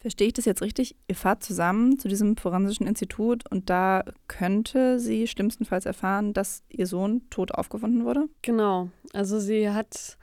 Verstehe 0.00 0.28
ich 0.28 0.32
das 0.32 0.44
jetzt 0.44 0.62
richtig? 0.62 0.94
Ihr 1.08 1.16
fahrt 1.16 1.42
zusammen 1.42 1.98
zu 1.98 2.06
diesem 2.06 2.36
forensischen 2.36 2.86
Institut 2.86 3.42
und 3.50 3.68
da 3.68 4.04
könnte 4.28 5.00
sie 5.00 5.26
schlimmstenfalls 5.26 5.86
erfahren, 5.86 6.32
dass 6.32 6.62
ihr 6.68 6.86
Sohn 6.86 7.28
tot 7.30 7.52
aufgefunden 7.52 8.04
wurde? 8.04 8.28
Genau. 8.42 8.90
Also 9.12 9.40
sie 9.40 9.70
hat 9.70 10.16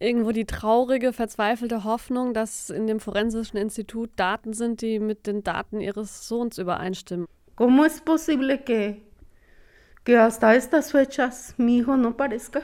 irgendwo 0.00 0.32
die 0.32 0.46
traurige, 0.46 1.12
verzweifelte 1.12 1.84
Hoffnung, 1.84 2.32
dass 2.32 2.70
in 2.70 2.86
dem 2.86 3.00
forensischen 3.00 3.58
Institut 3.58 4.10
Daten 4.16 4.54
sind, 4.54 4.80
die 4.80 4.98
mit 4.98 5.26
den 5.26 5.44
Daten 5.44 5.80
ihres 5.80 6.26
Sohns 6.26 6.56
übereinstimmen. 6.56 7.26
¿Cómo 7.56 7.84
es 7.84 8.00
posible 8.00 8.58
que, 8.58 9.02
que 10.04 10.18
hasta 10.18 10.54
estas 10.54 10.92
fechas 10.92 11.54
mi 11.58 11.78
hijo 11.78 11.96
no 11.96 12.16
parezca? 12.16 12.62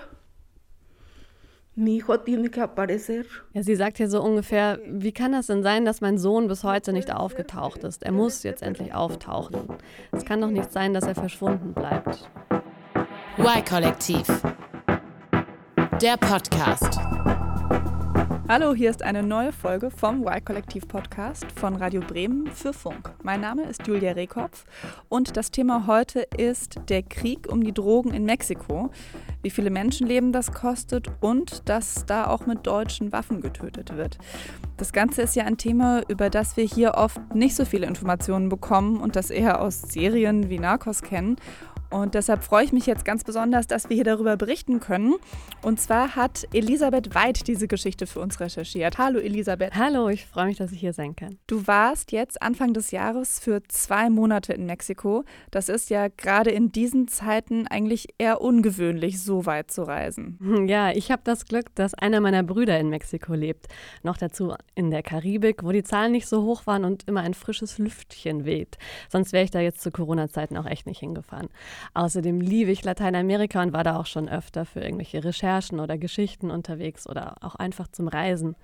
Mi 1.75 1.93
hijo 1.95 2.19
tiene 2.19 2.51
que 2.51 2.61
aparecer. 2.61 3.25
Ja, 3.55 3.63
sie 3.63 3.77
sagt 3.77 3.97
hier 3.97 4.11
so 4.11 4.23
ungefähr, 4.23 4.79
wie 4.87 5.13
kann 5.13 5.33
das 5.33 5.47
denn 5.47 5.63
sein, 5.63 5.87
dass 5.87 6.03
mein 6.03 6.19
Sohn 6.19 6.47
bis 6.47 6.65
heute 6.65 6.93
nicht 6.93 7.11
aufgetaucht 7.15 7.83
ist? 7.83 8.03
Er 8.03 8.13
muss 8.13 8.43
jetzt 8.43 8.63
endlich 8.63 8.93
auftauchen. 8.93 9.69
Es 10.11 10.27
kann 10.27 10.43
doch 10.43 10.51
nicht 10.51 10.71
sein, 10.71 10.93
dass 10.93 11.05
er 11.05 11.15
verschwunden 11.15 11.73
bleibt. 11.73 12.31
Y-Kollektiv. 13.39 14.27
Der 16.03 16.19
Podcast. 16.19 16.99
Hallo, 18.49 18.75
hier 18.75 18.91
ist 18.91 19.05
eine 19.05 19.23
neue 19.23 19.53
Folge 19.53 19.91
vom 19.91 20.27
Y-Kollektiv 20.27 20.89
Podcast 20.89 21.47
von 21.55 21.77
Radio 21.77 22.01
Bremen 22.01 22.49
für 22.49 22.73
Funk. 22.73 23.15
Mein 23.23 23.41
Name 23.41 23.63
ist 23.63 23.87
Julia 23.87 24.13
Rehkopf 24.13 24.65
und 25.09 25.37
das 25.37 25.53
Thema 25.53 25.87
heute 25.87 26.27
ist 26.37 26.81
der 26.89 27.05
Krieg 27.05 27.47
um 27.49 27.63
die 27.63 27.73
Drogen 27.73 28.13
in 28.13 28.25
Mexiko, 28.25 28.91
wie 29.43 29.51
viele 29.51 29.71
Menschenleben 29.71 30.33
das 30.33 30.53
kostet 30.53 31.07
und 31.21 31.69
dass 31.69 32.05
da 32.05 32.27
auch 32.27 32.45
mit 32.45 32.67
deutschen 32.67 33.13
Waffen 33.13 33.41
getötet 33.41 33.97
wird. 33.97 34.19
Das 34.77 34.93
Ganze 34.93 35.23
ist 35.23 35.37
ja 35.37 35.45
ein 35.45 35.57
Thema, 35.57 36.03
über 36.09 36.29
das 36.29 36.57
wir 36.57 36.65
hier 36.65 36.95
oft 36.95 37.21
nicht 37.37 37.55
so 37.55 37.65
viele 37.65 37.87
Informationen 37.87 38.49
bekommen 38.49 39.01
und 39.01 39.15
das 39.15 39.31
eher 39.31 39.61
aus 39.61 39.83
Serien 39.83 40.51
wie 40.51 40.59
Narcos 40.59 41.03
kennen. 41.03 41.37
Und 41.93 42.15
deshalb 42.15 42.43
freue 42.43 42.65
ich 42.65 42.73
mich 42.73 42.87
jetzt 42.87 43.05
ganz 43.05 43.23
besonders, 43.23 43.67
dass 43.67 43.91
wir 43.91 43.95
hier 43.95 44.05
darüber 44.05 44.39
berichten 44.39 44.81
können. 44.81 45.17
Und 45.61 45.79
zwar 45.79 46.17
hat 46.17 46.49
Elisabeth 46.55 47.15
Weid 47.15 47.47
diese 47.47 47.69
Geschichte 47.69 48.07
für 48.07 48.21
uns 48.21 48.41
recherchiert. 48.41 48.97
Hallo 48.97 49.19
Elisabeth. 49.19 49.75
Hallo, 49.75 50.09
ich 50.09 50.25
freue 50.25 50.47
mich, 50.47 50.57
dass 50.57 50.73
ich 50.73 50.81
hier 50.81 50.95
sein 50.95 51.15
kann. 51.15 51.39
Du 51.47 51.67
warst 51.67 52.11
jetzt 52.11 52.41
Anfang 52.41 52.73
des 52.73 52.93
Jahres 52.93 53.39
für 53.39 53.63
zwei 53.69 54.09
Monate 54.09 54.55
in 54.55 54.65
Mexiko. 54.65 55.25
Das 55.51 55.69
ist 55.69 55.91
ja 55.91 56.09
gerade 56.09 56.51
in 56.51 56.73
diesen 56.73 57.09
Zeiten 57.09 57.67
eigentlich 57.67 58.09
eher 58.17 58.41
ungewöhnlich, 58.41 59.23
so 59.23 59.45
weit 59.45 59.71
zu 59.71 59.83
reisen. 59.83 60.39
Ja, 60.67 60.93
ich 60.93 61.11
habe 61.11 61.21
das 61.25 61.45
Glück, 61.45 61.75
dass 61.75 61.93
einer 61.93 62.21
meiner 62.21 62.43
Brüder 62.43 62.81
in 62.81 62.89
Mexiko 62.89 63.35
lebt. 63.35 63.67
Noch 64.03 64.17
dazu 64.17 64.55
in 64.75 64.91
der 64.91 65.03
Karibik, 65.03 65.63
wo 65.63 65.73
die 65.73 65.83
Zahlen 65.83 66.13
nicht 66.13 66.27
so 66.27 66.43
hoch 66.43 66.67
waren 66.67 66.87
und 66.87 67.07
immer 67.07 67.21
ein 67.21 67.35
frisches 67.35 67.77
Lüftchen 67.77 68.47
weht. 68.47 68.79
Sonst 69.11 69.35
wäre 69.35 69.45
ich 69.45 69.51
da 69.51 69.61
jetzt 69.61 69.83
zu 69.83 69.91
Corona-Zeiten 69.91 70.57
auch 70.57 70.67
echt 70.67 70.87
nicht 70.87 71.01
hingefahren. 71.01 71.51
Außerdem 71.95 72.41
liebe 72.41 72.71
ich 72.71 72.85
Lateinamerika 72.85 73.63
und 73.63 73.73
war 73.73 73.85
da 73.85 73.97
auch 73.97 74.07
schon 74.07 74.29
öfter 74.29 74.65
für 74.65 74.81
irgendwelche 74.81 75.25
Recherchen 75.25 75.81
oder 75.81 75.99
Geschichten 75.99 76.51
unterwegs 76.51 77.09
oder 77.09 77.37
auch 77.41 77.55
einfach 77.55 77.89
zum 77.89 78.09
Reisen. 78.09 78.57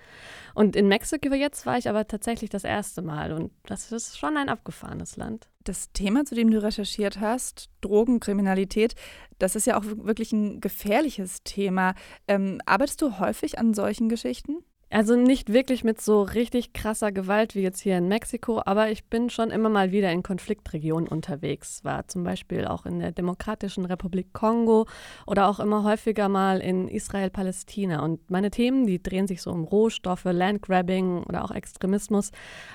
Und 0.55 0.77
in 0.77 0.89
Mexiko 0.89 1.35
jetzt 1.35 1.67
war 1.67 1.79
ich 1.79 1.89
aber 1.89 2.07
tatsächlich 2.07 2.51
das 2.51 2.65
erste 2.65 3.03
Mal 3.03 3.33
und 3.33 3.53
das 3.67 3.93
ist 3.93 4.19
schon 4.19 4.37
ein 4.37 4.49
abgefahrenes 4.49 5.17
Land. 5.17 5.49
Das 5.65 5.93
Thema, 5.93 6.25
zu 6.25 6.35
dem 6.35 6.51
du 6.51 6.63
recherchiert 6.63 7.21
hast, 7.21 7.69
Drogenkriminalität, 7.83 8.95
das 9.39 9.55
ist 9.55 9.67
ja 9.67 9.79
auch 9.79 9.85
wirklich 9.85 10.33
ein 10.33 10.61
gefährliches 10.61 11.43
Thema. 11.43 11.95
Ähm, 12.27 12.61
arbeitest 12.65 13.03
du 13.03 13.19
häufig 13.19 13.59
an 13.59 13.75
solchen 13.75 14.09
Geschichten? 14.09 14.65
Also 14.91 15.17
nicht 15.17 15.53
wirklich 15.53 15.85
mit 15.85 16.01
so 16.01 16.23
richtig 16.23 16.73
krasser 16.73 17.13
Gewalt 17.13 17.55
wie 17.55 17.61
jetzt 17.61 17.81
hier 17.81 17.99
in 17.99 18.09
Mexiko, 18.09 18.63
aber 18.65 18.91
ich 18.91 19.05
bin 19.05 19.29
schon 19.29 19.51
immer 19.51 19.69
mal 19.69 19.93
wieder 19.93 20.11
in 20.11 20.23
Konfliktregionen 20.23 21.07
unterwegs. 21.09 21.85
War 21.85 22.09
zum 22.09 22.25
Beispiel 22.25 22.67
auch 22.67 22.87
in 22.87 22.99
der 22.99 23.13
Demokratischen 23.13 23.85
Republik 23.85 24.33
Kongo 24.33 24.87
oder 25.27 25.49
auch 25.49 25.61
immer 25.61 25.85
häufiger 25.85 26.31
mal 26.31 26.61
in 26.61 26.89
Israel-Palästina. 26.89 28.03
Und 28.03 28.31
meine 28.31 28.51
Themen, 28.51 28.87
die 28.87 29.03
drehen 29.03 29.27
sich 29.27 29.43
so 29.43 29.51
um 29.51 29.65
Rohstoffe, 29.65 30.25
Landgrabbing 30.25 31.25
oder 31.25 31.45
auch 31.45 31.51
Extremismus. 31.51 32.31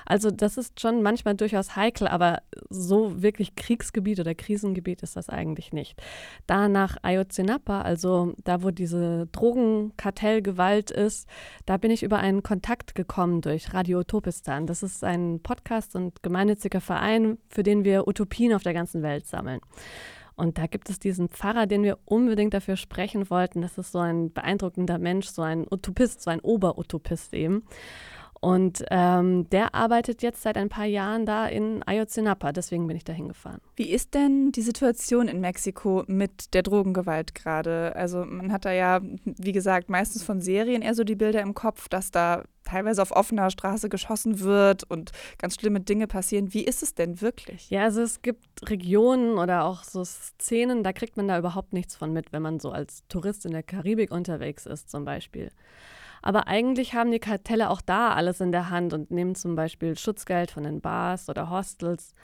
Also 0.06 0.30
das 0.30 0.56
ist 0.56 0.80
schon 0.80 1.02
manchmal 1.02 1.34
durchaus 1.34 1.74
heikel, 1.74 2.06
aber 2.06 2.42
so 2.70 3.22
wirklich 3.22 3.56
Kriegsgebiet 3.56 4.20
oder 4.20 4.36
Krisengebiet 4.36 5.02
ist 5.02 5.16
das 5.16 5.28
eigentlich 5.28 5.72
nicht. 5.72 6.00
Da 6.46 6.68
nach 6.68 6.96
Ayotzinapa, 7.02 7.82
also 7.82 8.34
da, 8.44 8.62
wo 8.62 8.70
diese 8.70 9.26
Drogenkartellgewalt 9.32 10.92
ist, 10.92 11.28
da 11.66 11.76
bin 11.76 11.90
ich 11.90 12.03
über 12.04 12.18
einen 12.18 12.42
Kontakt 12.42 12.94
gekommen 12.94 13.40
durch 13.40 13.74
Radio 13.74 14.00
Utopistan. 14.00 14.66
Das 14.66 14.82
ist 14.82 15.02
ein 15.02 15.40
Podcast 15.42 15.96
und 15.96 16.22
gemeinnütziger 16.22 16.80
Verein, 16.80 17.38
für 17.48 17.62
den 17.62 17.84
wir 17.84 18.06
Utopien 18.06 18.54
auf 18.54 18.62
der 18.62 18.74
ganzen 18.74 19.02
Welt 19.02 19.26
sammeln. 19.26 19.60
Und 20.36 20.58
da 20.58 20.66
gibt 20.66 20.90
es 20.90 20.98
diesen 20.98 21.28
Pfarrer, 21.28 21.66
den 21.66 21.82
wir 21.82 21.98
unbedingt 22.04 22.54
dafür 22.54 22.76
sprechen 22.76 23.30
wollten. 23.30 23.62
Das 23.62 23.78
ist 23.78 23.92
so 23.92 24.00
ein 24.00 24.32
beeindruckender 24.32 24.98
Mensch, 24.98 25.28
so 25.28 25.42
ein 25.42 25.66
Utopist, 25.70 26.22
so 26.22 26.30
ein 26.30 26.40
Oberutopist 26.40 27.32
eben. 27.34 27.64
Und 28.44 28.84
ähm, 28.90 29.48
der 29.48 29.74
arbeitet 29.74 30.20
jetzt 30.20 30.42
seit 30.42 30.58
ein 30.58 30.68
paar 30.68 30.84
Jahren 30.84 31.24
da 31.24 31.46
in 31.46 31.82
Ayotzinapa, 31.82 32.52
deswegen 32.52 32.86
bin 32.86 32.94
ich 32.94 33.02
da 33.02 33.14
hingefahren. 33.14 33.62
Wie 33.74 33.88
ist 33.88 34.12
denn 34.12 34.52
die 34.52 34.60
Situation 34.60 35.28
in 35.28 35.40
Mexiko 35.40 36.04
mit 36.08 36.52
der 36.52 36.62
Drogengewalt 36.62 37.34
gerade? 37.34 37.96
Also 37.96 38.22
man 38.26 38.52
hat 38.52 38.66
da 38.66 38.72
ja, 38.72 39.00
wie 39.24 39.52
gesagt, 39.52 39.88
meistens 39.88 40.24
von 40.24 40.42
Serien 40.42 40.82
eher 40.82 40.94
so 40.94 41.04
die 41.04 41.14
Bilder 41.14 41.40
im 41.40 41.54
Kopf, 41.54 41.88
dass 41.88 42.10
da 42.10 42.42
teilweise 42.64 43.00
auf 43.00 43.12
offener 43.12 43.48
Straße 43.48 43.88
geschossen 43.88 44.40
wird 44.40 44.84
und 44.84 45.12
ganz 45.38 45.54
schlimme 45.54 45.80
Dinge 45.80 46.06
passieren. 46.06 46.52
Wie 46.52 46.64
ist 46.64 46.82
es 46.82 46.94
denn 46.94 47.22
wirklich? 47.22 47.70
Ja, 47.70 47.84
also 47.84 48.02
es 48.02 48.20
gibt 48.20 48.68
Regionen 48.68 49.38
oder 49.38 49.64
auch 49.64 49.84
so 49.84 50.04
Szenen, 50.04 50.84
da 50.84 50.92
kriegt 50.92 51.16
man 51.16 51.28
da 51.28 51.38
überhaupt 51.38 51.72
nichts 51.72 51.96
von 51.96 52.12
mit, 52.12 52.30
wenn 52.34 52.42
man 52.42 52.60
so 52.60 52.72
als 52.72 53.04
Tourist 53.08 53.46
in 53.46 53.52
der 53.52 53.62
Karibik 53.62 54.10
unterwegs 54.10 54.66
ist 54.66 54.90
zum 54.90 55.06
Beispiel. 55.06 55.48
Aber 56.26 56.48
eigentlich 56.48 56.94
haben 56.94 57.10
die 57.10 57.18
Kartelle 57.18 57.68
auch 57.68 57.82
da 57.82 58.14
alles 58.14 58.40
in 58.40 58.50
der 58.50 58.70
Hand 58.70 58.94
und 58.94 59.10
nehmen 59.10 59.34
zum 59.34 59.56
Beispiel 59.56 59.98
Schutzgeld 59.98 60.50
von 60.50 60.62
den 60.62 60.80
Bars 60.80 61.28
oder 61.28 61.50
Hostels. 61.50 62.14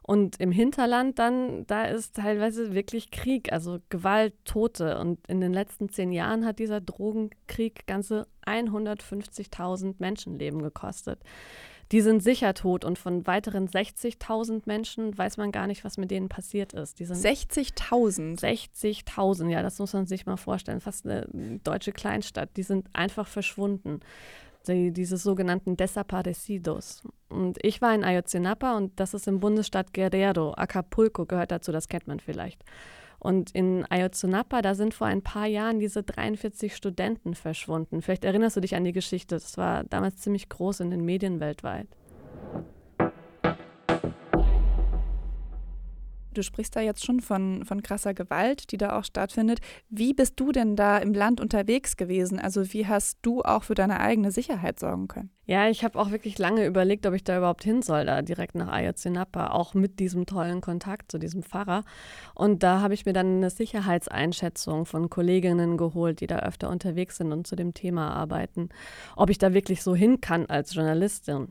Und 0.00 0.40
im 0.40 0.50
Hinterland 0.50 1.18
dann, 1.18 1.66
da 1.66 1.84
ist 1.84 2.16
teilweise 2.16 2.72
wirklich 2.74 3.10
Krieg, 3.10 3.52
also 3.52 3.80
Gewalt, 3.90 4.32
Tote. 4.46 4.98
Und 4.98 5.18
in 5.28 5.42
den 5.42 5.52
letzten 5.52 5.90
zehn 5.90 6.10
Jahren 6.10 6.46
hat 6.46 6.58
dieser 6.58 6.80
Drogenkrieg 6.80 7.86
ganze 7.86 8.26
150.000 8.46 9.96
Menschenleben 9.98 10.62
gekostet 10.62 11.20
die 11.92 12.00
sind 12.02 12.22
sicher 12.22 12.54
tot 12.54 12.84
und 12.84 12.98
von 12.98 13.26
weiteren 13.26 13.68
60.000 13.68 14.62
Menschen 14.66 15.16
weiß 15.16 15.38
man 15.38 15.50
gar 15.50 15.66
nicht, 15.66 15.84
was 15.84 15.98
mit 15.98 16.10
denen 16.10 16.28
passiert 16.28 16.72
ist. 16.72 16.98
60.000? 17.00 18.38
60.000, 18.38 19.48
ja, 19.48 19.62
das 19.62 19.78
muss 19.80 19.92
man 19.92 20.06
sich 20.06 20.24
mal 20.24 20.36
vorstellen. 20.36 20.80
Fast 20.80 21.04
eine 21.04 21.26
deutsche 21.64 21.92
Kleinstadt. 21.92 22.50
Die 22.56 22.62
sind 22.62 22.86
einfach 22.92 23.26
verschwunden. 23.26 24.00
Die, 24.68 24.92
diese 24.92 25.16
sogenannten 25.16 25.76
Desaparecidos. 25.76 27.02
Und 27.28 27.58
ich 27.64 27.80
war 27.80 27.94
in 27.94 28.04
Ayotzinapa 28.04 28.76
und 28.76 29.00
das 29.00 29.14
ist 29.14 29.26
im 29.26 29.40
Bundesstaat 29.40 29.94
Guerrero. 29.94 30.52
Acapulco 30.52 31.24
gehört 31.24 31.50
dazu, 31.50 31.72
das 31.72 31.88
kennt 31.88 32.06
man 32.06 32.20
vielleicht. 32.20 32.62
Und 33.20 33.50
in 33.50 33.84
Ayotzinapa, 33.90 34.62
da 34.62 34.74
sind 34.74 34.94
vor 34.94 35.06
ein 35.06 35.22
paar 35.22 35.46
Jahren 35.46 35.78
diese 35.78 36.02
43 36.02 36.74
Studenten 36.74 37.34
verschwunden. 37.34 38.00
Vielleicht 38.00 38.24
erinnerst 38.24 38.56
du 38.56 38.60
dich 38.60 38.74
an 38.74 38.84
die 38.84 38.92
Geschichte. 38.92 39.36
Das 39.36 39.58
war 39.58 39.84
damals 39.84 40.16
ziemlich 40.16 40.48
groß 40.48 40.80
in 40.80 40.90
den 40.90 41.04
Medien 41.04 41.38
weltweit. 41.38 41.86
Du 46.34 46.42
sprichst 46.42 46.76
da 46.76 46.80
jetzt 46.80 47.04
schon 47.04 47.20
von, 47.20 47.64
von 47.64 47.82
krasser 47.82 48.14
Gewalt, 48.14 48.70
die 48.72 48.76
da 48.76 48.98
auch 48.98 49.04
stattfindet. 49.04 49.60
Wie 49.88 50.14
bist 50.14 50.38
du 50.38 50.52
denn 50.52 50.76
da 50.76 50.98
im 50.98 51.12
Land 51.12 51.40
unterwegs 51.40 51.96
gewesen? 51.96 52.38
Also 52.38 52.72
wie 52.72 52.86
hast 52.86 53.18
du 53.22 53.42
auch 53.42 53.64
für 53.64 53.74
deine 53.74 54.00
eigene 54.00 54.30
Sicherheit 54.30 54.78
sorgen 54.78 55.08
können? 55.08 55.30
Ja, 55.50 55.68
ich 55.68 55.82
habe 55.82 55.98
auch 55.98 56.12
wirklich 56.12 56.38
lange 56.38 56.64
überlegt, 56.64 57.06
ob 57.06 57.14
ich 57.14 57.24
da 57.24 57.36
überhaupt 57.36 57.64
hin 57.64 57.82
soll, 57.82 58.06
da 58.06 58.22
direkt 58.22 58.54
nach 58.54 58.68
Ayotzinapa, 58.68 59.48
auch 59.48 59.74
mit 59.74 59.98
diesem 59.98 60.24
tollen 60.24 60.60
Kontakt 60.60 61.10
zu 61.10 61.18
diesem 61.18 61.42
Pfarrer. 61.42 61.82
Und 62.36 62.62
da 62.62 62.80
habe 62.80 62.94
ich 62.94 63.04
mir 63.04 63.12
dann 63.12 63.38
eine 63.38 63.50
Sicherheitseinschätzung 63.50 64.86
von 64.86 65.10
Kolleginnen 65.10 65.76
geholt, 65.76 66.20
die 66.20 66.28
da 66.28 66.38
öfter 66.38 66.70
unterwegs 66.70 67.16
sind 67.16 67.32
und 67.32 67.48
zu 67.48 67.56
dem 67.56 67.74
Thema 67.74 68.12
arbeiten, 68.14 68.68
ob 69.16 69.28
ich 69.28 69.38
da 69.38 69.52
wirklich 69.52 69.82
so 69.82 69.96
hin 69.96 70.20
kann 70.20 70.46
als 70.46 70.72
Journalistin. 70.72 71.48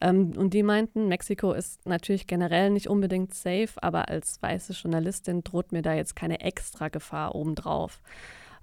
Ähm, 0.00 0.32
und 0.36 0.54
die 0.54 0.62
meinten, 0.62 1.08
Mexiko 1.08 1.52
ist 1.52 1.84
natürlich 1.86 2.26
generell 2.26 2.70
nicht 2.70 2.88
unbedingt 2.88 3.34
safe, 3.34 3.70
aber 3.76 4.08
als 4.12 4.40
weiße 4.40 4.74
Journalistin 4.74 5.42
droht 5.42 5.72
mir 5.72 5.82
da 5.82 5.94
jetzt 5.94 6.14
keine 6.14 6.40
extra 6.40 6.88
Gefahr 6.88 7.34
obendrauf. 7.34 8.00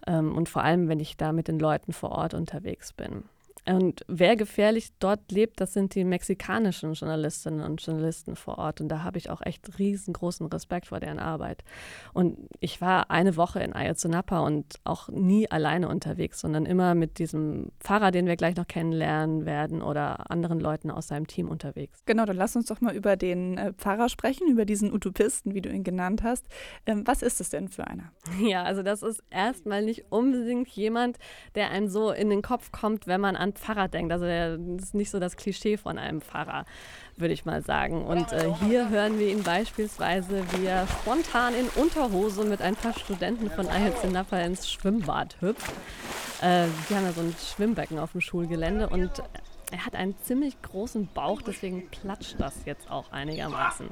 Ähm, 0.07 0.35
und 0.35 0.47
vor 0.47 0.63
allem, 0.63 0.87
wenn 0.87 0.99
ich 0.99 1.17
da 1.17 1.33
mit 1.33 1.47
den 1.47 1.59
Leuten 1.59 1.91
vor 1.91 2.11
Ort 2.11 2.33
unterwegs 2.33 2.93
bin. 2.93 3.23
Und 3.69 4.03
wer 4.07 4.35
gefährlich 4.35 4.89
dort 4.97 5.31
lebt, 5.31 5.61
das 5.61 5.73
sind 5.73 5.93
die 5.93 6.03
mexikanischen 6.03 6.93
Journalistinnen 6.93 7.61
und 7.61 7.85
Journalisten 7.85 8.35
vor 8.35 8.57
Ort. 8.57 8.81
Und 8.81 8.89
da 8.89 9.03
habe 9.03 9.19
ich 9.19 9.29
auch 9.29 9.41
echt 9.45 9.77
riesengroßen 9.77 10.47
Respekt 10.47 10.87
vor 10.87 10.99
deren 10.99 11.19
Arbeit. 11.19 11.63
Und 12.13 12.37
ich 12.59 12.81
war 12.81 13.11
eine 13.11 13.35
Woche 13.37 13.59
in 13.59 13.73
Ayotzinapa 13.73 14.39
und 14.39 14.79
auch 14.85 15.09
nie 15.09 15.49
alleine 15.51 15.87
unterwegs, 15.87 16.39
sondern 16.39 16.65
immer 16.65 16.95
mit 16.95 17.19
diesem 17.19 17.71
Pfarrer, 17.79 18.09
den 18.09 18.25
wir 18.25 18.37
gleich 18.37 18.55
noch 18.55 18.67
kennenlernen 18.67 19.45
werden, 19.45 19.83
oder 19.83 20.31
anderen 20.31 20.59
Leuten 20.59 20.89
aus 20.89 21.07
seinem 21.07 21.27
Team 21.27 21.47
unterwegs. 21.47 21.99
Genau, 22.05 22.25
dann 22.25 22.37
lass 22.37 22.55
uns 22.55 22.65
doch 22.67 22.81
mal 22.81 22.95
über 22.95 23.17
den 23.17 23.57
äh, 23.57 23.73
Pfarrer 23.73 24.09
sprechen, 24.09 24.47
über 24.49 24.65
diesen 24.65 24.91
Utopisten, 24.91 25.53
wie 25.53 25.61
du 25.61 25.69
ihn 25.69 25.83
genannt 25.83 26.23
hast. 26.23 26.45
Ähm, 26.87 27.03
was 27.05 27.21
ist 27.21 27.39
es 27.39 27.49
denn 27.49 27.67
für 27.67 27.85
einer? 27.85 28.11
Ja, 28.39 28.63
also 28.63 28.83
das 28.83 29.03
ist 29.03 29.21
erstmal 29.29 29.83
nicht 29.83 30.05
unbedingt 30.09 30.69
jemand, 30.69 31.19
der 31.55 31.69
einem 31.69 31.87
so 31.87 32.11
in 32.11 32.29
den 32.29 32.41
Kopf 32.41 32.71
kommt, 32.71 33.05
wenn 33.05 33.21
man 33.21 33.35
an 33.35 33.53
Pfarrer 33.59 33.87
denkt. 33.87 34.11
Also 34.11 34.25
das 34.25 34.85
ist 34.85 34.95
nicht 34.95 35.09
so 35.09 35.19
das 35.19 35.37
Klischee 35.37 35.77
von 35.77 35.97
einem 35.97 36.21
Pfarrer, 36.21 36.65
würde 37.17 37.33
ich 37.33 37.45
mal 37.45 37.61
sagen. 37.61 38.05
Und 38.05 38.31
äh, 38.31 38.51
hier 38.65 38.89
hören 38.89 39.19
wir 39.19 39.27
ihn 39.27 39.43
beispielsweise, 39.43 40.43
wie 40.53 40.65
er 40.65 40.87
spontan 40.87 41.53
in 41.53 41.67
Unterhose 41.81 42.43
mit 42.43 42.61
ein 42.61 42.75
paar 42.75 42.93
Studenten 42.97 43.49
von 43.49 43.67
Ayotzinapa 43.67 44.39
ins 44.39 44.69
Schwimmbad 44.71 45.35
hüpft. 45.41 45.71
Äh, 46.41 46.67
die 46.89 46.95
haben 46.95 47.05
ja 47.05 47.11
so 47.11 47.21
ein 47.21 47.35
Schwimmbecken 47.37 47.99
auf 47.99 48.13
dem 48.13 48.21
Schulgelände 48.21 48.89
und 48.89 49.11
er 49.71 49.85
hat 49.85 49.95
einen 49.95 50.15
ziemlich 50.23 50.59
großen 50.61 51.07
Bauch, 51.13 51.41
deswegen 51.41 51.89
platscht 51.89 52.35
das 52.39 52.55
jetzt 52.65 52.89
auch 52.89 53.11
einigermaßen. 53.11 53.89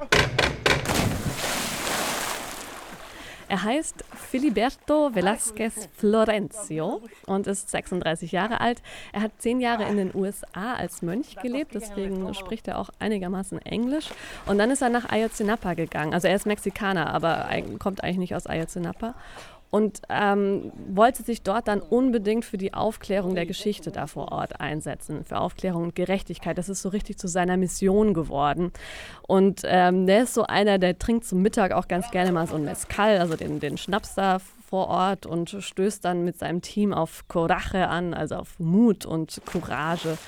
Er 3.48 3.62
heißt 3.62 4.04
Filiberto 4.30 5.08
Velázquez 5.08 5.88
Florencio 5.96 7.00
und 7.26 7.46
ist 7.46 7.70
36 7.70 8.32
Jahre 8.32 8.60
alt. 8.60 8.82
Er 9.12 9.22
hat 9.22 9.32
zehn 9.38 9.60
Jahre 9.60 9.84
in 9.84 9.96
den 9.96 10.14
USA 10.14 10.74
als 10.74 11.00
Mönch 11.00 11.36
gelebt, 11.36 11.74
deswegen 11.74 12.34
spricht 12.34 12.68
er 12.68 12.78
auch 12.78 12.90
einigermaßen 12.98 13.58
Englisch. 13.62 14.10
Und 14.46 14.58
dann 14.58 14.70
ist 14.70 14.82
er 14.82 14.90
nach 14.90 15.08
Ayotzinapa 15.08 15.74
gegangen. 15.74 16.12
Also 16.12 16.28
er 16.28 16.36
ist 16.36 16.46
Mexikaner, 16.46 17.12
aber 17.12 17.48
kommt 17.78 18.04
eigentlich 18.04 18.18
nicht 18.18 18.34
aus 18.34 18.46
Ayotzinapa 18.46 19.14
und 19.70 20.00
ähm, 20.08 20.72
wollte 20.88 21.22
sich 21.22 21.42
dort 21.42 21.68
dann 21.68 21.80
unbedingt 21.80 22.44
für 22.44 22.58
die 22.58 22.72
Aufklärung 22.74 23.34
der 23.34 23.46
Geschichte 23.46 23.90
da 23.90 24.06
vor 24.06 24.32
Ort 24.32 24.60
einsetzen, 24.60 25.24
für 25.24 25.38
Aufklärung 25.38 25.84
und 25.84 25.94
Gerechtigkeit. 25.94 26.56
Das 26.56 26.68
ist 26.68 26.82
so 26.82 26.88
richtig 26.88 27.18
zu 27.18 27.28
seiner 27.28 27.56
Mission 27.56 28.14
geworden. 28.14 28.72
Und 29.26 29.62
ähm, 29.64 30.06
der 30.06 30.22
ist 30.24 30.34
so 30.34 30.44
einer, 30.44 30.78
der 30.78 30.98
trinkt 30.98 31.26
zum 31.26 31.42
Mittag 31.42 31.72
auch 31.72 31.88
ganz 31.88 32.10
gerne 32.10 32.32
mal 32.32 32.46
so 32.46 32.56
ein 32.56 32.64
Mezcal, 32.64 33.18
also 33.18 33.36
den, 33.36 33.60
den 33.60 33.76
Schnaps 33.76 34.14
da 34.14 34.38
vor 34.68 34.88
Ort 34.88 35.24
und 35.24 35.56
stößt 35.58 36.04
dann 36.04 36.24
mit 36.24 36.38
seinem 36.38 36.60
Team 36.60 36.92
auf 36.92 37.26
Coraje 37.28 37.88
an, 37.88 38.12
also 38.12 38.36
auf 38.36 38.58
Mut 38.58 39.06
und 39.06 39.40
Courage. 39.46 40.18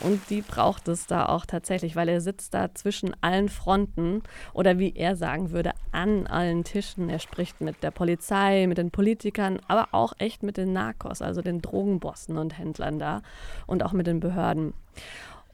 Und 0.00 0.20
die 0.28 0.42
braucht 0.42 0.88
es 0.88 1.06
da 1.06 1.26
auch 1.26 1.46
tatsächlich, 1.46 1.96
weil 1.96 2.10
er 2.10 2.20
sitzt 2.20 2.52
da 2.52 2.74
zwischen 2.74 3.16
allen 3.22 3.48
Fronten 3.48 4.22
oder 4.52 4.78
wie 4.78 4.94
er 4.94 5.16
sagen 5.16 5.50
würde, 5.50 5.72
an 5.92 6.26
allen 6.26 6.64
Tischen. 6.64 7.08
Er 7.08 7.18
spricht 7.18 7.62
mit 7.62 7.82
der 7.82 7.90
Polizei, 7.90 8.66
mit 8.66 8.76
den 8.76 8.90
Politikern, 8.90 9.60
aber 9.66 9.88
auch 9.92 10.12
echt 10.18 10.42
mit 10.42 10.58
den 10.58 10.74
Narcos, 10.74 11.22
also 11.22 11.40
den 11.40 11.62
Drogenbossen 11.62 12.36
und 12.36 12.58
Händlern 12.58 12.98
da 12.98 13.22
und 13.66 13.82
auch 13.82 13.92
mit 13.92 14.06
den 14.06 14.20
Behörden. 14.20 14.74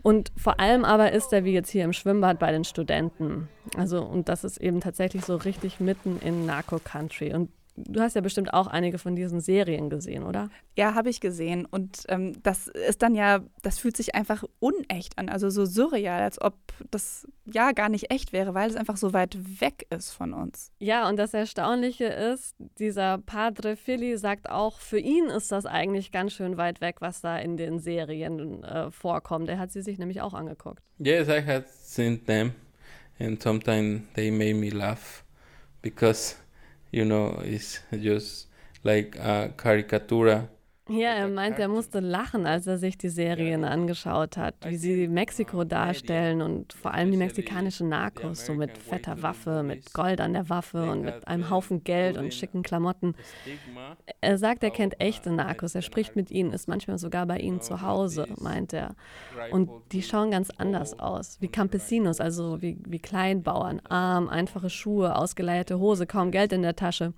Und 0.03 0.33
vor 0.37 0.59
allem 0.59 0.85
aber 0.85 1.13
ist 1.13 1.33
er 1.33 1.45
wie 1.45 1.53
jetzt 1.53 1.71
hier 1.71 1.85
im 1.85 1.93
Schwimmbad 1.93 2.41
bei 2.41 2.51
den 2.51 2.65
Studenten. 2.65 3.49
Also, 3.77 4.03
und 4.03 4.29
das 4.29 4.43
ist 4.43 4.57
eben 4.57 4.81
tatsächlich 4.81 5.25
so 5.25 5.37
richtig 5.37 5.79
mitten 5.79 6.19
in 6.19 6.45
Narco-Country. 6.45 7.33
Und 7.33 7.51
Du 7.77 8.01
hast 8.01 8.15
ja 8.15 8.21
bestimmt 8.21 8.53
auch 8.53 8.67
einige 8.67 8.99
von 8.99 9.17
diesen 9.17 9.41
Serien 9.41 9.89
gesehen, 9.89 10.25
oder? 10.25 10.51
Ja, 10.77 10.95
habe 10.95 11.09
ich 11.09 11.21
gesehen. 11.21 11.67
Und 11.67 12.05
ähm, 12.09 12.35
das 12.43 12.69
ist 12.69 13.03
dann 13.03 13.15
ja, 13.15 13.41
das 13.63 13.79
fühlt 13.79 13.97
sich 13.97 14.15
einfach 14.15 14.45
unecht 14.59 15.19
an, 15.19 15.29
also 15.29 15.49
so 15.49 15.65
surreal, 15.65 16.23
als 16.23 16.41
ob 16.41 16.55
das 16.91 17.27
ja 17.47 17.73
gar 17.73 17.89
nicht 17.89 18.11
echt 18.11 18.33
wäre, 18.33 18.55
weil 18.55 18.69
es 18.69 18.77
einfach 18.77 18.97
so 18.97 19.13
weit 19.13 19.39
weg 19.61 19.87
ist 19.91 20.11
von 20.11 20.35
uns. 20.35 20.71
Ja, 20.81 21.09
und 21.09 21.17
das 21.17 21.33
Erstaunliche 21.33 22.05
ist, 22.05 22.55
dieser 22.79 23.19
Padre 23.19 23.77
Philly 23.77 24.19
sagt 24.19 24.51
auch, 24.51 24.79
für 24.79 24.99
ihn 24.99 25.27
ist 25.27 25.51
das 25.51 25.65
eigentlich 25.65 26.13
ganz 26.13 26.35
schön 26.35 26.57
weit 26.59 26.81
weg, 26.81 26.97
was 27.01 27.23
da 27.23 27.39
in 27.39 27.57
den 27.57 27.81
Serien 27.81 28.63
äh, 28.65 28.91
vorkommt. 28.91 29.49
Er 29.49 29.59
hat 29.59 29.73
sie 29.73 29.83
sich 29.83 29.99
nämlich 29.99 30.21
auch 30.21 30.35
angeguckt. 30.35 30.83
Yes, 30.99 31.29
I 31.29 31.43
had 31.45 31.69
seen 31.69 32.25
them 32.27 32.53
and 33.19 33.43
sometimes 33.43 34.03
they 34.15 34.31
made 34.31 34.55
me 34.55 34.71
laugh 34.71 35.25
because 35.81 36.37
you 36.93 37.05
know, 37.05 37.41
it's 37.45 37.81
just 38.01 38.47
like 38.85 39.17
a 39.17 39.53
caricatura. 39.57 40.49
Ja, 40.89 41.11
er 41.11 41.29
meint, 41.29 41.61
er 41.61 41.69
musste 41.69 42.01
lachen, 42.01 42.45
als 42.45 42.67
er 42.67 42.77
sich 42.77 42.99
die 42.99 43.09
Serien 43.09 43.63
angeschaut 43.65 44.37
hat, 44.37 44.57
wie 44.65 44.77
sie 44.77 45.07
Mexiko 45.07 45.63
darstellen 45.63 46.43
und 46.43 46.73
vor 46.73 46.93
allem 46.93 47.13
die 47.13 47.17
mexikanischen 47.17 47.89
Narcos, 47.89 48.47
so 48.47 48.55
mit 48.55 48.77
fetter 48.79 49.23
Waffe, 49.23 49.63
mit 49.63 49.95
Gold 49.95 50.21
an 50.21 50.33
der 50.33 50.49
Waffe 50.49 50.91
und 50.91 51.03
mit 51.03 51.29
einem 51.29 51.51
Haufen 51.51 51.85
Geld 51.85 52.19
und 52.19 52.35
schicken 52.35 52.65
Klamotten. 52.65 53.15
Er 54.21 54.39
sagt, 54.39 54.65
er 54.65 54.73
kennt 54.73 55.01
echte 55.01 55.31
Narcos, 55.31 55.77
er 55.77 55.83
spricht 55.83 56.17
mit 56.17 56.33
ihnen, 56.33 56.53
ist 56.53 56.67
manchmal 56.67 56.99
sogar 56.99 57.27
bei 57.27 57.39
ihnen 57.39 57.61
zu 57.61 57.83
Hause, 57.83 58.27
meint 58.41 58.73
er. 58.73 58.97
Und 59.53 59.71
die 59.93 60.03
schauen 60.03 60.33
ganz 60.33 60.51
anders 60.51 60.99
aus, 60.99 61.37
wie 61.41 61.49
Campesinos, 61.49 62.21
also 62.21 62.61
wie, 62.61 62.77
wie 62.89 62.99
Kleinbauern, 62.99 63.81
arm, 63.89 64.29
einfache 64.29 64.69
Schuhe, 64.69 65.15
ausgeleierte 65.15 65.79
Hose, 65.79 66.07
kaum 66.07 66.33
Geld 66.33 66.53
in 66.53 66.63
der 66.63 66.75
Tasche. 66.75 67.13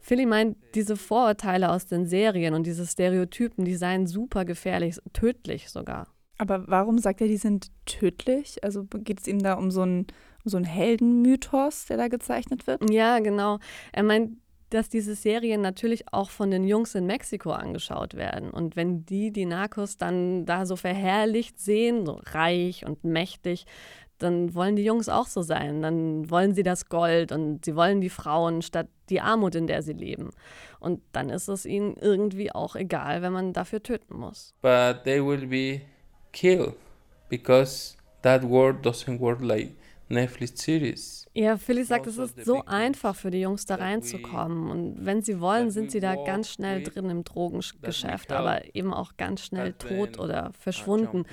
Philly 0.00 0.26
meint, 0.26 0.56
diese 0.74 0.96
Vorurteile 0.96 1.70
aus 1.70 1.86
den 1.86 2.06
Serien 2.06 2.54
und 2.54 2.66
diese 2.66 2.86
Stereotypen, 2.86 3.64
die 3.64 3.76
seien 3.76 4.06
super 4.06 4.44
gefährlich, 4.44 4.98
tödlich 5.12 5.70
sogar. 5.70 6.08
Aber 6.38 6.64
warum 6.68 6.98
sagt 6.98 7.20
er, 7.20 7.28
die 7.28 7.36
sind 7.36 7.68
tödlich? 7.84 8.64
Also 8.64 8.84
geht 8.84 9.20
es 9.20 9.26
ihm 9.26 9.40
da 9.40 9.54
um 9.54 9.70
so 9.70 9.82
einen, 9.82 10.06
um 10.44 10.50
so 10.50 10.56
einen 10.56 10.64
Heldenmythos, 10.64 11.84
der 11.84 11.98
da 11.98 12.08
gezeichnet 12.08 12.66
wird? 12.66 12.90
Ja, 12.90 13.18
genau. 13.18 13.58
Er 13.92 14.04
meint, 14.04 14.38
dass 14.70 14.88
diese 14.88 15.14
Serien 15.14 15.60
natürlich 15.60 16.12
auch 16.12 16.30
von 16.30 16.50
den 16.50 16.64
Jungs 16.64 16.94
in 16.94 17.04
Mexiko 17.04 17.50
angeschaut 17.50 18.14
werden. 18.14 18.50
Und 18.50 18.76
wenn 18.76 19.04
die 19.04 19.32
die 19.32 19.44
Narcos 19.44 19.96
dann 19.98 20.46
da 20.46 20.64
so 20.64 20.76
verherrlicht 20.76 21.58
sehen, 21.58 22.06
so 22.06 22.20
reich 22.24 22.86
und 22.86 23.04
mächtig, 23.04 23.66
dann 24.22 24.54
wollen 24.54 24.76
die 24.76 24.84
Jungs 24.84 25.08
auch 25.08 25.26
so 25.26 25.42
sein. 25.42 25.82
Dann 25.82 26.30
wollen 26.30 26.54
sie 26.54 26.62
das 26.62 26.88
Gold 26.88 27.32
und 27.32 27.64
sie 27.64 27.74
wollen 27.74 28.00
die 28.00 28.10
Frauen 28.10 28.62
statt 28.62 28.88
die 29.08 29.20
Armut, 29.20 29.54
in 29.54 29.66
der 29.66 29.82
sie 29.82 29.92
leben. 29.92 30.30
Und 30.78 31.00
dann 31.12 31.30
ist 31.30 31.48
es 31.48 31.66
ihnen 31.66 31.96
irgendwie 31.96 32.52
auch 32.52 32.76
egal, 32.76 33.22
wenn 33.22 33.32
man 33.32 33.52
dafür 33.52 33.82
töten 33.82 34.16
muss. 34.16 34.54
But 34.62 35.04
they 35.04 35.24
will 35.24 35.46
be 35.46 35.80
killed 36.32 36.74
because 37.28 37.96
that 38.22 38.42
word 38.42 38.84
doesn't 38.86 39.18
work 39.18 39.40
like 39.40 39.72
Netflix 40.10 40.60
series. 40.60 41.26
Ja, 41.32 41.56
Philly 41.56 41.84
sagt, 41.84 42.06
es 42.08 42.18
ist 42.18 42.44
so 42.44 42.64
einfach 42.64 43.14
für 43.14 43.30
die 43.30 43.40
Jungs 43.40 43.64
da 43.64 43.76
reinzukommen. 43.76 44.70
Und 44.70 45.06
wenn 45.06 45.22
sie 45.22 45.40
wollen, 45.40 45.70
sind 45.70 45.92
sie 45.92 46.00
da 46.00 46.16
ganz 46.16 46.50
schnell 46.50 46.82
drin 46.82 47.08
im 47.08 47.22
Drogengeschäft, 47.22 48.32
aber 48.32 48.74
eben 48.74 48.92
auch 48.92 49.16
ganz 49.16 49.44
schnell 49.44 49.72
tot 49.74 50.18
oder 50.18 50.50
verschwunden, 50.58 51.24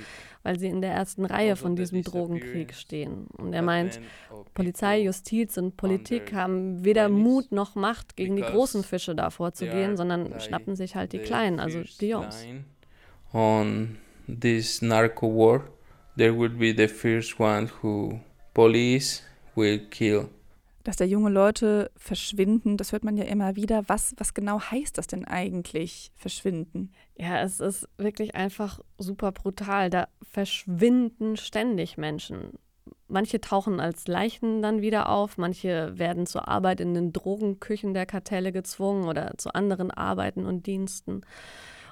weil 0.47 0.57
sie 0.57 0.67
in 0.67 0.79
der 0.79 0.91
ersten 0.91 1.25
Reihe 1.25 1.57
von 1.57 1.75
diesem 1.75 2.03
Drogenkrieg 2.03 2.73
stehen. 2.73 3.27
Und 3.38 3.51
er 3.51 3.61
meint, 3.61 3.99
Polizei, 4.53 5.01
Justiz 5.01 5.57
und 5.57 5.75
Politik 5.75 6.31
haben 6.31 6.86
weder 6.86 7.10
Mut 7.10 7.51
noch 7.51 7.75
Macht, 7.75 8.15
gegen 8.15 8.38
die 8.38 8.43
großen 8.43 8.86
Fische 8.86 9.13
da 9.13 9.29
vorzugehen, 9.29 9.98
sondern 9.98 10.39
schnappen 10.39 10.77
sich 10.77 10.95
halt 10.95 11.12
die 11.12 11.19
kleinen, 11.19 11.60
also 11.60 11.81
die 12.00 12.07
Jungs. 12.07 12.45
On 13.33 13.98
this 14.25 14.81
narco 14.81 15.27
war, 15.27 15.63
there 16.15 16.33
will 16.39 16.48
be 16.48 16.74
the 16.74 16.88
first 16.88 17.38
one 17.41 17.69
who 17.81 18.22
police 18.53 19.22
will 19.53 19.79
kill. 19.89 20.29
Dass 20.88 20.96
da 20.96 21.03
junge 21.03 21.29
Leute 21.29 21.91
verschwinden, 21.98 22.77
das 22.77 22.94
hört 22.94 23.03
man 23.03 23.17
ja 23.17 23.25
immer 23.25 23.58
wieder. 23.58 23.84
Was, 23.88 24.13
was 24.20 24.34
genau 24.34 24.62
heißt 24.62 24.98
das 24.98 25.06
denn 25.06 25.25
eigentlich, 25.25 26.13
verschwinden? 26.15 26.94
Ja, 27.17 27.41
es 27.41 27.60
ist 27.60 27.89
wirklich 27.98 28.36
einfach 28.36 28.79
super 28.98 29.34
brutal. 29.34 29.89
Da 29.89 30.08
verschwinden 30.22 31.36
ständig 31.36 31.98
Menschen. 31.98 32.53
Manche 33.10 33.41
tauchen 33.41 33.82
als 33.82 34.08
Leichen 34.08 34.62
dann 34.62 34.79
wieder 34.79 35.10
auf, 35.10 35.38
manche 35.38 36.00
werden 36.00 36.25
zur 36.25 36.48
Arbeit 36.48 36.79
in 36.79 36.94
den 36.94 37.12
Drogenküchen 37.12 37.94
der 37.94 38.06
Kartelle 38.06 38.53
gezwungen 38.53 39.10
oder 39.10 39.34
zu 39.38 39.53
anderen 39.53 39.91
Arbeiten 39.91 40.46
und 40.46 40.67
Diensten. 40.67 41.24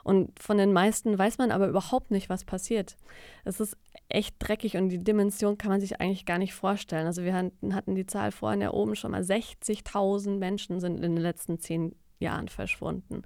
Und 0.06 0.40
von 0.40 0.58
den 0.58 0.72
meisten 0.72 1.20
weiß 1.20 1.38
man 1.38 1.52
aber 1.52 1.68
überhaupt 1.68 2.12
nicht, 2.12 2.30
was 2.30 2.46
passiert. 2.46 2.96
Es 3.44 3.60
ist 3.60 3.76
echt 4.10 4.36
dreckig 4.40 4.78
und 4.78 4.90
die 4.90 5.04
Dimension 5.04 5.58
kann 5.58 5.72
man 5.72 5.82
sich 5.82 6.00
eigentlich 6.00 6.26
gar 6.26 6.38
nicht 6.38 6.54
vorstellen. 6.54 7.08
Also 7.08 7.24
wir 7.24 7.34
hatten 7.34 7.96
die 7.96 8.06
Zahl 8.06 8.32
vorhin 8.32 8.62
ja 8.62 8.72
oben 8.72 8.96
schon 8.96 9.12
mal, 9.12 9.22
60.000 9.22 10.38
Menschen 10.38 10.80
sind 10.80 10.98
in 10.98 11.16
den 11.16 11.18
letzten 11.18 11.60
zehn 11.60 11.96
Jahren 12.20 12.48
verschwunden. 12.48 13.24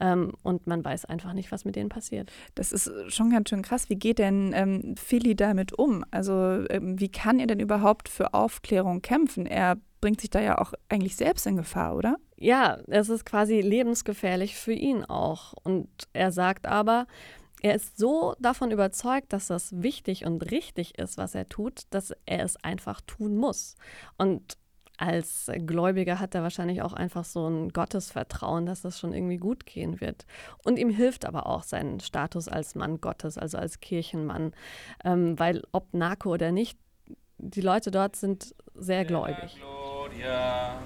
Ähm, 0.00 0.32
und 0.42 0.66
man 0.66 0.84
weiß 0.84 1.04
einfach 1.04 1.32
nicht, 1.32 1.52
was 1.52 1.64
mit 1.64 1.76
denen 1.76 1.88
passiert. 1.88 2.32
Das 2.54 2.72
ist 2.72 2.90
schon 3.08 3.30
ganz 3.30 3.48
schön 3.48 3.62
krass. 3.62 3.88
Wie 3.88 3.96
geht 3.96 4.18
denn 4.18 4.52
ähm, 4.54 4.96
Philly 4.96 5.36
damit 5.36 5.78
um? 5.78 6.04
Also 6.10 6.64
ähm, 6.70 6.98
wie 6.98 7.08
kann 7.08 7.38
er 7.38 7.46
denn 7.46 7.60
überhaupt 7.60 8.08
für 8.08 8.34
Aufklärung 8.34 9.00
kämpfen? 9.00 9.46
Er 9.46 9.76
bringt 10.00 10.20
sich 10.20 10.30
da 10.30 10.40
ja 10.40 10.58
auch 10.58 10.72
eigentlich 10.88 11.14
selbst 11.14 11.46
in 11.46 11.56
Gefahr, 11.56 11.96
oder? 11.96 12.16
Ja, 12.36 12.78
es 12.88 13.08
ist 13.08 13.24
quasi 13.24 13.60
lebensgefährlich 13.60 14.56
für 14.56 14.72
ihn 14.72 15.04
auch. 15.04 15.54
Und 15.62 15.88
er 16.12 16.32
sagt 16.32 16.66
aber, 16.66 17.06
er 17.62 17.76
ist 17.76 17.96
so 17.96 18.34
davon 18.40 18.70
überzeugt, 18.72 19.32
dass 19.32 19.46
das 19.46 19.82
wichtig 19.82 20.26
und 20.26 20.50
richtig 20.50 20.98
ist, 20.98 21.16
was 21.16 21.34
er 21.34 21.48
tut, 21.48 21.82
dass 21.90 22.12
er 22.26 22.44
es 22.44 22.62
einfach 22.62 23.00
tun 23.00 23.36
muss. 23.36 23.76
Und 24.18 24.58
als 24.98 25.50
Gläubiger 25.66 26.20
hat 26.20 26.34
er 26.34 26.42
wahrscheinlich 26.42 26.82
auch 26.82 26.92
einfach 26.92 27.24
so 27.24 27.48
ein 27.48 27.70
Gottesvertrauen, 27.70 28.66
dass 28.66 28.82
das 28.82 28.98
schon 28.98 29.14
irgendwie 29.14 29.38
gut 29.38 29.64
gehen 29.66 30.00
wird. 30.00 30.26
Und 30.64 30.78
ihm 30.78 30.90
hilft 30.90 31.24
aber 31.24 31.46
auch 31.46 31.62
sein 31.62 32.00
Status 32.00 32.48
als 32.48 32.74
Mann 32.74 33.00
Gottes, 33.00 33.38
also 33.38 33.58
als 33.58 33.80
Kirchenmann, 33.80 34.52
ähm, 35.04 35.38
weil 35.38 35.62
ob 35.72 35.92
Narko 35.94 36.32
oder 36.32 36.52
nicht, 36.52 36.78
die 37.38 37.62
Leute 37.62 37.90
dort 37.90 38.16
sind 38.16 38.54
sehr 38.74 39.04
gläubig. 39.04 39.56
Gloria. 39.58 40.78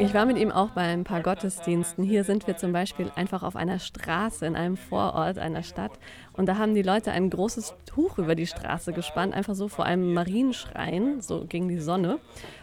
Ich 0.00 0.14
war 0.14 0.26
mit 0.26 0.38
ihm 0.38 0.52
auch 0.52 0.70
bei 0.70 0.82
ein 0.82 1.02
paar 1.02 1.22
Gottesdiensten. 1.22 2.04
Hier 2.04 2.22
sind 2.22 2.46
wir 2.46 2.56
zum 2.56 2.72
Beispiel 2.72 3.10
einfach 3.16 3.42
auf 3.42 3.56
einer 3.56 3.80
Straße 3.80 4.46
in 4.46 4.54
einem 4.54 4.76
Vorort 4.76 5.38
einer 5.38 5.64
Stadt. 5.64 5.90
Und 6.34 6.46
da 6.46 6.56
haben 6.56 6.76
die 6.76 6.82
Leute 6.82 7.10
ein 7.10 7.30
großes 7.30 7.74
Tuch 7.84 8.16
über 8.16 8.36
die 8.36 8.46
Straße 8.46 8.92
gespannt, 8.92 9.34
einfach 9.34 9.56
so 9.56 9.66
vor 9.66 9.86
einem 9.86 10.14
Marienschrein, 10.14 11.20
so 11.20 11.46
gegen 11.48 11.68
die 11.68 11.80
Sonne. 11.80 12.20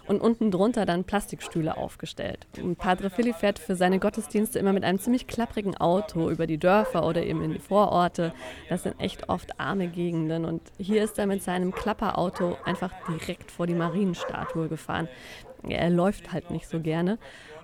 Und 0.08 0.22
unten 0.22 0.50
drunter 0.50 0.86
dann 0.86 1.04
Plastikstühle 1.04 1.76
aufgestellt. 1.76 2.48
Und 2.62 2.78
Padre 2.78 3.10
Philly 3.10 3.34
fährt 3.34 3.60
für 3.60 3.76
seine 3.76 4.00
Gottesdienste 4.00 4.58
immer 4.58 4.72
mit 4.72 4.86
einem 4.86 5.00
ziemlich 5.00 5.28
klapprigen 5.28 5.76
Auto 5.76 6.30
über 6.30 6.48
die 6.48 6.58
Dörfer 6.58 7.06
oder 7.06 7.22
eben 7.22 7.44
in 7.44 7.52
die 7.52 7.60
Vororte. 7.60 8.32
Das 8.70 8.84
sind 8.84 8.98
echt 9.02 9.28
oft 9.28 9.60
arme 9.60 9.90
Gegenden. 9.90 10.46
Und 10.46 10.62
hier 10.78 11.04
ist 11.04 11.20
er 11.20 11.28
mit 11.28 11.44
seinem 11.44 11.74
Klapperauto 11.74 12.56
einfach 12.64 12.94
direkt 13.10 13.52
vor 13.52 13.68
die 13.68 13.76
Marienstatue 13.76 14.70
gefahren 14.70 15.10
er 15.72 15.90
läuft 15.90 16.32
halt 16.32 16.52
nicht 16.52 16.68
so 16.68 16.80
gerne. 16.80 17.18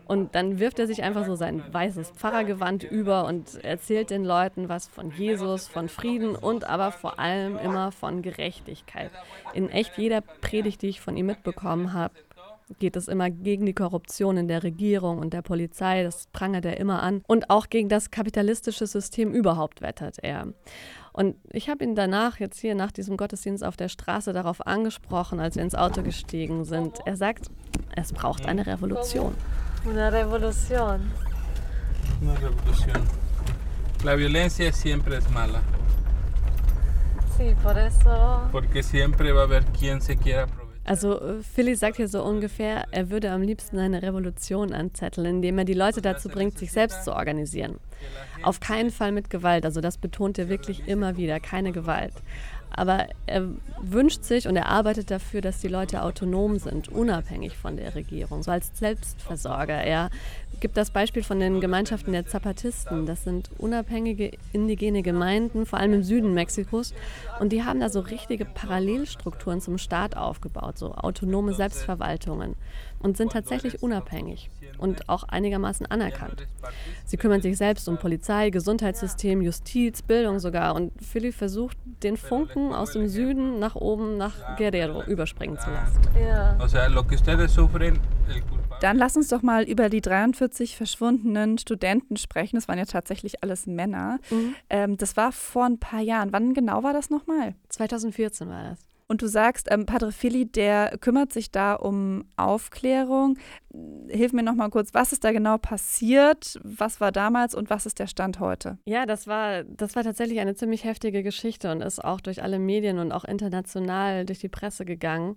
Und 0.08 0.36
dann 0.36 0.60
wirft 0.60 0.80
er 0.80 0.88
sich 0.88 1.04
einfach 1.04 1.26
so 1.26 1.36
sein 1.36 1.64
weißes 1.72 2.12
Pfarrergewand 2.12 2.84
über 2.84 3.26
und 3.26 3.64
erzählt 3.64 4.10
den 4.10 4.26
Leuten 4.26 4.68
was 4.68 4.88
von 4.88 5.12
Jesus, 5.12 5.70
von 5.70 5.88
Frieden 5.88 6.36
und 6.36 6.66
aber 6.66 6.92
vor 6.92 7.18
allem 7.18 7.58
immer 7.58 7.94
von 7.94 8.22
Gerechtigkeit. 8.22 9.12
In 9.54 9.70
echt 9.70 9.98
jeder 9.98 10.20
Predigt, 10.20 10.82
die 10.82 10.90
ich 10.90 11.00
von 11.00 11.16
ihm 11.16 11.28
mitbekommen 11.28 11.94
habe, 11.94 12.16
geht 12.80 12.96
es 12.96 13.08
immer 13.08 13.30
gegen 13.30 13.66
die 13.66 13.74
Korruption 13.74 14.38
in 14.38 14.48
der 14.48 14.64
Regierung 14.64 15.20
und 15.20 15.34
der 15.34 15.42
Polizei, 15.42 16.04
das 16.04 16.28
prangert 16.28 16.66
er 16.66 16.78
immer 16.78 17.02
an. 17.04 17.24
Und 17.28 17.50
auch 17.50 17.70
gegen 17.70 17.90
das 17.90 18.12
kapitalistische 18.12 18.88
System 18.88 19.34
überhaupt 19.34 19.82
wettert 19.82 20.18
er. 20.22 20.48
Und 21.14 21.36
ich 21.52 21.70
habe 21.70 21.84
ihn 21.84 21.96
danach, 21.96 22.40
jetzt 22.40 22.60
hier 22.60 22.76
nach 22.76 22.92
diesem 22.92 23.18
Gottesdienst 23.18 23.64
auf 23.64 23.76
der 23.76 23.90
Straße, 23.90 24.34
darauf 24.34 24.66
angesprochen, 24.66 25.40
als 25.40 25.56
wir 25.56 25.64
ins 25.64 25.76
Auto 25.76 26.04
gestiegen 26.04 26.64
sind. 26.64 27.00
Er 27.06 27.18
sagt, 27.18 27.48
es 27.96 28.14
braucht 28.14 28.46
eine 28.46 28.66
Revolution. 28.66 29.36
Una 29.86 30.10
revolución. 30.10 31.12
Una 32.22 32.36
revolución. 32.36 33.02
La 34.04 34.16
violencia 34.16 34.72
siempre 34.72 35.18
es 35.18 35.30
mala. 35.32 35.62
Sí, 37.38 37.56
por 37.64 37.78
eso. 37.78 38.48
Porque 38.52 38.84
siempre 38.84 39.32
va 39.32 39.42
a 39.42 39.44
haber 39.46 39.66
quien 39.66 40.02
se 40.02 40.18
quiera 40.18 40.48
also 40.84 41.20
äh, 41.20 41.44
Philly 41.44 41.76
sagt 41.76 41.98
hier 41.98 42.08
so 42.08 42.24
ungefähr, 42.24 42.86
er 42.92 43.10
würde 43.10 43.32
am 43.32 43.42
liebsten 43.42 43.78
eine 43.78 44.02
Revolution 44.02 44.74
anzetteln, 44.74 45.28
indem 45.28 45.60
er 45.60 45.66
die 45.66 45.74
Leute 45.74 46.02
dazu 46.02 46.30
bringt, 46.30 46.58
sich 46.58 46.72
selbst 46.72 47.04
zu 47.04 47.14
organisieren. 47.14 47.80
Auf 48.42 48.60
keinen 48.60 48.90
Fall 48.90 49.12
mit 49.12 49.30
Gewalt, 49.30 49.66
also 49.66 49.80
das 49.80 49.98
betont 49.98 50.40
er 50.40 50.50
wirklich 50.50 50.88
immer 50.88 51.18
wieder, 51.18 51.40
keine 51.40 51.72
Gewalt. 51.72 52.14
Aber 52.74 53.08
er 53.28 53.50
wünscht 53.82 54.24
sich 54.24 54.48
und 54.48 54.56
er 54.56 54.68
arbeitet 54.68 55.12
dafür, 55.12 55.42
dass 55.42 55.60
die 55.60 55.68
Leute 55.68 56.02
autonom 56.02 56.58
sind, 56.58 56.88
unabhängig 56.88 57.58
von 57.58 57.76
der 57.76 57.96
Regierung, 57.96 58.44
so 58.44 58.52
als 58.52 58.72
Selbstversorger. 58.74 59.84
Er 59.84 60.10
gibt 60.62 60.78
das 60.78 60.92
Beispiel 60.92 61.24
von 61.24 61.40
den 61.40 61.60
Gemeinschaften 61.60 62.14
der 62.14 62.26
Zapatisten. 62.26 63.06
Das 63.06 63.24
sind 63.24 63.50
unabhängige 63.58 64.32
indigene 64.54 65.02
Gemeinden, 65.02 65.66
vor 65.66 65.80
allem 65.80 65.94
im 65.94 66.04
Süden 66.04 66.34
Mexikos. 66.34 66.94
Und 67.40 67.52
die 67.52 67.64
haben 67.64 67.82
da 67.82 67.90
so 67.90 68.00
richtige 68.00 68.46
Parallelstrukturen 68.46 69.60
zum 69.60 69.78
Staat 69.78 70.16
aufgebaut, 70.16 70.78
so 70.78 70.94
autonome 70.94 71.54
Selbstverwaltungen 71.54 72.56
und 73.00 73.18
sind 73.18 73.34
tatsächlich 73.34 73.84
unabhängig 73.84 74.50
und 74.82 75.08
auch 75.10 75.24
einigermaßen 75.24 75.86
anerkannt. 75.86 76.48
Sie 77.06 77.18
kümmern 77.18 77.42
sich 77.42 77.58
selbst 77.58 77.88
um 77.88 77.98
Polizei, 77.98 78.50
Gesundheitssystem, 78.50 79.42
Justiz, 79.42 80.02
Bildung 80.02 80.40
sogar. 80.40 80.76
Und 80.76 80.92
Philly 81.02 81.32
versucht, 81.32 81.78
den 82.04 82.18
Funken 82.18 82.74
aus 82.74 82.92
dem 82.92 83.08
Süden 83.08 83.60
nach 83.60 83.76
oben 83.76 84.18
nach 84.18 84.58
Guerrero 84.58 85.04
überspringen 85.04 85.58
zu 85.60 85.70
lassen. 85.70 86.02
Ja. 86.20 86.56
Dann 88.82 88.98
lass 88.98 89.16
uns 89.16 89.28
doch 89.28 89.44
mal 89.44 89.64
über 89.64 89.90
die 89.90 90.02
43 90.02 90.76
verschwundenen 90.76 91.60
Studenten 91.60 92.18
sprechen. 92.18 92.56
Das 92.56 92.68
waren 92.68 92.80
ja 92.80 92.86
tatsächlich 92.86 93.44
alles 93.44 93.68
Männer. 93.68 94.20
Mhm. 94.32 94.56
Ähm, 94.70 94.98
das 94.98 95.16
war 95.16 95.32
vor 95.32 95.66
ein 95.66 95.80
paar 95.80 96.02
Jahren. 96.02 96.34
Wann 96.34 96.54
genau 96.54 96.82
war 96.82 96.94
das 96.94 97.10
nochmal? 97.12 97.54
2014 97.70 98.50
war 98.50 98.64
das. 98.64 98.91
Und 99.12 99.22
du 99.22 99.28
sagst, 99.28 99.68
ähm, 99.70 99.86
Padre 99.86 100.14
Fili, 100.14 100.46
der 100.46 100.98
kümmert 101.02 101.34
sich 101.34 101.52
da 101.52 101.74
um 101.74 102.24
Aufklärung. 102.38 103.38
Hilf 104.08 104.32
mir 104.32 104.42
noch 104.42 104.56
mal 104.56 104.70
kurz, 104.70 104.94
was 104.94 105.12
ist 105.12 105.26
da 105.26 105.34
genau 105.34 105.58
passiert? 105.58 106.58
Was 106.64 107.02
war 107.02 107.12
damals 107.12 107.54
und 107.54 107.70
was 107.70 107.86
ist 107.86 108.00
der 108.00 108.08
Stand 108.08 108.40
heute? 108.40 108.78
Ja, 108.86 109.06
das 109.06 109.28
war, 109.28 109.66
das 109.66 109.98
war 109.98 110.04
tatsächlich 110.04 110.40
eine 110.40 110.56
ziemlich 110.56 110.86
heftige 110.86 111.24
Geschichte 111.24 111.74
und 111.74 111.82
ist 111.82 112.02
auch 112.02 112.22
durch 112.22 112.42
alle 112.42 112.58
Medien 112.58 113.00
und 113.00 113.12
auch 113.12 113.26
international 113.26 114.26
durch 114.26 114.40
die 114.40 114.48
Presse 114.48 114.86
gegangen. 114.86 115.36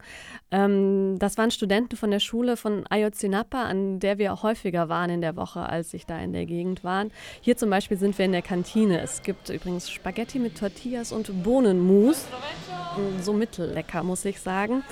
Ähm, 0.53 1.17
das 1.19 1.37
waren 1.37 1.51
Studenten 1.51 1.97
von 1.97 2.13
der 2.13 2.21
Schule 2.21 2.57
von 2.57 2.87
Ayotzinapa, 2.89 3.65
an 3.65 3.99
der 3.99 4.19
wir 4.19 4.41
häufiger 4.45 4.89
waren 4.89 5.11
in 5.11 5.21
der 5.21 5.35
Woche, 5.35 5.61
als 5.61 5.95
ich 5.95 6.07
da 6.07 6.21
in 6.21 6.33
der 6.33 6.47
Gegend 6.47 6.85
waren. 6.85 7.11
Hier 7.41 7.57
zum 7.57 7.71
Beispiel 7.71 7.97
sind 7.97 8.17
wir 8.19 8.25
in 8.25 8.33
der 8.33 8.43
Kantine. 8.43 9.01
Es 9.01 9.25
gibt 9.25 9.49
übrigens 9.49 9.91
Spaghetti 9.91 10.39
mit 10.39 10.59
Tortillas 10.59 11.11
und 11.11 11.43
Bohnenmus. 11.43 12.25
So 13.21 13.33
mittel 13.33 13.64
lecker, 13.67 14.03
muss 14.03 14.25
ich 14.25 14.41
sagen. 14.41 14.83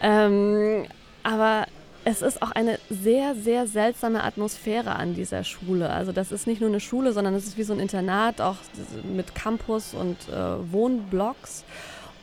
Ähm, 0.00 0.86
aber 1.22 1.66
es 2.04 2.22
ist 2.22 2.42
auch 2.42 2.50
eine 2.50 2.78
sehr, 2.90 3.34
sehr 3.34 3.66
seltsame 3.66 4.22
Atmosphäre 4.22 4.96
an 4.96 5.14
dieser 5.14 5.42
Schule. 5.42 5.90
Also 5.90 6.12
das 6.12 6.32
ist 6.32 6.46
nicht 6.46 6.60
nur 6.60 6.68
eine 6.68 6.80
Schule, 6.80 7.12
sondern 7.12 7.34
es 7.34 7.46
ist 7.46 7.56
wie 7.56 7.62
so 7.62 7.72
ein 7.72 7.80
Internat, 7.80 8.40
auch 8.40 8.56
mit 9.04 9.34
Campus 9.34 9.94
und 9.94 10.16
äh, 10.28 10.72
Wohnblocks. 10.72 11.64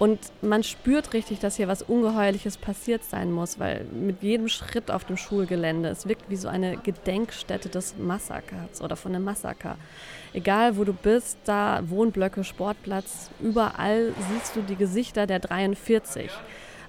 Und 0.01 0.17
man 0.41 0.63
spürt 0.63 1.13
richtig, 1.13 1.38
dass 1.41 1.58
hier 1.58 1.67
was 1.67 1.84
Ungeheuerliches 1.84 2.58
passiert 2.58 3.03
sein 3.03 3.31
muss, 3.31 3.60
weil 3.60 3.84
mit 3.93 4.24
jedem 4.24 4.48
Schritt 4.48 4.89
auf 4.89 5.03
dem 5.03 5.15
Schulgelände, 5.15 5.89
es 5.89 6.08
wirkt 6.08 6.27
wie 6.27 6.38
so 6.38 6.48
eine 6.48 6.77
Gedenkstätte 6.77 7.70
des 7.70 7.96
Massakers 8.00 8.81
oder 8.81 8.96
von 8.96 9.13
einem 9.13 9.25
Massaker. 9.25 9.77
Egal 10.34 10.75
wo 10.75 10.86
du 10.86 10.93
bist, 10.93 11.38
da 11.46 11.84
Wohnblöcke, 11.88 12.43
Sportplatz, 12.43 13.29
überall 13.39 14.15
siehst 14.31 14.55
du 14.55 14.63
die 14.63 14.75
Gesichter 14.75 15.27
der 15.27 15.38
43. 15.38 16.31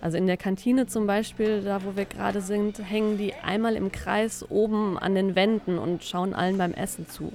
Also 0.00 0.16
in 0.16 0.26
der 0.26 0.38
Kantine 0.38 0.86
zum 0.86 1.06
Beispiel, 1.06 1.60
da 1.60 1.84
wo 1.84 1.94
wir 1.94 2.06
gerade 2.06 2.40
sind, 2.40 2.78
hängen 2.78 3.18
die 3.18 3.34
einmal 3.34 3.76
im 3.76 3.92
Kreis 3.92 4.42
oben 4.48 4.98
an 4.98 5.14
den 5.14 5.36
Wänden 5.36 5.76
und 5.76 6.02
schauen 6.02 6.32
allen 6.32 6.56
beim 6.56 6.72
Essen 6.72 7.06
zu. 7.06 7.30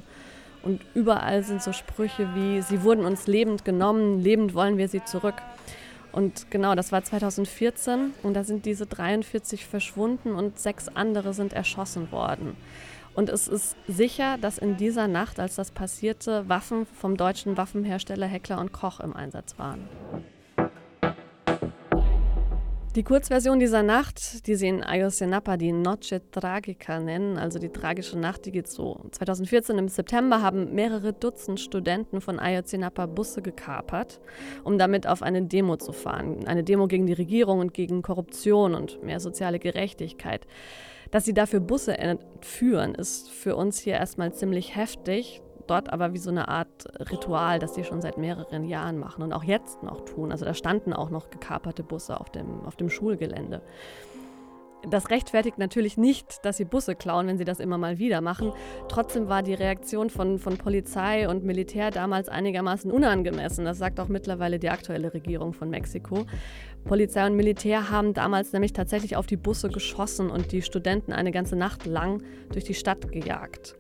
Und 0.68 0.82
überall 0.96 1.44
sind 1.44 1.64
so 1.64 1.72
Sprüche 1.72 2.28
wie, 2.36 2.62
sie 2.62 2.84
wurden 2.84 3.06
uns 3.06 3.26
lebend 3.26 3.64
genommen, 3.64 4.20
lebend 4.20 4.54
wollen 4.54 4.78
wir 4.78 4.90
sie 4.90 5.02
zurück. 5.02 5.36
Und 6.12 6.52
genau, 6.52 6.76
das 6.76 6.92
war 6.92 7.02
2014 7.02 8.12
und 8.22 8.34
da 8.34 8.44
sind 8.44 8.66
diese 8.66 8.86
43 8.86 9.66
verschwunden 9.66 10.34
und 10.34 10.60
sechs 10.60 10.90
andere 10.90 11.34
sind 11.34 11.54
erschossen 11.54 12.12
worden. 12.12 12.58
Und 13.16 13.30
es 13.30 13.48
ist 13.48 13.78
sicher, 13.88 14.38
dass 14.38 14.58
in 14.58 14.76
dieser 14.76 15.08
Nacht, 15.08 15.40
als 15.40 15.56
das 15.56 15.72
passierte, 15.72 16.50
Waffen 16.50 16.86
vom 16.86 17.16
deutschen 17.16 17.56
Waffenhersteller 17.56 18.28
Heckler 18.28 18.60
und 18.60 18.74
Koch 18.74 19.00
im 19.00 19.16
Einsatz 19.16 19.58
waren. 19.58 19.88
Die 22.98 23.04
Kurzversion 23.04 23.60
dieser 23.60 23.84
Nacht, 23.84 24.48
die 24.48 24.56
sie 24.56 24.70
in 24.70 24.84
Ayotzinapa 24.84 25.56
die 25.58 25.72
Noche 25.72 26.20
Tragica 26.32 27.00
nennen, 27.00 27.38
also 27.38 27.60
die 27.60 27.70
tragische 27.70 28.18
Nacht, 28.18 28.48
die 28.48 28.52
geht 28.52 28.68
so. 28.68 29.06
2014 29.12 29.78
im 29.78 29.88
September 29.88 30.42
haben 30.42 30.74
mehrere 30.74 31.14
Dutzend 31.14 31.60
Studenten 31.60 32.22
von 32.22 32.40
Ayotzinapa 32.40 33.06
Busse 33.06 33.44
gekapert, 33.44 34.20
um 34.64 34.80
damit 34.80 35.06
auf 35.06 35.22
eine 35.22 35.44
Demo 35.44 35.78
zu 35.78 35.94
fahren. 35.94 36.48
Eine 36.48 36.64
Demo 36.64 36.88
gegen 36.88 37.06
die 37.06 37.14
Regierung 37.14 37.60
und 37.60 37.76
gegen 37.76 38.02
Korruption 38.02 38.74
und 38.74 39.04
mehr 39.04 39.20
soziale 39.20 39.60
Gerechtigkeit. 39.60 40.48
Dass 41.12 41.24
sie 41.24 41.36
dafür 41.36 41.60
Busse 41.60 42.00
entführen, 42.00 42.96
ist 42.96 43.30
für 43.30 43.56
uns 43.56 43.78
hier 43.78 43.94
erstmal 43.94 44.34
ziemlich 44.34 44.76
heftig 44.76 45.44
dort 45.70 45.92
aber 45.92 46.14
wie 46.14 46.18
so 46.18 46.30
eine 46.30 46.48
Art 46.48 46.88
Ritual, 47.12 47.60
das 47.60 47.76
sie 47.76 47.84
schon 47.84 48.02
seit 48.02 48.18
mehreren 48.18 48.66
Jahren 48.66 48.98
machen 48.98 49.24
und 49.24 49.34
auch 49.34 49.44
jetzt 49.44 49.84
noch 49.84 50.06
tun. 50.06 50.32
Also 50.32 50.46
da 50.46 50.54
standen 50.54 50.94
auch 50.94 51.10
noch 51.10 51.30
gekaperte 51.30 51.84
Busse 51.84 52.20
auf 52.20 52.30
dem, 52.30 52.66
auf 52.66 52.76
dem 52.76 52.90
Schulgelände. 52.90 53.62
Das 54.90 55.10
rechtfertigt 55.10 55.58
natürlich 55.58 55.98
nicht, 55.98 56.46
dass 56.46 56.58
sie 56.58 56.66
Busse 56.66 56.96
klauen, 56.96 57.28
wenn 57.28 57.38
sie 57.38 57.46
das 57.46 57.60
immer 57.60 57.78
mal 57.78 57.98
wieder 57.98 58.22
machen. 58.22 58.54
Trotzdem 58.88 59.28
war 59.28 59.42
die 59.42 59.56
Reaktion 59.56 60.10
von, 60.10 60.38
von 60.38 60.58
Polizei 60.58 61.28
und 61.28 61.44
Militär 61.44 61.90
damals 61.90 62.30
einigermaßen 62.30 62.92
unangemessen. 62.92 63.66
Das 63.66 63.80
sagt 63.80 64.00
auch 64.00 64.08
mittlerweile 64.08 64.60
die 64.60 64.70
aktuelle 64.70 65.14
Regierung 65.14 65.54
von 65.54 65.70
Mexiko. 65.70 66.26
Polizei 66.86 67.26
und 67.26 67.36
Militär 67.36 67.90
haben 67.90 68.14
damals 68.14 68.54
nämlich 68.54 68.72
tatsächlich 68.72 69.16
auf 69.16 69.26
die 69.26 69.36
Busse 69.36 69.70
geschossen 69.70 70.30
und 70.30 70.52
die 70.52 70.62
Studenten 70.62 71.12
eine 71.12 71.32
ganze 71.32 71.56
Nacht 71.56 71.86
lang 71.86 72.22
durch 72.52 72.64
die 72.64 72.76
Stadt 72.76 73.12
gejagt. 73.12 73.76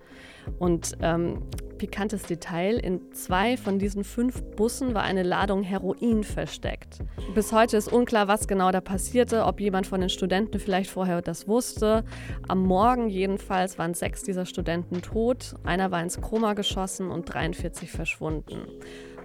Und 0.59 0.97
ähm, 1.01 1.43
pikantes 1.77 2.23
Detail, 2.23 2.77
in 2.77 3.13
zwei 3.13 3.55
von 3.57 3.79
diesen 3.79 4.03
fünf 4.03 4.41
Bussen 4.55 4.93
war 4.93 5.03
eine 5.03 5.23
Ladung 5.23 5.63
Heroin 5.63 6.23
versteckt. 6.23 6.99
Bis 7.35 7.53
heute 7.53 7.77
ist 7.77 7.91
unklar, 7.91 8.27
was 8.27 8.47
genau 8.47 8.71
da 8.71 8.81
passierte, 8.81 9.45
ob 9.45 9.59
jemand 9.59 9.87
von 9.87 10.01
den 10.01 10.09
Studenten 10.09 10.59
vielleicht 10.59 10.89
vorher 10.89 11.21
das 11.21 11.47
wusste. 11.47 12.03
Am 12.47 12.63
Morgen 12.63 13.09
jedenfalls 13.09 13.77
waren 13.77 13.93
sechs 13.93 14.23
dieser 14.23 14.45
Studenten 14.45 15.01
tot, 15.01 15.55
einer 15.63 15.91
war 15.91 16.01
ins 16.01 16.19
Koma 16.19 16.53
geschossen 16.53 17.09
und 17.09 17.25
43 17.25 17.91
verschwunden. 17.91 18.61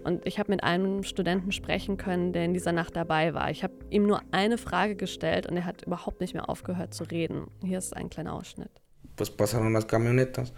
Und 0.04 0.26
ich 0.26 0.40
habe 0.40 0.50
mit 0.50 0.64
einem 0.64 1.04
Studenten 1.04 1.52
sprechen 1.52 1.96
können, 1.96 2.32
der 2.32 2.44
in 2.44 2.54
dieser 2.54 2.72
Nacht 2.72 2.96
dabei 2.96 3.34
war. 3.34 3.50
Ich 3.50 3.62
habe 3.62 3.74
ihm 3.88 4.04
nur 4.04 4.20
eine 4.32 4.58
Frage 4.58 4.96
gestellt 4.96 5.46
und 5.46 5.56
er 5.56 5.64
hat 5.64 5.82
überhaupt 5.86 6.20
nicht 6.20 6.34
mehr 6.34 6.48
aufgehört 6.48 6.92
zu 6.92 7.04
reden. 7.04 7.46
Hier 7.62 7.78
ist 7.78 7.96
ein 7.96 8.10
kleiner 8.10 8.34
Ausschnitt. 8.34 8.70
Pues 9.14 9.30
pasaron 9.30 9.72
las 9.72 9.86
camionetas 9.86 10.52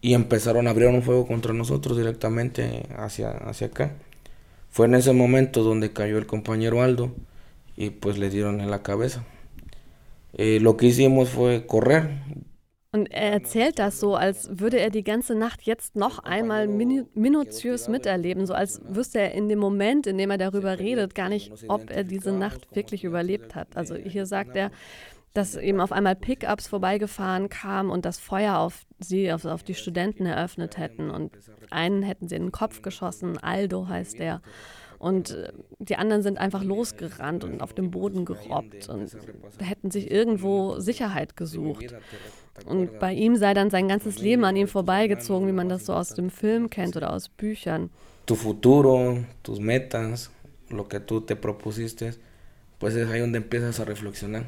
y 0.00 0.14
empezaron 0.14 0.66
a 0.66 0.70
abrir 0.70 0.88
un 0.88 1.02
fuego 1.02 1.26
contra 1.26 1.52
nosotros 1.52 1.96
directamente 1.96 2.86
hacia, 2.96 3.30
hacia 3.30 3.68
acá. 3.68 3.92
Fue 4.70 4.86
en 4.86 4.94
ese 4.94 5.12
momento 5.12 5.62
donde 5.62 5.92
cayó 5.92 6.18
el 6.18 6.26
compañero 6.26 6.82
Aldo 6.82 7.12
y 7.76 7.90
pues 7.90 8.18
le 8.18 8.30
dieron 8.30 8.60
en 8.60 8.70
la 8.70 8.82
cabeza. 8.82 9.24
Eh, 10.34 10.60
lo 10.60 10.76
que 10.76 10.86
hicimos 10.86 11.30
fue 11.30 11.66
correr. 11.66 12.10
Und 12.90 13.08
er 13.10 13.32
erzählt 13.32 13.78
das 13.78 14.00
so, 14.00 14.16
als 14.16 14.48
würde 14.50 14.78
er 14.78 14.88
die 14.88 15.04
ganze 15.04 15.34
Nacht 15.34 15.62
jetzt 15.62 15.94
noch 15.94 16.20
einmal 16.20 16.66
minu 16.66 17.04
minutiös 17.14 17.86
miterleben, 17.88 18.46
so 18.46 18.54
als 18.54 18.80
wüsste 18.88 19.20
er 19.20 19.32
in 19.32 19.50
dem 19.50 19.58
Moment, 19.58 20.06
in 20.06 20.16
dem 20.16 20.30
er 20.30 20.38
darüber 20.38 20.78
redet, 20.78 21.14
gar 21.14 21.28
nicht, 21.28 21.52
ob 21.68 21.90
er 21.90 22.02
diese 22.02 22.32
Nacht 22.32 22.74
wirklich 22.74 23.04
überlebt 23.04 23.54
hat. 23.54 23.76
Also 23.76 23.94
hier 23.94 24.24
sagt 24.24 24.56
er, 24.56 24.70
dass 25.34 25.56
eben 25.56 25.80
auf 25.80 25.92
einmal 25.92 26.16
Pickups 26.16 26.68
vorbeigefahren 26.68 27.48
kamen 27.48 27.90
und 27.90 28.04
das 28.04 28.18
Feuer 28.18 28.58
auf 28.58 28.86
sie, 28.98 29.32
auf, 29.32 29.44
auf 29.44 29.62
die 29.62 29.74
Studenten 29.74 30.26
eröffnet 30.26 30.78
hätten. 30.78 31.10
Und 31.10 31.32
einen 31.70 32.02
hätten 32.02 32.28
sie 32.28 32.36
in 32.36 32.46
den 32.46 32.52
Kopf 32.52 32.82
geschossen, 32.82 33.38
Aldo 33.38 33.88
heißt 33.88 34.18
der. 34.18 34.40
Und 34.98 35.30
äh, 35.30 35.52
die 35.78 35.96
anderen 35.96 36.22
sind 36.22 36.38
einfach 36.38 36.64
losgerannt 36.64 37.44
und 37.44 37.60
auf 37.60 37.72
dem 37.72 37.90
Boden 37.90 38.24
gerobbt 38.24 38.88
und 38.88 39.16
hätten 39.60 39.90
sich 39.90 40.10
irgendwo 40.10 40.80
Sicherheit 40.80 41.36
gesucht. 41.36 41.94
Und 42.66 42.98
bei 42.98 43.12
ihm 43.12 43.36
sei 43.36 43.54
dann 43.54 43.70
sein 43.70 43.86
ganzes 43.86 44.18
Leben 44.18 44.44
an 44.44 44.56
ihm 44.56 44.66
vorbeigezogen, 44.66 45.46
wie 45.46 45.52
man 45.52 45.68
das 45.68 45.86
so 45.86 45.94
aus 45.94 46.14
dem 46.14 46.30
Film 46.30 46.68
kennt 46.68 46.96
oder 46.96 47.12
aus 47.12 47.28
Büchern. 47.28 47.90
Tu 48.26 48.34
futuro, 48.34 49.18
tus 49.42 49.60
metas, 49.60 50.30
lo 50.68 50.86
que 50.86 51.00
tú 51.00 51.20
te 51.20 51.36
propusiste, 51.36 52.14
pues 52.78 52.94
es 52.94 53.08
ahí 53.08 53.20
donde 53.20 53.38
empiezas 53.38 53.80
a 53.80 53.84
reflexionar. 53.84 54.44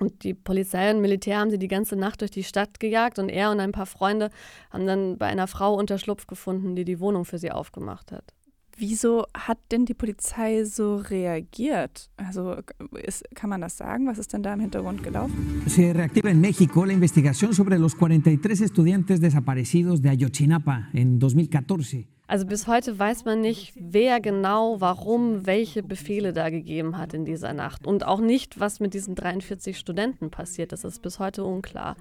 Und 0.00 0.24
die 0.24 0.34
Polizei 0.34 0.90
und 0.90 1.00
Militär 1.00 1.38
haben 1.38 1.50
sie 1.50 1.58
die 1.58 1.68
ganze 1.68 1.96
Nacht 1.96 2.20
durch 2.20 2.30
die 2.30 2.44
Stadt 2.44 2.80
gejagt 2.80 3.18
und 3.18 3.28
er 3.28 3.50
und 3.50 3.60
ein 3.60 3.72
paar 3.72 3.86
Freunde 3.86 4.30
haben 4.70 4.86
dann 4.86 5.18
bei 5.18 5.26
einer 5.26 5.46
Frau 5.46 5.74
Unterschlupf 5.74 6.26
gefunden, 6.26 6.74
die 6.76 6.84
die 6.84 7.00
Wohnung 7.00 7.24
für 7.24 7.38
sie 7.38 7.50
aufgemacht 7.50 8.12
hat. 8.12 8.32
Wieso 8.78 9.26
hat 9.34 9.58
denn 9.70 9.84
die 9.84 9.94
Polizei 9.94 10.64
so 10.64 10.96
reagiert? 10.96 12.08
Also 12.16 12.56
ist, 13.04 13.22
kann 13.34 13.50
man 13.50 13.60
das 13.60 13.76
sagen? 13.76 14.06
Was 14.06 14.18
ist 14.18 14.32
denn 14.32 14.42
da 14.42 14.54
im 14.54 14.60
Hintergrund 14.60 15.02
gelaufen? 15.02 15.62
Se 15.66 15.92
reactiva 15.92 16.30
en 16.30 16.40
México 16.40 16.84
la 16.84 16.92
investigación 16.92 17.52
sobre 17.52 17.78
los 17.78 17.94
43 17.96 18.62
estudiantes 18.62 19.20
desaparecidos 19.20 20.00
de 20.00 20.10
Ayotzinapa 20.10 20.88
en 20.94 21.18
2014. 21.20 22.11
Also 22.26 22.46
bis 22.46 22.66
heute 22.66 22.98
weiß 22.98 23.24
man 23.24 23.40
nicht, 23.40 23.74
wer 23.76 24.20
genau, 24.20 24.80
warum, 24.80 25.44
welche 25.46 25.82
Befehle 25.82 26.32
da 26.32 26.50
gegeben 26.50 26.96
hat 26.96 27.14
in 27.14 27.24
dieser 27.24 27.52
Nacht. 27.52 27.86
Und 27.86 28.06
auch 28.06 28.20
nicht, 28.20 28.60
was 28.60 28.80
mit 28.80 28.94
diesen 28.94 29.14
43 29.14 29.78
Studenten 29.78 30.30
passiert. 30.30 30.72
Das 30.72 30.84
ist 30.84 31.02
bis 31.02 31.18
heute 31.18 31.44
unklar. 31.44 31.96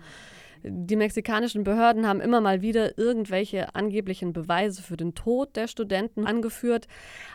Die 0.64 0.96
mexikanischen 0.96 1.64
Behörden 1.64 2.08
haben 2.08 2.22
immer 2.22 2.40
mal 2.40 2.62
wieder 2.62 2.98
irgendwelche 2.98 3.74
angeblichen 3.74 4.32
Beweise 4.32 4.84
für 4.84 4.96
den 4.96 5.16
Tod 5.16 5.56
der 5.56 5.68
Studenten 5.68 6.28
angeführt, 6.28 6.88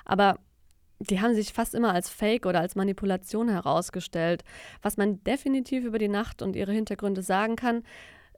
aber 0.05 0.39
die 1.01 1.21
haben 1.21 1.35
sich 1.35 1.53
fast 1.53 1.75
immer 1.75 1.93
als 1.93 2.09
Fake 2.09 2.47
oder 2.47 2.61
als 2.61 2.77
Manipulation 2.77 3.49
herausgestellt. 3.49 4.45
Was 4.81 4.97
man 4.97 5.23
definitiv 5.25 5.85
über 5.85 5.99
die 5.99 6.09
Nacht 6.09 6.41
und 6.41 6.57
ihre 6.57 6.73
Hintergründe 6.73 7.23
sagen 7.23 7.57
kann, 7.57 7.83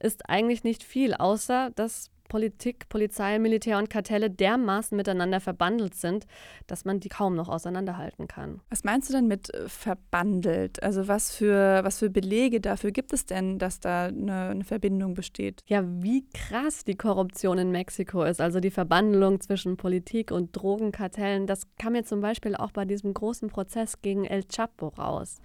ist 0.00 0.28
eigentlich 0.28 0.64
nicht 0.64 0.82
viel, 0.82 1.14
außer 1.14 1.70
dass 1.74 2.10
Politik, 2.28 2.88
Polizei, 2.88 3.38
Militär 3.38 3.78
und 3.78 3.90
Kartelle 3.90 4.30
dermaßen 4.30 4.96
miteinander 4.96 5.40
verbandelt 5.40 5.94
sind, 5.94 6.26
dass 6.66 6.84
man 6.84 7.00
die 7.00 7.08
kaum 7.08 7.34
noch 7.34 7.48
auseinanderhalten 7.48 8.28
kann. 8.28 8.60
Was 8.70 8.84
meinst 8.84 9.08
du 9.08 9.14
denn 9.14 9.26
mit 9.26 9.52
äh, 9.54 9.68
verbandelt? 9.68 10.82
Also 10.82 11.08
was 11.08 11.34
für, 11.34 11.82
was 11.82 11.98
für 11.98 12.10
Belege 12.10 12.60
dafür 12.60 12.90
gibt 12.90 13.12
es 13.12 13.26
denn, 13.26 13.58
dass 13.58 13.80
da 13.80 14.06
eine, 14.06 14.48
eine 14.50 14.64
Verbindung 14.64 15.14
besteht? 15.14 15.62
Ja, 15.66 15.82
wie 15.84 16.26
krass 16.32 16.84
die 16.84 16.96
Korruption 16.96 17.58
in 17.58 17.70
Mexiko 17.70 18.22
ist, 18.24 18.40
also 18.40 18.60
die 18.60 18.70
Verbandelung 18.70 19.40
zwischen 19.40 19.76
Politik 19.76 20.30
und 20.30 20.52
Drogenkartellen, 20.52 21.46
das 21.46 21.62
kam 21.78 21.92
mir 21.94 22.04
zum 22.04 22.20
Beispiel 22.20 22.54
auch 22.54 22.72
bei 22.72 22.84
diesem 22.84 23.14
großen 23.14 23.48
Prozess 23.48 24.02
gegen 24.02 24.24
El 24.24 24.44
Chapo 24.44 24.88
raus. 24.88 25.38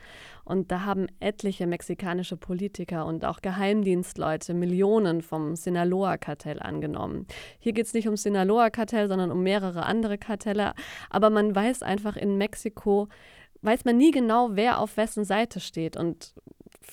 Und 0.45 0.71
da 0.71 0.81
haben 0.81 1.07
etliche 1.19 1.67
mexikanische 1.67 2.35
Politiker 2.35 3.05
und 3.05 3.23
auch 3.23 3.41
Geheimdienstleute 3.41 4.53
Millionen 4.53 5.21
vom 5.21 5.55
Sinaloa-Kartell 5.55 6.59
angenommen. 6.73 7.27
Hier 7.59 7.73
geht 7.73 7.85
es 7.85 7.93
nicht 7.93 8.07
um 8.07 8.17
Sinaloa-Kartell, 8.17 9.07
sondern 9.07 9.31
um 9.31 9.43
mehrere 9.43 9.85
andere 9.85 10.17
Kartelle. 10.17 10.73
Aber 11.09 11.29
man 11.29 11.55
weiß 11.55 11.83
einfach 11.83 12.15
in 12.15 12.37
Mexiko, 12.37 13.07
weiß 13.61 13.85
man 13.85 13.97
nie 13.97 14.11
genau, 14.11 14.49
wer 14.53 14.79
auf 14.79 14.97
wessen 14.97 15.25
Seite 15.25 15.59
steht. 15.59 15.95
Und 15.97 16.33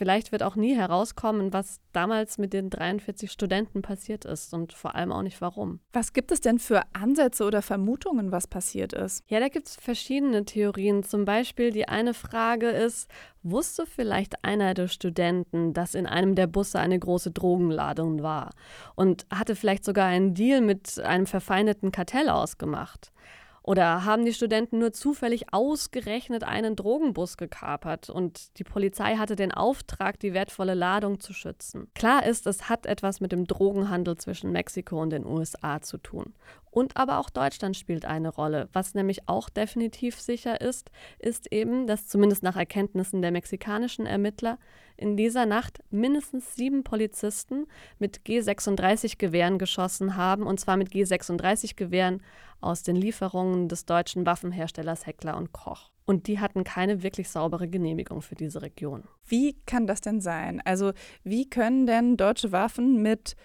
vielleicht 0.00 0.32
wird 0.32 0.42
auch 0.42 0.56
nie 0.56 0.74
herauskommen, 0.74 1.52
was 1.52 1.78
damals 1.92 2.38
mit 2.38 2.54
den 2.54 2.70
43 2.70 3.30
Studenten 3.30 3.82
passiert 3.82 4.24
ist 4.24 4.54
und 4.54 4.72
vor 4.72 4.94
allem 4.94 5.12
auch 5.12 5.20
nicht 5.20 5.42
warum. 5.42 5.80
Was 5.92 6.14
gibt 6.14 6.32
es 6.32 6.40
denn 6.40 6.58
für 6.58 6.84
Ansätze 6.94 7.44
oder 7.44 7.60
Vermutungen, 7.60 8.32
was 8.32 8.46
passiert 8.46 8.94
ist? 8.94 9.22
Ja, 9.28 9.40
da 9.40 9.48
gibt 9.48 9.66
es 9.66 9.76
verschiedene 9.76 10.46
Theorien. 10.46 11.02
Zum 11.02 11.26
Beispiel 11.26 11.70
die 11.70 11.86
eine 11.86 12.14
Frage 12.14 12.70
ist, 12.70 13.10
wusste 13.42 13.84
vielleicht 13.84 14.42
einer 14.42 14.72
der 14.72 14.88
Studenten, 14.88 15.74
dass 15.74 15.94
in 15.94 16.06
einem 16.06 16.34
der 16.34 16.46
Busse 16.46 16.78
eine 16.78 16.98
große 16.98 17.32
Drogenladung 17.32 18.22
war 18.22 18.54
und 18.94 19.26
hatte 19.30 19.54
vielleicht 19.54 19.84
sogar 19.84 20.06
einen 20.06 20.32
Deal 20.32 20.62
mit 20.62 20.98
einem 20.98 21.26
verfeindeten 21.26 21.92
Kartell 21.92 22.30
ausgemacht? 22.30 23.12
Oder 23.62 24.04
haben 24.04 24.24
die 24.24 24.32
Studenten 24.32 24.78
nur 24.78 24.92
zufällig 24.92 25.52
ausgerechnet 25.52 26.44
einen 26.44 26.76
Drogenbus 26.76 27.36
gekapert 27.36 28.08
und 28.08 28.58
die 28.58 28.64
Polizei 28.64 29.16
hatte 29.16 29.36
den 29.36 29.52
Auftrag, 29.52 30.18
die 30.18 30.32
wertvolle 30.32 30.74
Ladung 30.74 31.20
zu 31.20 31.32
schützen? 31.32 31.88
Klar 31.94 32.24
ist, 32.24 32.46
es 32.46 32.68
hat 32.68 32.86
etwas 32.86 33.20
mit 33.20 33.32
dem 33.32 33.46
Drogenhandel 33.46 34.16
zwischen 34.16 34.50
Mexiko 34.52 35.00
und 35.00 35.10
den 35.10 35.26
USA 35.26 35.82
zu 35.82 35.98
tun. 35.98 36.34
Und 36.70 36.96
aber 36.96 37.18
auch 37.18 37.30
Deutschland 37.30 37.76
spielt 37.76 38.04
eine 38.04 38.28
Rolle. 38.28 38.68
Was 38.72 38.94
nämlich 38.94 39.28
auch 39.28 39.50
definitiv 39.50 40.20
sicher 40.20 40.60
ist, 40.60 40.90
ist 41.18 41.52
eben, 41.52 41.86
dass 41.86 42.06
zumindest 42.06 42.42
nach 42.42 42.56
Erkenntnissen 42.56 43.22
der 43.22 43.32
mexikanischen 43.32 44.06
Ermittler 44.06 44.58
in 45.00 45.16
dieser 45.16 45.46
Nacht 45.46 45.80
mindestens 45.90 46.54
sieben 46.54 46.84
Polizisten 46.84 47.66
mit 47.98 48.20
G36-Gewehren 48.20 49.58
geschossen 49.58 50.16
haben, 50.16 50.44
und 50.44 50.60
zwar 50.60 50.76
mit 50.76 50.90
G36-Gewehren 50.90 52.22
aus 52.60 52.82
den 52.82 52.96
Lieferungen 52.96 53.68
des 53.68 53.86
deutschen 53.86 54.26
Waffenherstellers 54.26 55.06
Heckler 55.06 55.36
und 55.36 55.52
Koch. 55.52 55.90
Und 56.04 56.26
die 56.26 56.38
hatten 56.38 56.64
keine 56.64 57.02
wirklich 57.02 57.30
saubere 57.30 57.68
Genehmigung 57.68 58.20
für 58.20 58.34
diese 58.34 58.62
Region. 58.62 59.04
Wie 59.26 59.56
kann 59.64 59.86
das 59.86 60.00
denn 60.00 60.20
sein? 60.20 60.60
Also 60.64 60.92
wie 61.24 61.48
können 61.48 61.86
denn 61.86 62.16
deutsche 62.16 62.52
Waffen 62.52 63.00
mit 63.00 63.36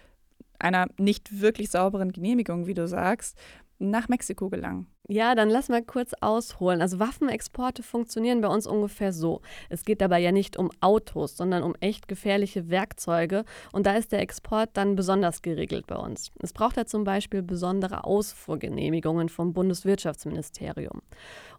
einer 0.60 0.88
nicht 0.98 1.42
wirklich 1.42 1.70
sauberen 1.70 2.12
Genehmigung, 2.12 2.66
wie 2.66 2.74
du 2.74 2.88
sagst, 2.88 3.38
nach 3.80 4.08
Mexiko 4.08 4.50
gelangen. 4.50 4.88
Ja, 5.08 5.36
dann 5.36 5.52
lass 5.52 5.70
mal 5.70 5.84
kurz 5.84 6.14
ausholen. 6.20 6.82
Also 6.82 7.00
Waffenexporte 7.00 7.84
funktionieren 7.84 8.42
bei 8.42 8.48
uns 8.48 8.66
ungefähr 8.66 9.14
so. 9.14 9.42
Es 9.70 9.86
geht 9.86 10.02
dabei 10.02 10.20
ja 10.20 10.32
nicht 10.32 10.58
um 10.58 10.72
Autos, 10.82 11.38
sondern 11.38 11.62
um 11.62 11.76
echt 11.80 12.08
gefährliche 12.08 12.70
Werkzeuge. 12.72 13.46
Und 13.72 13.86
da 13.86 13.94
ist 13.94 14.12
der 14.12 14.22
Export 14.22 14.72
dann 14.74 14.96
besonders 14.96 15.44
geregelt 15.44 15.86
bei 15.86 15.96
uns. 15.96 16.32
Es 16.42 16.54
braucht 16.54 16.78
ja 16.78 16.86
zum 16.86 17.04
Beispiel 17.04 17.44
besondere 17.44 18.04
Ausfuhrgenehmigungen 18.04 19.30
vom 19.30 19.54
Bundeswirtschaftsministerium. 19.54 21.04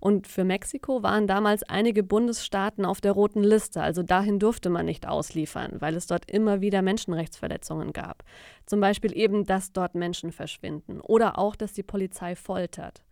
Und 0.00 0.26
für 0.26 0.42
Mexiko 0.42 1.04
waren 1.04 1.28
damals 1.28 1.62
einige 1.62 2.02
Bundesstaaten 2.02 2.84
auf 2.84 3.00
der 3.00 3.12
roten 3.12 3.44
Liste. 3.44 3.80
Also 3.80 4.02
dahin 4.02 4.40
durfte 4.40 4.70
man 4.70 4.86
nicht 4.86 5.06
ausliefern, 5.06 5.76
weil 5.78 5.94
es 5.94 6.08
dort 6.08 6.28
immer 6.28 6.60
wieder 6.60 6.82
Menschenrechtsverletzungen 6.82 7.92
gab. 7.92 8.24
Zum 8.66 8.80
Beispiel 8.80 9.16
eben, 9.16 9.44
dass 9.44 9.72
dort 9.72 9.94
Menschen 9.94 10.32
verschwinden 10.32 11.00
oder 11.00 11.38
auch, 11.38 11.56
dass 11.56 11.72
die 11.72 11.82
Polizei 11.84 12.34
foltert. 12.36 13.04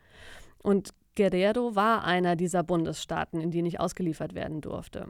Und 0.59 0.91
Guerrero 1.17 1.77
war 1.77 2.05
einer 2.05 2.35
dieser 2.37 2.63
Bundesstaaten, 2.63 3.41
in 3.41 3.51
die 3.51 3.63
nicht 3.63 3.79
ausgeliefert 3.79 4.35
werden 4.35 4.61
durfte. 4.61 5.09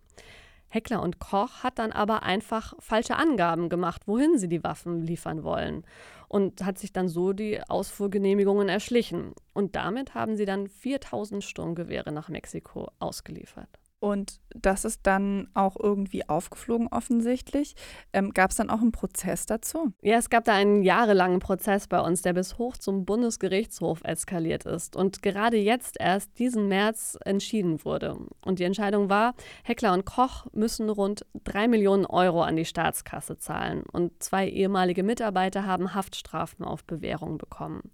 Heckler 0.69 1.03
und 1.03 1.21
Koch 1.21 1.63
hat 1.63 1.79
dann 1.79 1.93
aber 1.93 2.25
einfach 2.25 2.75
falsche 2.81 3.17
Angaben 3.17 3.69
gemacht, 3.69 4.03
wohin 4.07 4.39
sie 4.39 4.49
die 4.49 4.65
Waffen 4.65 5.03
liefern 5.03 5.45
wollen 5.45 5.85
und 6.29 6.65
hat 6.65 6.79
sich 6.79 6.93
dann 6.93 7.09
so 7.09 7.33
die 7.33 7.61
Ausfuhrgenehmigungen 7.69 8.69
erschlichen. 8.69 9.35
Und 9.53 9.77
damit 9.77 10.15
haben 10.15 10.37
sie 10.37 10.47
dann 10.47 10.67
4000 10.67 11.45
Sturmgewehre 11.45 12.11
nach 12.11 12.29
Mexiko 12.29 12.91
ausgeliefert. 12.99 13.69
Und 14.05 14.43
das 14.55 14.85
ist 14.85 15.01
dann 15.07 15.49
auch 15.55 15.77
irgendwie 15.81 16.29
aufgeflogen 16.29 16.89
offensichtlich. 16.89 17.75
Ähm, 18.13 18.33
gab 18.35 18.51
es 18.51 18.57
dann 18.57 18.69
auch 18.69 18.83
einen 18.83 18.93
Prozess 18.93 19.47
dazu? 19.47 19.95
Ja, 20.03 20.19
es 20.19 20.29
gab 20.29 20.45
da 20.45 20.53
einen 20.53 20.83
jahrelangen 20.83 21.39
Prozess 21.41 21.89
bei 21.89 21.99
uns, 22.01 22.21
der 22.21 22.35
bis 22.35 22.59
hoch 22.59 22.77
zum 22.77 23.07
Bundesgerichtshof 23.07 24.03
eskaliert 24.05 24.67
ist 24.67 24.95
und 24.95 25.23
gerade 25.23 25.57
jetzt 25.57 25.97
erst 25.99 26.39
diesen 26.39 26.69
März 26.69 27.17
entschieden 27.25 27.83
wurde. 27.83 28.19
Und 28.45 28.59
die 28.59 28.65
Entscheidung 28.65 29.09
war, 29.09 29.35
Heckler 29.63 29.95
und 29.95 30.05
Koch 30.05 30.49
müssen 30.53 30.91
rund 30.91 31.25
drei 31.43 31.67
Millionen 31.67 32.05
Euro 32.05 32.43
an 32.43 32.57
die 32.57 32.67
Staatskasse 32.67 33.39
zahlen 33.39 33.85
und 33.91 34.23
zwei 34.23 34.47
ehemalige 34.47 35.03
Mitarbeiter 35.03 35.65
haben 35.65 35.95
Haftstrafen 35.95 36.67
auf 36.67 36.85
Bewährung 36.85 37.39
bekommen. 37.39 37.91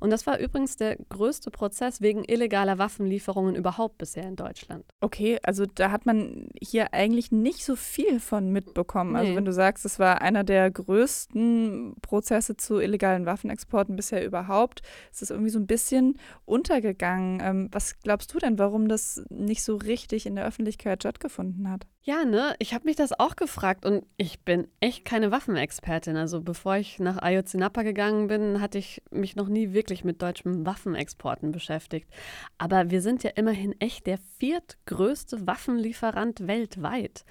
Und 0.00 0.10
das 0.10 0.26
war 0.26 0.40
übrigens 0.40 0.74
der 0.74 0.96
größte 0.96 1.52
Prozess 1.52 2.00
wegen 2.00 2.24
illegaler 2.24 2.78
Waffenlieferungen 2.78 3.54
überhaupt 3.54 3.98
bisher 3.98 4.24
in 4.24 4.34
Deutschland. 4.34 4.84
Okay, 5.00 5.38
also 5.51 5.51
da 5.66 5.90
hat 5.90 6.06
man 6.06 6.48
hier 6.60 6.92
eigentlich 6.94 7.32
nicht 7.32 7.64
so 7.64 7.76
viel 7.76 8.20
von 8.20 8.50
mitbekommen. 8.50 9.16
Also 9.16 9.30
Nee. 9.30 9.36
wenn 9.36 9.44
du 9.44 9.52
sagst, 9.52 9.84
es 9.84 9.98
war 9.98 10.20
einer 10.22 10.44
der 10.44 10.70
größten 10.70 11.94
Prozesse 12.02 12.56
zu 12.56 12.78
illegalen 12.80 13.26
Waffenexporten 13.26 13.96
bisher 13.96 14.24
überhaupt, 14.24 14.82
ist 15.10 15.22
es 15.22 15.30
irgendwie 15.30 15.50
so 15.50 15.58
ein 15.58 15.66
bisschen 15.66 16.18
untergegangen. 16.44 17.40
Ähm, 17.42 17.68
was 17.72 17.98
glaubst 18.00 18.32
du 18.34 18.38
denn, 18.38 18.58
warum 18.58 18.88
das 18.88 19.24
nicht 19.30 19.62
so 19.62 19.76
richtig 19.76 20.26
in 20.26 20.36
der 20.36 20.46
Öffentlichkeit 20.46 21.02
stattgefunden 21.02 21.70
hat? 21.70 21.86
Ja, 22.04 22.24
ne? 22.24 22.54
Ich 22.58 22.74
habe 22.74 22.84
mich 22.86 22.96
das 22.96 23.12
auch 23.18 23.36
gefragt 23.36 23.84
und 23.86 24.04
ich 24.16 24.40
bin 24.40 24.66
echt 24.80 25.04
keine 25.04 25.30
Waffenexpertin. 25.30 26.16
Also 26.16 26.40
bevor 26.40 26.76
ich 26.76 26.98
nach 26.98 27.18
Ayotzinapa 27.22 27.82
gegangen 27.84 28.26
bin, 28.26 28.60
hatte 28.60 28.78
ich 28.78 29.02
mich 29.12 29.36
noch 29.36 29.48
nie 29.48 29.72
wirklich 29.72 30.02
mit 30.02 30.20
deutschen 30.20 30.66
Waffenexporten 30.66 31.52
beschäftigt. 31.52 32.08
Aber 32.58 32.90
wir 32.90 33.00
sind 33.02 33.22
ja 33.22 33.30
immerhin 33.36 33.74
echt 33.80 34.08
der 34.08 34.18
viertgrößte 34.38 35.41
Waffenlieferant 35.44 36.38
weltweit. 36.46 37.24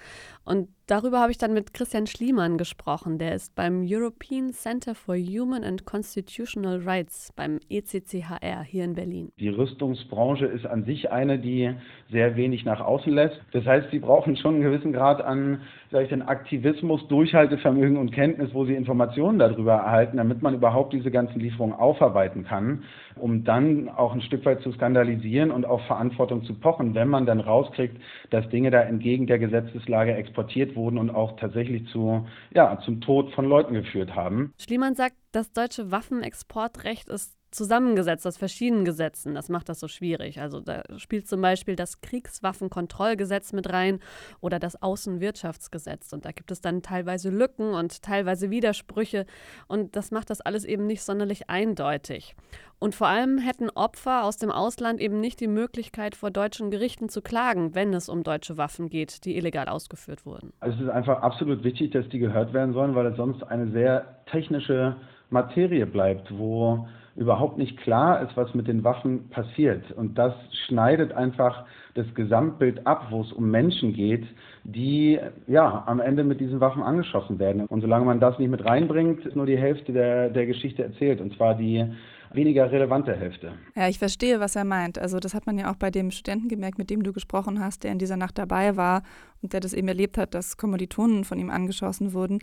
Und 0.44 0.70
darüber 0.88 1.20
habe 1.20 1.32
ich 1.32 1.38
dann 1.38 1.54
mit 1.54 1.74
Christian 1.74 2.08
Schliemann 2.08 2.58
gesprochen. 2.58 3.20
Der 3.20 3.36
ist 3.36 3.56
beim 3.56 3.86
European 3.88 4.52
Center 4.52 4.96
for 4.96 5.16
Human 5.16 5.64
and 5.64 5.86
Constitutional 5.86 6.82
Rights 6.84 7.32
beim 7.36 7.60
ECCHR 7.70 8.64
hier 8.64 8.84
in 8.84 8.96
Berlin. 8.96 9.32
Die 9.40 9.50
Rüstungsbranche 9.50 10.48
ist 10.48 10.66
an 10.66 10.84
sich 10.84 11.12
eine, 11.12 11.38
die 11.38 11.74
sehr 12.10 12.36
wenig 12.36 12.66
nach 12.66 12.82
außen 12.82 13.14
lässt. 13.14 13.40
Das 13.52 13.66
heißt, 13.66 13.92
sie 13.92 14.00
brauchen 14.00 14.36
schon 14.36 14.56
einen 14.56 14.64
gewissen 14.64 14.94
Grad 14.94 15.22
an, 15.22 15.62
ich 16.00 16.10
denn, 16.10 16.22
Aktivismus, 16.22 17.06
Durchhaltevermögen 17.10 17.98
und 17.98 18.12
Kenntnis, 18.12 18.54
wo 18.54 18.66
sie 18.66 18.76
Informationen 18.76 19.40
darüber 19.40 19.74
erhalten, 19.74 20.18
damit 20.18 20.42
man 20.42 20.54
überhaupt 20.54 20.94
diese 20.94 21.12
ganzen 21.12 21.40
Lieferungen 21.40 21.76
aufarbeiten 21.76 22.46
kann, 22.46 22.84
um 23.18 23.44
dann 23.44 23.90
auch 23.90 24.14
ein 24.14 24.22
Stück 24.22 24.46
weit 24.46 24.62
zu 24.62 24.72
skandalisieren 24.72 25.52
und 25.52 25.66
auf 25.66 25.82
Verantwortung 25.88 26.44
zu 26.44 26.54
pochen, 26.54 26.96
wenn 26.96 27.10
man 27.10 27.26
dann 27.26 27.42
rauskriegt, 27.42 27.98
dass 28.30 28.48
Dinge 28.50 28.72
da 28.72 28.82
entgegen 28.82 29.28
der 29.28 29.40
Gesetzeslage 29.40 30.16
exportiert 30.32 30.76
wurden 30.76 30.98
und 30.98 31.10
auch 31.10 31.36
tatsächlich 31.38 31.88
zu, 31.90 32.26
ja, 32.54 32.80
zum 32.86 33.02
Tod 33.02 33.34
von 33.34 33.46
Leuten 33.46 33.74
geführt 33.74 34.16
haben. 34.16 34.54
Schliemann 34.58 34.96
sagt, 34.96 35.16
das 35.34 35.52
deutsche 35.52 35.92
Waffenexportrecht 35.92 37.10
ist 37.10 37.38
zusammengesetzt 37.52 38.26
aus 38.26 38.38
verschiedenen 38.38 38.86
Gesetzen. 38.86 39.36
Das 39.36 39.50
macht 39.50 39.70
das 39.70 39.80
so 39.80 39.88
schwierig. 39.88 40.40
Also 40.42 40.60
da 40.62 40.84
spielt 40.98 41.28
zum 41.28 41.42
Beispiel 41.42 41.76
das 41.76 42.02
Kriegswaffenkontrollgesetz 42.02 43.54
mit 43.54 43.72
rein 43.72 44.00
oder 44.40 44.60
das 44.60 44.82
Außenwirtschaftsgesetz. 44.82 46.14
Und 46.14 46.26
da 46.26 46.32
gibt 46.32 46.52
es 46.52 46.62
dann 46.62 46.82
teilweise 46.82 47.30
Lücken 47.30 47.74
und 47.74 48.02
teilweise 48.02 48.50
Widersprüche. 48.50 49.26
Und 49.68 49.96
das 49.96 50.12
macht 50.12 50.30
das 50.30 50.42
alles 50.42 50.66
eben 50.66 50.88
nicht 50.88 51.04
sonderlich 51.04 51.50
eindeutig. 51.50 52.36
Und 52.80 52.96
vor 52.96 53.08
allem 53.08 53.38
hätten 53.38 53.70
Opfer 53.70 54.24
aus 54.24 54.38
dem 54.38 54.50
Ausland 54.50 55.00
eben 55.00 55.20
nicht 55.20 55.40
die 55.40 55.48
Möglichkeit, 55.48 56.16
vor 56.16 56.32
deutschen 56.32 56.72
Gerichten 56.72 57.10
zu 57.10 57.22
klagen, 57.22 57.76
wenn 57.76 57.94
es 57.94 58.10
um 58.10 58.24
deutsche 58.24 58.58
Waffen 58.58 58.90
geht, 58.90 59.24
die 59.26 59.38
illegal 59.38 59.68
ausgeführt 59.68 60.26
wurden. 60.26 60.52
Also 60.62 60.78
es 60.78 60.84
ist 60.86 60.90
einfach 60.90 61.22
absolut 61.22 61.64
wichtig, 61.64 61.92
dass 61.92 62.10
die 62.10 62.18
gehört 62.18 62.54
werden 62.54 62.74
sollen, 62.74 62.96
weil 62.96 63.06
es 63.06 63.18
sonst 63.18 63.44
eine 63.44 63.70
sehr 63.72 64.24
technische 64.32 64.96
Materie 65.30 65.86
bleibt, 65.86 66.36
wo 66.36 66.88
überhaupt 67.16 67.58
nicht 67.58 67.78
klar 67.78 68.22
ist, 68.22 68.36
was 68.38 68.54
mit 68.54 68.68
den 68.68 68.84
Waffen 68.84 69.30
passiert. 69.30 69.92
Und 69.92 70.18
das 70.18 70.34
schneidet 70.68 71.12
einfach 71.14 71.66
das 71.94 72.06
Gesamtbild 72.16 72.88
ab, 72.88 73.08
wo 73.10 73.22
es 73.22 73.32
um 73.34 73.52
Menschen 73.52 73.94
geht, 73.94 74.26
die 74.64 75.20
ja 75.48 75.84
am 75.88 76.00
Ende 76.00 76.24
mit 76.24 76.40
diesen 76.40 76.60
Waffen 76.60 76.84
angeschossen 76.84 77.40
werden. 77.40 77.66
Und 77.66 77.82
solange 77.82 78.06
man 78.06 78.20
das 78.20 78.40
nicht 78.40 78.50
mit 78.50 78.64
reinbringt, 78.64 79.26
ist 79.26 79.36
nur 79.36 79.46
die 79.46 79.58
Hälfte 79.58 79.92
der, 79.92 80.30
der 80.30 80.46
Geschichte 80.46 80.84
erzählt. 80.84 81.20
Und 81.20 81.36
zwar 81.36 81.56
die 81.56 81.86
weniger 82.34 82.72
relevante 82.72 83.14
Hälfte. 83.14 83.54
Ja, 83.76 83.90
ich 83.90 84.00
verstehe, 84.00 84.40
was 84.40 84.56
er 84.56 84.64
meint. 84.64 84.98
Also 84.98 85.20
das 85.20 85.34
hat 85.34 85.46
man 85.46 85.58
ja 85.58 85.72
auch 85.72 85.76
bei 85.76 85.92
dem 85.92 86.12
Studenten 86.12 86.48
gemerkt, 86.48 86.78
mit 86.78 86.90
dem 86.90 87.04
du 87.04 87.12
gesprochen 87.12 87.60
hast, 87.60 87.84
der 87.84 87.92
in 87.92 88.00
dieser 88.00 88.18
Nacht 88.18 88.38
dabei 88.38 88.78
war 88.78 89.04
und 89.42 89.54
der 89.54 89.60
das 89.60 89.74
eben 89.74 89.88
erlebt 89.88 90.18
hat, 90.18 90.34
dass 90.34 90.58
Kommilitonen 90.58 91.24
von 91.24 91.38
ihm 91.38 91.50
angeschossen 91.50 92.14
wurden. 92.14 92.40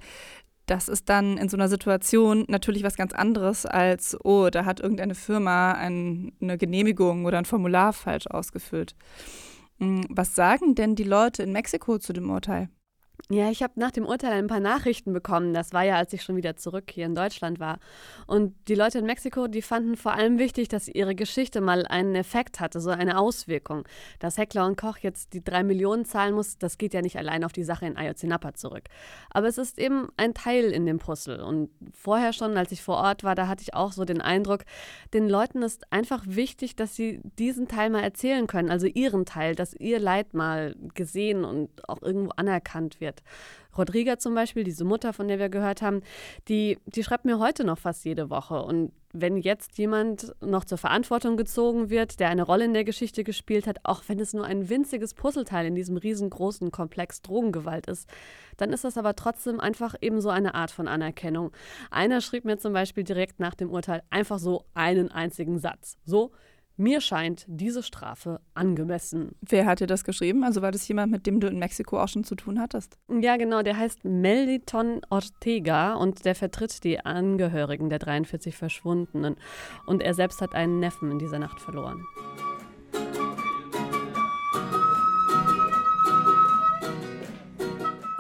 Das 0.69 0.89
ist 0.89 1.09
dann 1.09 1.39
in 1.39 1.49
so 1.49 1.57
einer 1.57 1.71
Situation 1.71 2.45
natürlich 2.47 2.83
was 2.83 2.97
ganz 2.97 3.15
anderes 3.15 3.65
als, 3.65 4.15
oh, 4.23 4.51
da 4.51 4.67
hat 4.67 4.81
irgendeine 4.81 5.15
Firma 5.15 5.73
ein, 5.73 6.33
eine 6.43 6.59
Genehmigung 6.59 7.25
oder 7.25 7.39
ein 7.39 7.47
Formular 7.47 7.95
falsch 7.95 8.27
ausgefüllt. 8.27 8.95
Hm, 9.79 10.05
Was 10.11 10.35
sagen 10.35 10.75
denn 10.75 10.95
die 10.95 11.05
Leute 11.05 11.43
in 11.43 11.53
Mexiko 11.53 11.97
zu 11.97 12.13
dem 12.13 12.29
Urteil? 12.29 12.69
Ja, 13.31 13.51
ich 13.51 13.63
habe 13.63 13.75
nach 13.77 13.91
dem 13.91 14.07
Urteil 14.07 14.33
ein 14.33 14.47
paar 14.47 14.61
Nachrichten 14.61 15.13
bekommen. 15.13 15.53
Das 15.53 15.75
war 15.75 15.83
ja, 15.83 15.97
als 15.97 16.15
ich 16.15 16.23
schon 16.23 16.37
wieder 16.37 16.57
zurück 16.57 16.85
hier 16.91 17.05
in 17.05 17.15
Deutschland 17.15 17.61
war. 17.61 17.79
Und 18.27 18.55
die 18.69 18.75
Leute 18.75 19.01
in 19.01 19.05
Mexiko, 19.05 19.49
die 19.49 19.61
fanden 19.61 19.99
vor 19.99 20.15
allem 20.15 20.39
wichtig, 20.39 20.69
dass 20.69 20.89
ihre 20.89 21.15
Geschichte 21.15 21.61
mal 21.61 21.85
einen 21.87 22.15
Effekt 22.15 22.59
hatte, 22.59 22.81
so 22.81 22.89
eine 22.89 23.19
Auswirkung. 23.19 23.87
Dass 24.19 24.39
Heckler 24.39 24.65
und 24.65 24.79
Koch 24.79 24.97
jetzt 24.99 25.35
die 25.35 25.45
drei 25.45 25.63
Millionen 25.63 26.07
zahlen 26.07 26.35
muss, 26.35 26.57
das 26.57 26.79
geht 26.79 26.95
ja 26.95 27.03
nicht 27.03 27.19
allein 27.19 27.45
auf 27.45 27.53
die 27.53 27.65
Sache 27.65 27.85
in 27.85 27.99
Ayotzinapa 27.99 28.55
zurück. 28.55 28.85
Aber 29.31 29.47
es 29.47 29.59
ist 29.59 29.79
eben 29.79 30.09
ein 30.17 30.33
Teil 30.33 30.71
in 30.71 30.87
dem 30.87 30.99
Puzzle. 30.99 31.43
Und 31.43 31.69
vorher 31.93 32.33
schon, 32.33 32.57
als 32.57 32.73
ich 32.73 32.83
vor 32.83 32.97
Ort 32.97 33.25
war, 33.25 33.35
da 33.35 33.47
hatte 33.47 33.63
ich 33.63 33.75
auch 33.75 33.93
so 33.93 34.07
den 34.07 34.23
Eindruck, 34.23 34.65
den 35.13 35.29
Leuten 35.29 35.63
ist 35.63 35.93
einfach 35.93 36.25
wichtig, 36.27 36.77
dass 36.77 36.97
sie 36.97 37.21
diesen 37.39 37.69
Teil 37.69 37.91
mal 37.91 38.03
erzählen 38.03 38.47
können, 38.47 38.71
also 38.71 38.87
ihren 38.87 39.27
Teil, 39.27 39.55
dass 39.55 39.75
ihr 39.75 39.99
Leid 39.99 40.33
mal 40.33 40.75
gesehen 40.95 41.45
und 41.45 41.87
auch 41.87 42.01
irgendwo 42.01 42.31
anerkannt 42.37 43.03
wird. 43.03 43.08
Rodriga 43.77 44.19
zum 44.19 44.35
Beispiel, 44.35 44.65
diese 44.65 44.85
Mutter, 44.85 45.13
von 45.13 45.29
der 45.29 45.39
wir 45.39 45.49
gehört 45.49 45.83
haben, 45.83 46.03
die, 46.49 46.79
die 46.87 47.05
schreibt 47.05 47.25
mir 47.25 47.39
heute 47.39 47.65
noch 47.65 47.79
fast 47.79 48.05
jede 48.05 48.29
Woche. 48.31 48.63
Und 48.63 48.93
wenn 49.13 49.37
jetzt 49.37 49.79
jemand 49.79 50.35
noch 50.41 50.65
zur 50.65 50.79
Verantwortung 50.79 51.37
gezogen 51.37 51.89
wird, 51.89 52.21
der 52.21 52.29
eine 52.29 52.43
Rolle 52.43 52.65
in 52.65 52.75
der 52.75 52.85
Geschichte 52.85 53.25
gespielt 53.25 53.67
hat, 53.67 53.79
auch 53.85 54.03
wenn 54.09 54.21
es 54.21 54.35
nur 54.35 54.45
ein 54.45 54.69
winziges 54.69 55.15
Puzzleteil 55.15 55.67
in 55.67 55.75
diesem 55.75 55.97
riesengroßen 55.97 56.71
Komplex 56.71 57.23
Drogengewalt 57.23 57.87
ist, 57.87 58.09
dann 58.57 58.73
ist 58.73 58.85
das 58.85 58.99
aber 58.99 59.15
trotzdem 59.15 59.61
einfach 59.61 59.95
eben 60.01 60.21
so 60.21 60.29
eine 60.29 60.55
Art 60.55 60.71
von 60.71 60.89
Anerkennung. 60.89 61.53
Einer 61.91 62.21
schrieb 62.21 62.45
mir 62.45 62.59
zum 62.59 62.73
Beispiel 62.73 63.05
direkt 63.05 63.41
nach 63.41 63.55
dem 63.55 63.71
Urteil 63.71 64.03
einfach 64.11 64.39
so 64.39 64.65
einen 64.75 65.11
einzigen 65.11 65.59
Satz. 65.59 65.97
So, 66.05 66.33
mir 66.79 67.01
scheint 67.01 67.45
diese 67.49 67.83
Strafe 67.83 68.41
angemessen. 68.55 69.33
Wer 69.41 69.67
hat 69.67 69.81
dir 69.81 69.87
das 69.87 70.05
geschrieben? 70.05 70.45
Also 70.45 70.63
war 70.63 70.73
das 70.73 70.87
jemand, 70.89 71.13
mit 71.13 71.27
dem 71.27 71.41
du 71.41 71.49
in 71.49 71.59
Mexiko 71.59 72.01
auch 72.01 72.09
schon 72.09 72.25
zu 72.25 72.37
tun 72.37 72.61
hattest? 72.61 72.97
Ja, 73.09 73.37
genau, 73.37 73.63
der 73.63 73.77
heißt 73.77 74.05
Meliton 74.05 75.01
Ortega 75.11 75.95
und 75.95 76.25
der 76.25 76.35
vertritt 76.35 76.85
die 76.85 77.01
Angehörigen 77.01 77.91
der 77.91 77.99
43 77.99 78.57
Verschwundenen. 78.57 79.37
Und 79.87 80.03
er 80.03 80.15
selbst 80.15 80.41
hat 80.41 80.55
einen 80.55 80.79
Neffen 80.79 81.11
in 81.11 81.19
dieser 81.19 81.39
Nacht 81.39 81.61
verloren. 81.61 82.03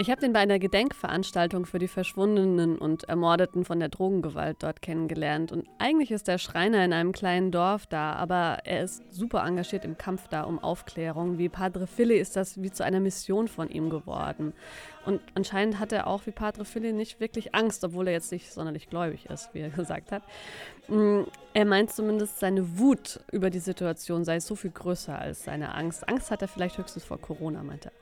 Ich 0.00 0.12
habe 0.12 0.20
den 0.20 0.32
bei 0.32 0.38
einer 0.38 0.60
Gedenkveranstaltung 0.60 1.66
für 1.66 1.80
die 1.80 1.88
Verschwundenen 1.88 2.78
und 2.78 3.08
Ermordeten 3.08 3.64
von 3.64 3.80
der 3.80 3.88
Drogengewalt 3.88 4.62
dort 4.62 4.80
kennengelernt. 4.80 5.50
Und 5.50 5.68
eigentlich 5.78 6.12
ist 6.12 6.28
der 6.28 6.38
Schreiner 6.38 6.84
in 6.84 6.92
einem 6.92 7.10
kleinen 7.10 7.50
Dorf 7.50 7.86
da, 7.86 8.12
aber 8.12 8.58
er 8.62 8.84
ist 8.84 9.02
super 9.12 9.44
engagiert 9.44 9.84
im 9.84 9.98
Kampf 9.98 10.28
da 10.28 10.42
um 10.42 10.60
Aufklärung. 10.60 11.38
Wie 11.38 11.48
Padre 11.48 11.88
Philly 11.88 12.16
ist 12.16 12.36
das 12.36 12.62
wie 12.62 12.70
zu 12.70 12.84
einer 12.84 13.00
Mission 13.00 13.48
von 13.48 13.70
ihm 13.70 13.90
geworden. 13.90 14.52
Und 15.04 15.20
anscheinend 15.34 15.80
hat 15.80 15.90
er 15.90 16.06
auch 16.06 16.26
wie 16.26 16.30
Padre 16.30 16.64
Philly 16.64 16.92
nicht 16.92 17.18
wirklich 17.18 17.56
Angst, 17.56 17.82
obwohl 17.82 18.06
er 18.06 18.12
jetzt 18.12 18.30
nicht 18.30 18.52
sonderlich 18.52 18.88
gläubig 18.88 19.26
ist, 19.26 19.52
wie 19.52 19.62
er 19.62 19.70
gesagt 19.76 20.12
hat. 20.12 20.22
Mm, 20.86 21.22
Er 21.54 21.64
meint 21.64 21.90
zumindest, 21.90 22.38
seine 22.38 22.78
Wut 22.78 23.18
über 23.32 23.50
die 23.50 23.58
Situation 23.58 24.24
sei 24.24 24.38
so 24.38 24.54
viel 24.54 24.70
größer 24.70 25.18
als 25.18 25.42
seine 25.42 25.74
Angst. 25.74 26.08
Angst 26.08 26.30
hat 26.30 26.40
er 26.40 26.46
vielleicht 26.46 26.78
höchstens 26.78 27.02
vor 27.02 27.20
Corona, 27.20 27.64
meint 27.64 27.86
er. 27.86 27.92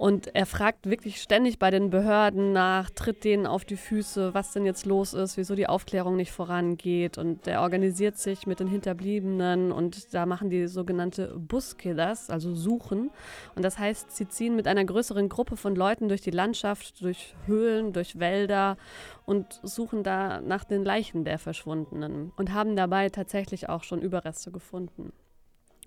Und 0.00 0.34
er 0.34 0.46
fragt 0.46 0.88
wirklich 0.88 1.20
ständig 1.20 1.58
bei 1.58 1.70
den 1.70 1.90
Behörden 1.90 2.54
nach, 2.54 2.88
tritt 2.88 3.22
denen 3.22 3.46
auf 3.46 3.66
die 3.66 3.76
Füße, 3.76 4.32
was 4.32 4.54
denn 4.54 4.64
jetzt 4.64 4.86
los 4.86 5.12
ist, 5.12 5.36
wieso 5.36 5.54
die 5.54 5.66
Aufklärung 5.66 6.16
nicht 6.16 6.32
vorangeht. 6.32 7.18
Und 7.18 7.46
er 7.46 7.60
organisiert 7.60 8.16
sich 8.16 8.46
mit 8.46 8.60
den 8.60 8.66
Hinterbliebenen 8.66 9.70
und 9.70 10.14
da 10.14 10.24
machen 10.24 10.48
die 10.48 10.68
sogenannte 10.68 11.36
Buskillers, 11.36 12.30
also 12.30 12.54
Suchen. 12.54 13.10
Und 13.54 13.62
das 13.62 13.78
heißt, 13.78 14.16
sie 14.16 14.26
ziehen 14.26 14.56
mit 14.56 14.66
einer 14.66 14.86
größeren 14.86 15.28
Gruppe 15.28 15.58
von 15.58 15.76
Leuten 15.76 16.08
durch 16.08 16.22
die 16.22 16.30
Landschaft, 16.30 17.02
durch 17.02 17.34
Höhlen, 17.44 17.92
durch 17.92 18.18
Wälder 18.18 18.78
und 19.26 19.60
suchen 19.62 20.02
da 20.02 20.40
nach 20.40 20.64
den 20.64 20.82
Leichen 20.82 21.26
der 21.26 21.38
Verschwundenen 21.38 22.32
und 22.38 22.54
haben 22.54 22.74
dabei 22.74 23.10
tatsächlich 23.10 23.68
auch 23.68 23.84
schon 23.84 24.00
Überreste 24.00 24.50
gefunden. 24.50 25.12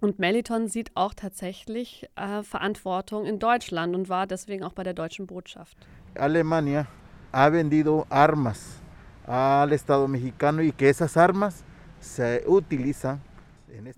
Und 0.03 0.19
Meliton 0.19 0.67
sieht 0.67 0.91
auch 0.95 1.13
tatsächlich 1.13 2.09
äh, 2.17 2.43
Verantwortung 2.43 3.25
in 3.25 3.39
Deutschland 3.39 3.95
und 3.95 4.09
war 4.09 4.27
deswegen 4.27 4.61
auch 4.65 4.73
bei 4.73 4.83
der 4.83 4.93
deutschen 4.93 5.27
Botschaft. 5.27 5.77
Alemania 6.15 6.87
ha 7.31 7.49
vendido 7.53 8.05
armas 8.09 8.81
al 9.25 9.71
Estado 9.71 10.05
mexicano 10.09 10.61
y 10.61 10.73
que 10.73 10.89
esas 10.89 11.15
armas 11.15 11.63
se 12.01 12.43
utilizan 12.45 13.21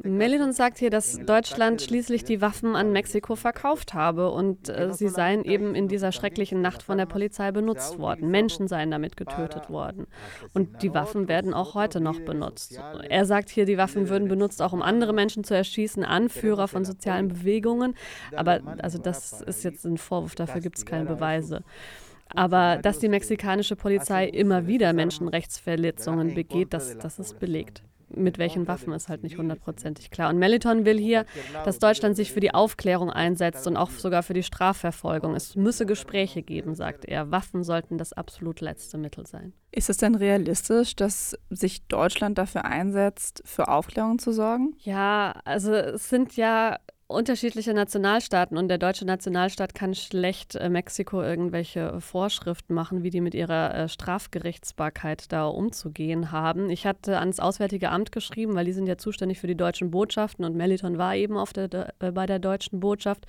Melidon 0.03 0.53
sagt 0.53 0.77
hier, 0.77 0.89
dass 0.89 1.17
Deutschland 1.17 1.81
schließlich 1.81 2.23
die 2.23 2.41
Waffen 2.41 2.75
an 2.75 2.91
Mexiko 2.91 3.35
verkauft 3.35 3.93
habe 3.93 4.31
und 4.31 4.69
äh, 4.69 4.93
sie 4.93 5.09
seien 5.09 5.43
eben 5.43 5.75
in 5.75 5.88
dieser 5.88 6.11
schrecklichen 6.11 6.61
Nacht 6.61 6.83
von 6.83 6.97
der 6.97 7.05
Polizei 7.05 7.51
benutzt 7.51 7.99
worden. 7.99 8.29
Menschen 8.29 8.67
seien 8.67 8.91
damit 8.91 9.17
getötet 9.17 9.69
worden. 9.69 10.07
Und 10.53 10.81
die 10.83 10.93
Waffen 10.93 11.27
werden 11.27 11.53
auch 11.53 11.75
heute 11.75 11.99
noch 11.99 12.19
benutzt. 12.19 12.79
Er 13.09 13.25
sagt 13.25 13.49
hier, 13.49 13.65
die 13.65 13.77
Waffen 13.77 14.09
würden 14.09 14.27
benutzt, 14.27 14.61
auch 14.61 14.73
um 14.73 14.81
andere 14.81 15.13
Menschen 15.13 15.43
zu 15.43 15.55
erschießen, 15.55 16.03
Anführer 16.03 16.67
von 16.67 16.85
sozialen 16.85 17.27
Bewegungen. 17.27 17.95
Aber 18.35 18.61
also 18.79 18.97
das 18.97 19.41
ist 19.41 19.63
jetzt 19.63 19.85
ein 19.85 19.97
Vorwurf, 19.97 20.35
dafür 20.35 20.61
gibt 20.61 20.77
es 20.77 20.85
keine 20.85 21.05
Beweise. 21.05 21.63
Aber 22.29 22.77
dass 22.77 22.99
die 22.99 23.09
mexikanische 23.09 23.75
Polizei 23.75 24.27
immer 24.27 24.67
wieder 24.67 24.93
Menschenrechtsverletzungen 24.93 26.33
begeht, 26.33 26.73
das, 26.73 26.97
das 26.97 27.19
ist 27.19 27.39
belegt 27.39 27.83
mit 28.09 28.37
welchen 28.37 28.67
Waffen 28.67 28.93
ist 28.93 29.09
halt 29.09 29.23
nicht 29.23 29.37
hundertprozentig 29.37 30.11
klar. 30.11 30.29
Und 30.29 30.37
Meliton 30.37 30.85
will 30.85 30.97
hier, 30.97 31.25
dass 31.63 31.79
Deutschland 31.79 32.15
sich 32.15 32.31
für 32.31 32.39
die 32.39 32.53
Aufklärung 32.53 33.09
einsetzt 33.09 33.67
und 33.67 33.77
auch 33.77 33.89
sogar 33.89 34.23
für 34.23 34.33
die 34.33 34.43
Strafverfolgung. 34.43 35.35
Es 35.35 35.55
müsse 35.55 35.85
Gespräche 35.85 36.41
geben, 36.41 36.75
sagt 36.75 37.05
er. 37.05 37.31
Waffen 37.31 37.63
sollten 37.63 37.97
das 37.97 38.13
absolut 38.13 38.61
letzte 38.61 38.97
Mittel 38.97 39.25
sein. 39.25 39.53
Ist 39.71 39.89
es 39.89 39.97
denn 39.97 40.15
realistisch, 40.15 40.95
dass 40.95 41.37
sich 41.49 41.85
Deutschland 41.87 42.37
dafür 42.37 42.65
einsetzt, 42.65 43.41
für 43.45 43.67
Aufklärung 43.67 44.19
zu 44.19 44.31
sorgen? 44.31 44.75
Ja, 44.79 45.41
also 45.43 45.73
es 45.73 46.09
sind 46.09 46.35
ja 46.37 46.79
unterschiedliche 47.07 47.73
Nationalstaaten 47.73 48.57
und 48.57 48.67
der 48.67 48.79
deutsche 48.79 49.05
Nationalstaat 49.05 49.75
kann 49.75 49.93
schlecht 49.93 50.55
äh, 50.55 50.69
Mexiko 50.69 51.21
irgendwelche 51.21 52.01
Vorschriften 52.01 52.73
machen, 52.73 53.03
wie 53.03 53.11
die 53.11 53.21
mit 53.21 53.35
ihrer 53.35 53.75
äh, 53.75 53.89
Strafgerichtsbarkeit 53.89 55.31
da 55.31 55.45
umzugehen 55.45 56.31
haben. 56.31 56.69
Ich 56.69 56.87
hatte 56.87 57.19
ans 57.19 57.39
Auswärtige 57.39 57.89
Amt 57.89 58.11
geschrieben, 58.11 58.55
weil 58.55 58.65
die 58.65 58.73
sind 58.73 58.87
ja 58.87 58.97
zuständig 58.97 59.39
für 59.39 59.47
die 59.47 59.57
deutschen 59.57 59.91
Botschaften 59.91 60.45
und 60.45 60.55
Meliton 60.55 60.97
war 60.97 61.15
eben 61.15 61.37
auf 61.37 61.53
der, 61.53 61.93
äh, 61.99 62.11
bei 62.11 62.25
der 62.25 62.39
deutschen 62.39 62.79
Botschaft. 62.79 63.25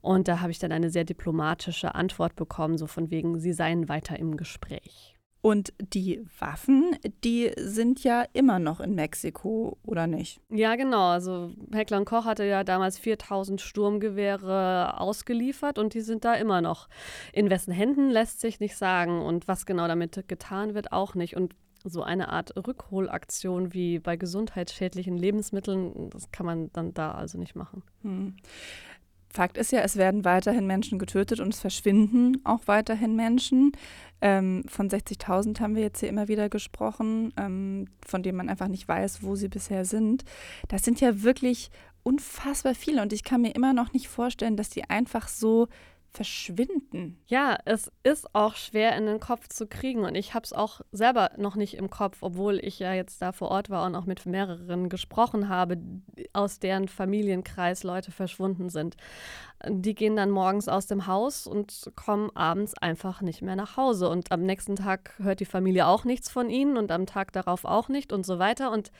Und 0.00 0.28
da 0.28 0.40
habe 0.40 0.50
ich 0.50 0.58
dann 0.58 0.72
eine 0.72 0.90
sehr 0.90 1.04
diplomatische 1.04 1.94
Antwort 1.94 2.36
bekommen, 2.36 2.76
so 2.76 2.86
von 2.86 3.10
wegen, 3.10 3.38
sie 3.38 3.52
seien 3.52 3.88
weiter 3.88 4.18
im 4.18 4.36
Gespräch. 4.36 5.13
Und 5.44 5.74
die 5.78 6.24
Waffen, 6.38 6.96
die 7.22 7.52
sind 7.58 8.02
ja 8.02 8.24
immer 8.32 8.58
noch 8.58 8.80
in 8.80 8.94
Mexiko, 8.94 9.76
oder 9.84 10.06
nicht? 10.06 10.40
Ja, 10.48 10.74
genau. 10.74 11.08
Also 11.08 11.52
Heckler 11.70 11.98
und 11.98 12.06
Koch 12.06 12.24
hatte 12.24 12.44
ja 12.44 12.64
damals 12.64 12.98
4000 12.98 13.60
Sturmgewehre 13.60 14.98
ausgeliefert 14.98 15.78
und 15.78 15.92
die 15.92 16.00
sind 16.00 16.24
da 16.24 16.32
immer 16.32 16.62
noch. 16.62 16.88
In 17.34 17.50
wessen 17.50 17.74
Händen 17.74 18.08
lässt 18.08 18.40
sich 18.40 18.58
nicht 18.58 18.74
sagen 18.74 19.20
und 19.20 19.46
was 19.46 19.66
genau 19.66 19.86
damit 19.86 20.26
getan 20.28 20.72
wird, 20.72 20.92
auch 20.92 21.14
nicht. 21.14 21.36
Und 21.36 21.54
so 21.84 22.02
eine 22.02 22.30
Art 22.30 22.56
Rückholaktion 22.56 23.74
wie 23.74 23.98
bei 23.98 24.16
gesundheitsschädlichen 24.16 25.18
Lebensmitteln, 25.18 26.08
das 26.08 26.32
kann 26.32 26.46
man 26.46 26.72
dann 26.72 26.94
da 26.94 27.10
also 27.10 27.36
nicht 27.36 27.54
machen. 27.54 27.82
Hm. 28.00 28.36
Fakt 29.34 29.58
ist 29.58 29.72
ja, 29.72 29.80
es 29.80 29.96
werden 29.96 30.24
weiterhin 30.24 30.64
Menschen 30.64 30.96
getötet 31.00 31.40
und 31.40 31.52
es 31.52 31.58
verschwinden 31.58 32.40
auch 32.44 32.60
weiterhin 32.66 33.16
Menschen. 33.16 33.72
Ähm, 34.20 34.62
von 34.68 34.88
60.000 34.88 35.58
haben 35.58 35.74
wir 35.74 35.82
jetzt 35.82 35.98
hier 35.98 36.08
immer 36.08 36.28
wieder 36.28 36.48
gesprochen, 36.48 37.32
ähm, 37.36 37.88
von 38.06 38.22
denen 38.22 38.38
man 38.38 38.48
einfach 38.48 38.68
nicht 38.68 38.86
weiß, 38.86 39.24
wo 39.24 39.34
sie 39.34 39.48
bisher 39.48 39.84
sind. 39.84 40.24
Das 40.68 40.84
sind 40.84 41.00
ja 41.00 41.24
wirklich 41.24 41.70
unfassbar 42.04 42.76
viele 42.76 43.02
und 43.02 43.12
ich 43.12 43.24
kann 43.24 43.40
mir 43.40 43.56
immer 43.56 43.72
noch 43.72 43.92
nicht 43.92 44.06
vorstellen, 44.06 44.56
dass 44.56 44.70
die 44.70 44.88
einfach 44.88 45.26
so 45.26 45.66
verschwinden. 46.14 47.20
Ja, 47.26 47.58
es 47.64 47.90
ist 48.04 48.34
auch 48.34 48.54
schwer 48.54 48.96
in 48.96 49.06
den 49.06 49.18
Kopf 49.18 49.48
zu 49.48 49.66
kriegen 49.66 50.04
und 50.04 50.14
ich 50.14 50.32
habe 50.32 50.44
es 50.44 50.52
auch 50.52 50.80
selber 50.92 51.32
noch 51.36 51.56
nicht 51.56 51.74
im 51.74 51.90
Kopf, 51.90 52.18
obwohl 52.20 52.58
ich 52.64 52.78
ja 52.78 52.94
jetzt 52.94 53.20
da 53.20 53.32
vor 53.32 53.50
Ort 53.50 53.68
war 53.68 53.84
und 53.84 53.96
auch 53.96 54.06
mit 54.06 54.24
mehreren 54.24 54.88
gesprochen 54.88 55.48
habe, 55.48 55.76
aus 56.32 56.60
deren 56.60 56.86
Familienkreis 56.86 57.82
Leute 57.82 58.12
verschwunden 58.12 58.70
sind. 58.70 58.96
Die 59.68 59.94
gehen 59.94 60.14
dann 60.14 60.30
morgens 60.30 60.68
aus 60.68 60.86
dem 60.86 61.06
Haus 61.08 61.48
und 61.48 61.90
kommen 61.96 62.30
abends 62.34 62.74
einfach 62.78 63.20
nicht 63.20 63.42
mehr 63.42 63.56
nach 63.56 63.76
Hause 63.76 64.08
und 64.08 64.30
am 64.30 64.42
nächsten 64.42 64.76
Tag 64.76 65.14
hört 65.18 65.40
die 65.40 65.46
Familie 65.46 65.88
auch 65.88 66.04
nichts 66.04 66.30
von 66.30 66.48
ihnen 66.48 66.76
und 66.76 66.92
am 66.92 67.06
Tag 67.06 67.32
darauf 67.32 67.64
auch 67.64 67.88
nicht 67.88 68.12
und 68.12 68.24
so 68.24 68.38
weiter 68.38 68.70
und 68.70 68.92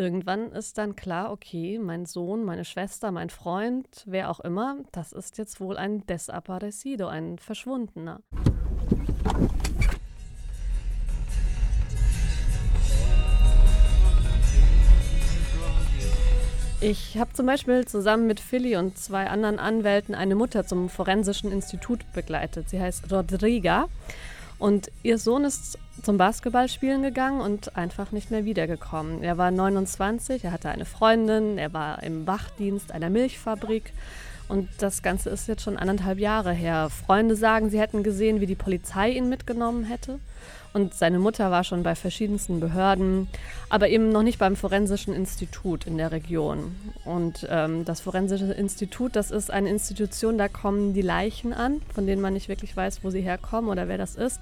irgendwann 0.00 0.50
ist 0.52 0.78
dann 0.78 0.96
klar, 0.96 1.30
okay, 1.30 1.78
mein 1.78 2.06
Sohn, 2.06 2.42
meine 2.42 2.64
Schwester, 2.64 3.12
mein 3.12 3.28
Freund, 3.28 3.86
wer 4.06 4.30
auch 4.30 4.40
immer, 4.40 4.78
das 4.92 5.12
ist 5.12 5.36
jetzt 5.36 5.60
wohl 5.60 5.76
ein 5.76 6.06
Desaparecido, 6.06 7.06
ein 7.06 7.38
Verschwundener. 7.38 8.22
Ich 16.80 17.18
habe 17.18 17.34
zum 17.34 17.44
Beispiel 17.44 17.86
zusammen 17.86 18.26
mit 18.26 18.40
Philly 18.40 18.76
und 18.76 18.96
zwei 18.96 19.26
anderen 19.26 19.58
Anwälten 19.58 20.14
eine 20.14 20.34
Mutter 20.34 20.66
zum 20.66 20.88
Forensischen 20.88 21.52
Institut 21.52 22.10
begleitet. 22.14 22.70
Sie 22.70 22.80
heißt 22.80 23.12
Rodriga 23.12 23.84
und 24.58 24.90
ihr 25.02 25.18
Sohn 25.18 25.44
ist 25.44 25.78
zum 26.02 26.16
Basketballspielen 26.16 27.02
gegangen 27.02 27.40
und 27.40 27.76
einfach 27.76 28.12
nicht 28.12 28.30
mehr 28.30 28.44
wiedergekommen. 28.44 29.22
Er 29.22 29.38
war 29.38 29.50
29, 29.50 30.44
er 30.44 30.52
hatte 30.52 30.68
eine 30.68 30.84
Freundin, 30.84 31.58
er 31.58 31.72
war 31.72 32.02
im 32.02 32.26
Wachdienst 32.26 32.92
einer 32.92 33.10
Milchfabrik. 33.10 33.92
Und 34.48 34.68
das 34.78 35.02
Ganze 35.02 35.30
ist 35.30 35.46
jetzt 35.46 35.62
schon 35.62 35.76
anderthalb 35.76 36.18
Jahre 36.18 36.52
her. 36.52 36.90
Freunde 36.90 37.36
sagen, 37.36 37.70
sie 37.70 37.78
hätten 37.78 38.02
gesehen, 38.02 38.40
wie 38.40 38.46
die 38.46 38.56
Polizei 38.56 39.10
ihn 39.10 39.28
mitgenommen 39.28 39.84
hätte. 39.84 40.18
Und 40.72 40.94
seine 40.94 41.18
Mutter 41.18 41.50
war 41.50 41.64
schon 41.64 41.82
bei 41.82 41.94
verschiedensten 41.94 42.60
Behörden, 42.60 43.28
aber 43.68 43.88
eben 43.88 44.10
noch 44.10 44.22
nicht 44.22 44.38
beim 44.38 44.54
Forensischen 44.54 45.14
Institut 45.14 45.86
in 45.86 45.98
der 45.98 46.12
Region. 46.12 46.76
Und 47.04 47.46
ähm, 47.50 47.84
das 47.84 48.00
Forensische 48.00 48.52
Institut, 48.52 49.16
das 49.16 49.32
ist 49.32 49.50
eine 49.50 49.68
Institution, 49.68 50.38
da 50.38 50.48
kommen 50.48 50.94
die 50.94 51.02
Leichen 51.02 51.52
an, 51.52 51.80
von 51.92 52.06
denen 52.06 52.22
man 52.22 52.34
nicht 52.34 52.48
wirklich 52.48 52.76
weiß, 52.76 53.02
wo 53.02 53.10
sie 53.10 53.20
herkommen 53.20 53.68
oder 53.70 53.88
wer 53.88 53.98
das 53.98 54.14
ist. 54.14 54.40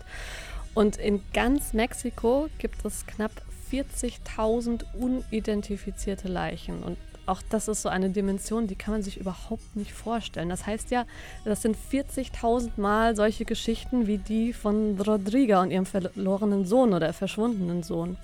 Und 0.74 0.96
in 0.96 1.22
ganz 1.32 1.72
Mexiko 1.72 2.48
gibt 2.58 2.84
es 2.84 3.06
knapp 3.06 3.32
40.000 3.72 4.84
unidentifizierte 4.94 6.28
Leichen. 6.28 6.82
Und 6.82 6.96
auch 7.26 7.42
das 7.50 7.68
ist 7.68 7.82
so 7.82 7.88
eine 7.90 8.10
Dimension, 8.10 8.66
die 8.66 8.74
kann 8.74 8.94
man 8.94 9.02
sich 9.02 9.18
überhaupt 9.18 9.76
nicht 9.76 9.92
vorstellen. 9.92 10.48
Das 10.48 10.66
heißt 10.66 10.90
ja, 10.90 11.04
das 11.44 11.62
sind 11.62 11.76
40.000 11.76 12.70
Mal 12.76 13.16
solche 13.16 13.44
Geschichten 13.44 14.06
wie 14.06 14.18
die 14.18 14.52
von 14.52 14.98
Rodriga 14.98 15.60
und 15.60 15.70
ihrem 15.70 15.84
verlorenen 15.84 16.64
Sohn 16.64 16.94
oder 16.94 17.12
verschwundenen 17.12 17.82
Sohn. 17.82 18.16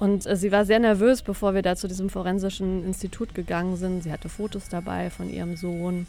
Und 0.00 0.26
äh, 0.26 0.34
sie 0.34 0.50
war 0.50 0.64
sehr 0.64 0.80
nervös, 0.80 1.22
bevor 1.22 1.54
wir 1.54 1.62
da 1.62 1.76
zu 1.76 1.86
diesem 1.86 2.10
forensischen 2.10 2.84
Institut 2.84 3.34
gegangen 3.34 3.76
sind. 3.76 4.02
Sie 4.02 4.10
hatte 4.10 4.28
Fotos 4.28 4.68
dabei 4.68 5.10
von 5.10 5.30
ihrem 5.30 5.56
Sohn. 5.56 6.06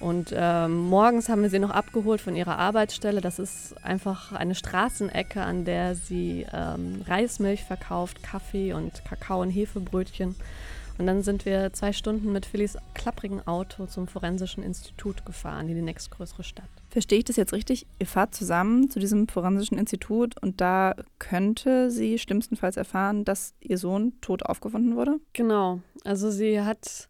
Und 0.00 0.32
ähm, 0.34 0.88
morgens 0.88 1.28
haben 1.28 1.42
wir 1.42 1.50
sie 1.50 1.58
noch 1.58 1.70
abgeholt 1.70 2.22
von 2.22 2.34
ihrer 2.34 2.58
Arbeitsstelle. 2.58 3.20
Das 3.20 3.38
ist 3.38 3.74
einfach 3.84 4.32
eine 4.32 4.54
Straßenecke, 4.54 5.42
an 5.42 5.66
der 5.66 5.94
sie 5.94 6.46
ähm, 6.52 7.02
Reismilch 7.06 7.64
verkauft, 7.64 8.22
Kaffee 8.22 8.72
und 8.72 9.04
Kakao 9.04 9.42
und 9.42 9.50
Hefebrötchen. 9.50 10.34
Und 10.96 11.06
dann 11.06 11.22
sind 11.22 11.46
wir 11.46 11.72
zwei 11.72 11.92
Stunden 11.92 12.32
mit 12.32 12.44
Phillys 12.44 12.76
klapprigen 12.94 13.46
Auto 13.46 13.86
zum 13.86 14.06
Forensischen 14.06 14.62
Institut 14.62 15.24
gefahren, 15.24 15.68
in 15.68 15.76
die 15.76 15.82
nächstgrößere 15.82 16.44
Stadt. 16.44 16.68
Verstehe 16.90 17.20
ich 17.20 17.24
das 17.24 17.36
jetzt 17.36 17.52
richtig? 17.52 17.86
Ihr 17.98 18.06
fahrt 18.06 18.34
zusammen 18.34 18.90
zu 18.90 18.98
diesem 18.98 19.28
Forensischen 19.28 19.78
Institut 19.78 20.34
und 20.42 20.60
da 20.60 20.94
könnte 21.18 21.90
sie 21.90 22.18
schlimmstenfalls 22.18 22.76
erfahren, 22.76 23.24
dass 23.24 23.54
ihr 23.60 23.78
Sohn 23.78 24.12
tot 24.20 24.44
aufgefunden 24.44 24.96
wurde? 24.96 25.20
Genau. 25.32 25.80
Also 26.04 26.30
sie 26.30 26.60
hat 26.60 27.08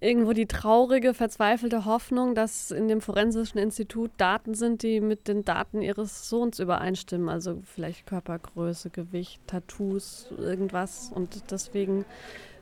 irgendwo 0.00 0.32
die 0.32 0.46
traurige, 0.46 1.12
verzweifelte 1.12 1.84
Hoffnung, 1.84 2.34
dass 2.34 2.70
in 2.70 2.88
dem 2.88 3.00
forensischen 3.00 3.58
Institut 3.58 4.10
Daten 4.16 4.54
sind, 4.54 4.82
die 4.82 5.00
mit 5.00 5.28
den 5.28 5.44
Daten 5.44 5.82
ihres 5.82 6.28
Sohns 6.28 6.58
übereinstimmen. 6.58 7.28
Also 7.28 7.60
vielleicht 7.64 8.06
Körpergröße, 8.06 8.90
Gewicht, 8.90 9.40
Tattoos, 9.46 10.32
irgendwas. 10.38 11.10
Und 11.12 11.50
deswegen 11.50 12.04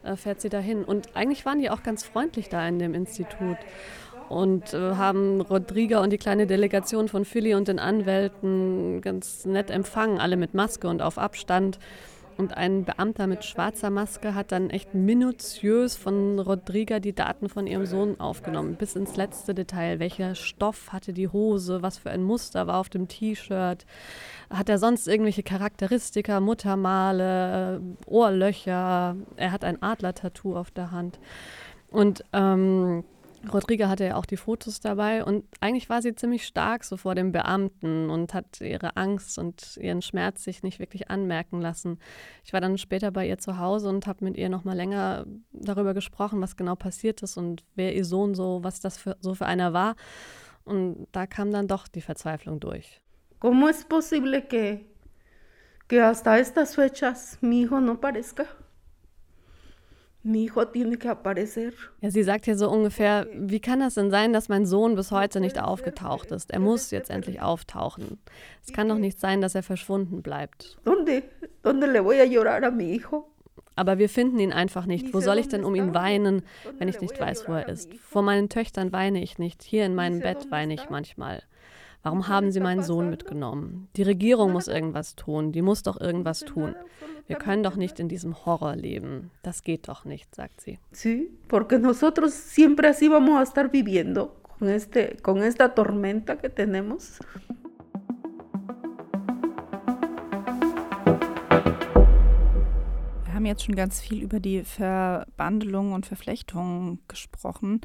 äh, 0.03 0.17
fährt 0.17 0.41
sie 0.41 0.49
dahin. 0.49 0.85
Und 0.85 1.15
eigentlich 1.15 1.45
waren 1.45 1.59
die 1.59 1.71
auch 1.71 1.83
ganz 1.83 2.05
freundlich 2.05 2.49
da 2.49 2.67
in 2.67 2.79
dem 2.79 2.95
Institut. 2.95 3.59
und 4.29 4.75
äh, 4.75 4.95
haben 4.97 5.41
Rodriga 5.41 6.01
und 6.01 6.11
die 6.11 6.19
kleine 6.19 6.47
Delegation 6.47 7.09
von 7.09 7.25
Philly 7.25 7.55
und 7.55 7.69
den 7.69 7.79
Anwälten 7.79 9.01
ganz 9.01 9.45
nett 9.45 9.71
empfangen, 9.71 10.19
alle 10.19 10.37
mit 10.37 10.53
Maske 10.53 10.89
und 10.89 11.01
auf 11.01 11.19
Abstand. 11.19 11.79
Und 12.37 12.55
ein 12.55 12.85
Beamter 12.85 13.27
mit 13.27 13.45
schwarzer 13.45 13.89
Maske 13.89 14.35
hat 14.35 14.53
dann 14.53 14.69
echt 14.69 14.95
minutiös 14.95 15.97
von 15.97 16.39
Rodriga 16.39 17.01
die 17.01 17.15
Daten 17.15 17.49
von 17.49 17.67
ihrem 17.67 17.87
Sohn 17.87 18.21
aufgenommen, 18.21 18.75
bis 18.75 18.95
ins 18.95 19.17
letzte 19.17 19.55
Detail. 19.55 20.01
Welcher 20.01 20.35
Stoff 20.35 20.93
hatte 20.93 21.15
die 21.15 21.29
Hose, 21.29 21.81
was 21.81 21.97
für 21.97 22.11
ein 22.11 22.23
Muster 22.23 22.67
war 22.67 22.79
auf 22.79 22.91
dem 22.91 23.09
T-Shirt, 23.09 23.87
hat 24.51 24.69
er 24.69 24.79
sonst 24.79 25.09
irgendwelche 25.09 25.43
Charakteristika, 25.43 26.41
Muttermale, 26.41 27.81
Ohrlöcher, 28.05 29.17
er 29.37 29.53
hat 29.53 29.65
ein 29.65 29.83
Adler-Tattoo 29.83 30.57
auf 30.57 30.71
der 30.71 30.91
Hand. 30.91 31.19
Und 31.91 32.23
ähm, 32.35 33.05
Rodriga 33.53 33.89
hatte 33.89 34.05
ja 34.05 34.17
auch 34.17 34.27
die 34.27 34.37
Fotos 34.37 34.81
dabei 34.81 35.25
und 35.25 35.45
eigentlich 35.61 35.89
war 35.89 36.03
sie 36.03 36.15
ziemlich 36.15 36.47
stark 36.47 36.85
so 36.85 36.97
vor 36.97 37.15
dem 37.15 37.33
Beamten 37.33 38.11
und 38.11 38.35
hat 38.35 38.61
ihre 38.61 38.97
Angst 38.97 39.39
und 39.39 39.77
ihren 39.81 40.03
Schmerz 40.03 40.45
sich 40.45 40.63
nicht 40.63 40.79
wirklich 40.79 41.11
anmerken 41.11 41.61
lassen. 41.61 41.99
Ich 42.45 42.53
war 42.53 42.61
dann 42.61 42.79
später 42.79 43.11
bei 43.11 43.27
ihr 43.29 43.39
zu 43.39 43.59
Hause 43.59 43.89
und 43.89 44.07
habe 44.07 44.25
mit 44.25 44.37
ihr 44.37 44.49
noch 44.49 44.65
mal 44.65 44.77
länger 44.77 45.27
darüber 45.53 45.95
gesprochen, 45.95 46.41
was 46.41 46.57
genau 46.57 46.77
passiert 46.77 47.23
ist 47.23 47.37
und 47.37 47.65
wer 47.75 47.95
ihr 47.95 48.05
Sohn 48.05 48.35
so, 48.35 48.61
was 48.63 48.81
das 48.81 48.97
für, 48.97 49.17
so 49.21 49.35
für 49.35 49.47
einer 49.47 49.73
war. 49.73 49.97
Und 50.65 51.07
da 51.13 51.27
kam 51.27 51.53
dann 51.53 51.69
doch 51.69 51.89
die 51.89 52.01
Verzweiflung 52.01 52.61
durch. 52.61 53.01
¿Cómo 53.39 53.69
es 53.69 53.85
posible 53.85 54.43
que, 54.49 54.87
que 55.89 56.03
hasta 56.03 56.39
estas 56.39 56.75
fechas 56.75 57.39
mi 57.43 57.61
hijo 57.61 57.81
no 57.81 57.93
aparezca? 57.93 58.47
Mi 60.27 60.49
hijo 60.49 60.65
tiene 60.65 60.97
que 60.97 61.09
aparecer. 61.09 61.73
Ja, 62.01 62.11
sie 62.11 62.25
sagt 62.25 62.47
hier 62.47 62.57
so 62.57 62.69
ungefähr, 62.69 63.29
wie 63.33 63.61
kann 63.61 63.79
das 63.79 63.95
denn 63.95 64.11
sein, 64.11 64.33
dass 64.33 64.49
mein 64.49 64.67
Sohn 64.67 64.97
bis 64.97 65.13
heute 65.13 65.39
nicht 65.39 65.63
aufgetaucht 65.63 66.33
ist? 66.33 66.51
Er 66.51 66.59
muss 66.59 66.91
jetzt 66.91 67.11
endlich 67.11 67.41
auftauchen. 67.41 68.19
Es 68.65 68.73
kann 68.73 68.89
doch 68.89 68.99
nicht 68.99 69.21
sein, 69.21 69.41
dass 69.41 69.55
er 69.55 69.63
verschwunden 69.63 70.23
bleibt. 70.23 70.79
¿Dónde? 70.85 71.23
¿Dónde 71.63 71.87
le 71.87 72.03
voy 72.03 72.21
a 72.21 72.25
llorar 72.25 72.65
a 72.65 72.73
mi 72.73 72.99
hijo? 72.99 73.29
Aber 73.77 73.99
wir 73.99 74.09
finden 74.09 74.41
ihn 74.41 74.53
einfach 74.53 74.87
nicht. 74.87 75.15
Wo 75.15 75.21
soll 75.21 75.39
ich 75.39 75.47
denn 75.47 75.63
um 75.63 75.77
ihn 75.77 75.95
weinen, 75.95 76.43
wenn 76.79 76.89
ich 76.89 77.01
nicht 77.01 77.21
weiß, 77.21 77.47
wo 77.47 77.53
er 77.53 77.69
ist? 77.69 77.95
Vor 77.95 78.23
meinen 78.23 78.49
Töchtern 78.49 78.91
weine 78.91 79.23
ich 79.23 79.39
nicht. 79.39 79.63
Hier 79.63 79.87
in 79.87 79.95
meinem 79.95 80.19
Bett 80.19 80.51
weine 80.51 80.75
ich 80.75 80.91
manchmal. 80.91 81.43
Warum 82.07 82.29
haben 82.29 82.53
sie 82.53 82.61
meinen 82.61 82.85
Sohn 82.85 83.11
mitgenommen? 83.11 83.89
Die 83.97 84.05
Regierung 84.05 84.53
muss 84.53 84.69
irgendwas 84.69 85.17
tun. 85.17 85.51
Die 85.51 85.61
muss 85.61 85.83
doch 85.83 86.01
irgendwas 86.01 86.39
tun. 86.39 86.77
Wir 87.27 87.35
können 87.35 87.65
doch 87.65 87.75
nicht 87.75 87.99
in 87.99 88.09
diesem 88.09 88.47
Horror 88.47 88.77
leben. 88.77 89.33
Das 89.43 89.65
geht 89.65 89.89
doch 89.89 90.05
nicht, 90.05 90.33
sagt 90.33 90.61
sie. 90.61 90.79
Sí, 90.93 91.33
porque 91.49 91.81
nosotros 91.81 92.33
siempre 92.33 92.91
así 92.91 93.09
vamos 93.09 93.37
a 93.37 93.43
estar 93.43 93.73
viviendo 93.73 94.37
con, 94.41 94.69
este, 94.69 95.17
con 95.21 95.43
esta 95.43 95.75
tormenta 95.75 96.37
que 96.37 96.49
tenemos. 96.49 97.19
Wir 103.25 103.35
haben 103.35 103.47
jetzt 103.47 103.65
schon 103.65 103.75
ganz 103.75 104.01
viel 104.01 104.23
über 104.23 104.39
die 104.39 104.63
Verbandelung 104.63 105.93
und 105.93 106.07
Verflechtung 106.07 107.01
gesprochen. 107.09 107.81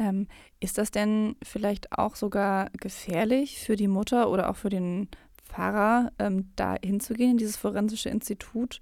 Ähm, 0.00 0.28
ist 0.60 0.78
das 0.78 0.90
denn 0.90 1.36
vielleicht 1.42 1.92
auch 1.92 2.16
sogar 2.16 2.70
gefährlich 2.70 3.58
für 3.58 3.76
die 3.76 3.86
Mutter 3.86 4.30
oder 4.30 4.48
auch 4.48 4.56
für 4.56 4.70
den 4.70 5.08
Pfarrer, 5.44 6.10
ähm, 6.18 6.50
da 6.56 6.76
hinzugehen, 6.82 7.32
in 7.32 7.36
dieses 7.36 7.58
forensische 7.58 8.08
Institut 8.08 8.80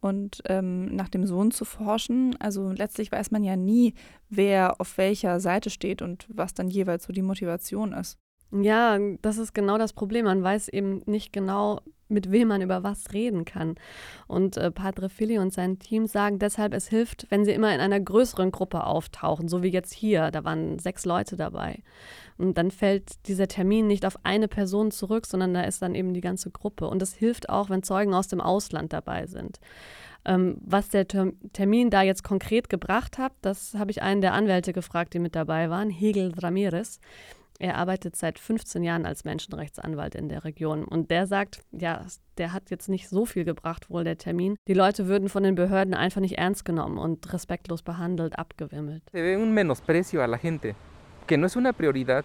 und 0.00 0.40
ähm, 0.46 0.86
nach 0.96 1.10
dem 1.10 1.26
Sohn 1.26 1.50
zu 1.50 1.66
forschen? 1.66 2.34
Also 2.40 2.72
letztlich 2.72 3.12
weiß 3.12 3.30
man 3.30 3.44
ja 3.44 3.56
nie, 3.56 3.92
wer 4.30 4.80
auf 4.80 4.96
welcher 4.96 5.38
Seite 5.38 5.68
steht 5.68 6.00
und 6.00 6.26
was 6.30 6.54
dann 6.54 6.70
jeweils 6.70 7.04
so 7.04 7.12
die 7.12 7.20
Motivation 7.20 7.92
ist. 7.92 8.16
Ja, 8.50 8.98
das 9.22 9.38
ist 9.38 9.54
genau 9.54 9.78
das 9.78 9.92
Problem. 9.92 10.26
Man 10.26 10.42
weiß 10.42 10.68
eben 10.68 11.02
nicht 11.06 11.32
genau, 11.32 11.80
mit 12.08 12.30
wem 12.30 12.48
man 12.48 12.62
über 12.62 12.82
was 12.82 13.12
reden 13.12 13.44
kann. 13.44 13.74
Und 14.26 14.56
äh, 14.56 14.70
Padre 14.70 15.08
Fili 15.08 15.38
und 15.38 15.52
sein 15.52 15.78
Team 15.78 16.06
sagen 16.06 16.38
deshalb, 16.38 16.74
es 16.74 16.88
hilft, 16.88 17.26
wenn 17.30 17.44
sie 17.44 17.52
immer 17.52 17.74
in 17.74 17.80
einer 17.80 18.00
größeren 18.00 18.52
Gruppe 18.52 18.84
auftauchen, 18.84 19.48
so 19.48 19.62
wie 19.62 19.68
jetzt 19.68 19.92
hier. 19.92 20.30
Da 20.30 20.44
waren 20.44 20.78
sechs 20.78 21.04
Leute 21.04 21.36
dabei. 21.36 21.82
Und 22.38 22.58
dann 22.58 22.70
fällt 22.70 23.26
dieser 23.26 23.48
Termin 23.48 23.86
nicht 23.86 24.06
auf 24.06 24.18
eine 24.24 24.48
Person 24.48 24.90
zurück, 24.90 25.26
sondern 25.26 25.54
da 25.54 25.62
ist 25.62 25.82
dann 25.82 25.94
eben 25.94 26.14
die 26.14 26.20
ganze 26.20 26.50
Gruppe. 26.50 26.88
Und 26.88 27.02
es 27.02 27.14
hilft 27.14 27.48
auch, 27.48 27.70
wenn 27.70 27.82
Zeugen 27.82 28.14
aus 28.14 28.28
dem 28.28 28.40
Ausland 28.40 28.92
dabei 28.92 29.26
sind. 29.26 29.58
Ähm, 30.26 30.56
was 30.60 30.88
der 30.88 31.06
Termin 31.06 31.90
da 31.90 32.02
jetzt 32.02 32.24
konkret 32.24 32.68
gebracht 32.70 33.18
hat, 33.18 33.32
das 33.42 33.74
habe 33.74 33.90
ich 33.90 34.02
einen 34.02 34.22
der 34.22 34.32
Anwälte 34.32 34.72
gefragt, 34.72 35.12
die 35.14 35.18
mit 35.18 35.34
dabei 35.34 35.68
waren, 35.68 35.90
Hegel 35.90 36.32
Ramirez. 36.38 36.98
Er 37.58 37.76
arbeitet 37.76 38.16
seit 38.16 38.38
15 38.38 38.82
Jahren 38.82 39.06
als 39.06 39.24
Menschenrechtsanwalt 39.24 40.14
in 40.14 40.28
der 40.28 40.44
Region 40.44 40.84
und 40.84 41.10
der 41.10 41.26
sagt, 41.26 41.60
ja, 41.70 42.04
der 42.36 42.52
hat 42.52 42.70
jetzt 42.70 42.88
nicht 42.88 43.08
so 43.08 43.26
viel 43.26 43.44
gebracht, 43.44 43.90
wohl 43.90 44.02
der 44.02 44.18
Termin. 44.18 44.56
Die 44.66 44.74
Leute 44.74 45.06
würden 45.06 45.28
von 45.28 45.44
den 45.44 45.54
Behörden 45.54 45.94
einfach 45.94 46.20
nicht 46.20 46.36
ernst 46.36 46.64
genommen 46.64 46.98
und 46.98 47.32
respektlos 47.32 47.82
behandelt, 47.82 48.38
abgewimmelt. 48.38 49.02
Se 49.12 49.22
ve 49.22 49.36
un 49.36 49.52
menosprecio 49.52 50.22
a 50.22 50.26
la 50.26 50.38
gente, 50.38 50.74
que 51.26 51.36
no 51.36 51.46
es 51.46 51.54
una 51.54 51.72
prioridad 51.72 52.24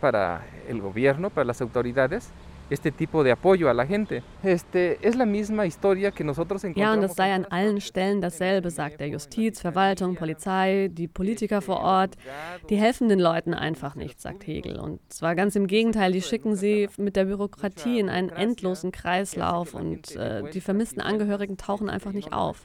para 0.00 0.42
el 0.68 0.80
gobierno, 0.80 1.28
para 1.28 1.44
las 1.44 1.60
autoridades, 1.60 2.30
este 2.70 2.92
tipo 2.92 3.24
de 3.24 3.32
apoyo 3.32 3.68
a 3.68 3.74
la 3.74 3.84
gente. 3.84 4.22
Este, 4.42 4.98
es 5.02 5.16
la 5.16 5.26
misma 5.26 5.66
historia 5.66 6.12
que 6.12 6.24
nosotros 6.24 6.62
Ja, 6.76 6.92
und 6.92 7.02
es 7.02 7.14
sei 7.14 7.32
an 7.32 7.44
allen 7.46 7.80
Stellen 7.80 8.20
dasselbe, 8.20 8.70
sagt 8.70 9.00
der 9.00 9.08
Justiz, 9.08 9.60
Verwaltung, 9.60 10.14
Polizei, 10.14 10.88
die 10.92 11.08
Politiker 11.08 11.60
vor 11.60 11.80
Ort. 11.80 12.16
Die 12.68 12.76
helfen 12.76 13.08
den 13.08 13.18
Leuten 13.18 13.54
einfach 13.54 13.96
nicht, 13.96 14.20
sagt 14.20 14.46
Hegel. 14.46 14.78
Und 14.78 15.00
zwar 15.12 15.34
ganz 15.34 15.56
im 15.56 15.66
Gegenteil, 15.66 16.12
die 16.12 16.22
schicken 16.22 16.54
sie 16.54 16.88
mit 16.96 17.16
der 17.16 17.24
Bürokratie 17.24 17.98
in 17.98 18.08
einen 18.08 18.28
endlosen 18.28 18.92
Kreislauf 18.92 19.74
und 19.74 20.14
äh, 20.16 20.42
die 20.50 20.60
vermissten 20.60 21.00
Angehörigen 21.00 21.56
tauchen 21.56 21.90
einfach 21.90 22.12
nicht 22.12 22.32
auf. 22.32 22.64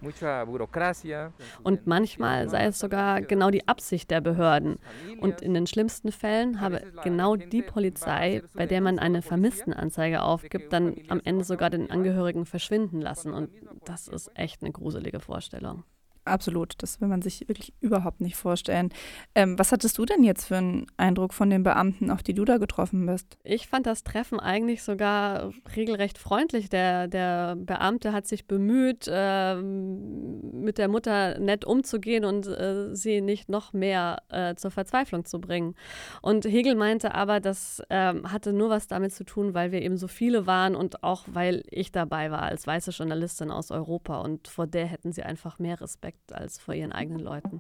Und 1.64 1.88
manchmal 1.88 2.50
sei 2.50 2.66
es 2.66 2.80
sogar 2.80 3.22
genau 3.22 3.50
die 3.50 3.68
Absicht 3.68 4.12
der 4.12 4.22
Behörden. 4.22 4.78
Und 5.20 5.42
in 5.42 5.54
den 5.54 5.66
schlimmsten 5.66 6.12
Fällen 6.12 6.62
habe 6.62 6.82
genau 7.04 7.36
die 7.36 7.64
Polizei, 7.64 8.44
bei 8.54 8.68
der 8.68 8.82
man 8.82 9.00
eine 9.00 9.22
Vermisstenanzeige 9.22 9.95
Anzeige 9.96 10.24
aufgibt, 10.24 10.74
dann 10.74 10.98
am 11.08 11.22
Ende 11.24 11.46
sogar 11.46 11.70
den 11.70 11.90
Angehörigen 11.90 12.46
verschwinden 12.46 13.00
lassen. 13.00 13.34
Und 13.34 13.50
das 13.86 14.10
ist 14.10 14.30
echt 14.36 14.62
eine 14.62 14.74
gruselige 14.74 15.22
Vorstellung. 15.22 15.86
Absolut, 16.26 16.74
das 16.80 17.00
will 17.02 17.08
man 17.08 17.22
sich 17.22 17.48
wirklich 17.48 17.72
überhaupt 17.82 18.20
nicht 18.20 18.36
vorstellen. 18.36 18.90
Ähm, 19.36 19.60
was 19.60 19.72
hattest 19.72 20.00
du 20.00 20.06
denn 20.06 20.24
jetzt 20.24 20.46
für 20.46 20.58
einen 20.58 20.88
Eindruck 20.98 21.36
von 21.36 21.52
den 21.52 21.62
Beamten, 21.62 22.10
auf 22.10 22.24
die 22.24 22.34
du 22.34 22.46
da 22.46 22.58
getroffen 22.58 23.06
bist? 23.06 23.38
Ich 23.44 23.68
fand 23.68 23.86
das 23.86 24.04
Treffen 24.04 24.40
eigentlich 24.40 24.82
sogar 24.82 25.54
regelrecht 25.76 26.18
freundlich. 26.18 26.68
Der, 26.70 27.08
der 27.08 27.56
Beamte 27.56 28.12
hat 28.12 28.26
sich 28.26 28.48
bemüht, 28.48 29.08
äh, 29.08 29.56
mit 29.62 30.80
der 30.80 30.88
Mutter 30.88 31.38
nett 31.38 31.64
umzugehen 31.64 32.26
und 32.26 32.48
äh, 32.48 32.96
sie 32.96 33.22
nicht 33.22 33.48
noch 33.48 33.74
mehr 33.74 34.24
äh, 34.30 34.56
zur 34.56 34.72
Verzweiflung 34.72 35.26
zu 35.26 35.40
bringen. 35.40 35.76
Und 36.24 36.46
Hegel 36.46 36.74
meinte 36.74 37.14
aber, 37.14 37.40
das 37.40 37.84
ähm, 37.92 38.32
hatte 38.32 38.52
nur 38.52 38.72
was 38.72 38.88
damit 38.88 39.14
zu 39.14 39.26
tun, 39.26 39.54
weil 39.54 39.72
wir 39.72 39.84
eben 39.84 39.98
so 39.98 40.08
viele 40.08 40.48
waren 40.48 40.76
und 40.76 41.04
auch 41.04 41.26
weil 41.28 41.62
ich 41.70 41.92
dabei 41.92 42.32
war 42.32 42.42
als 42.42 42.66
weiße 42.66 42.90
Journalistin 42.90 43.52
aus 43.52 43.70
Europa 43.70 44.22
und 44.22 44.48
vor 44.48 44.66
der 44.66 44.88
hätten 44.88 45.12
sie 45.12 45.22
einfach 45.22 45.60
mehr 45.60 45.80
Respekt 45.80 46.15
Respekt 46.16 46.34
als 46.34 46.60
vor 46.60 46.74
ihren 46.74 46.92
eigenen 46.92 47.20
Leuten. 47.20 47.60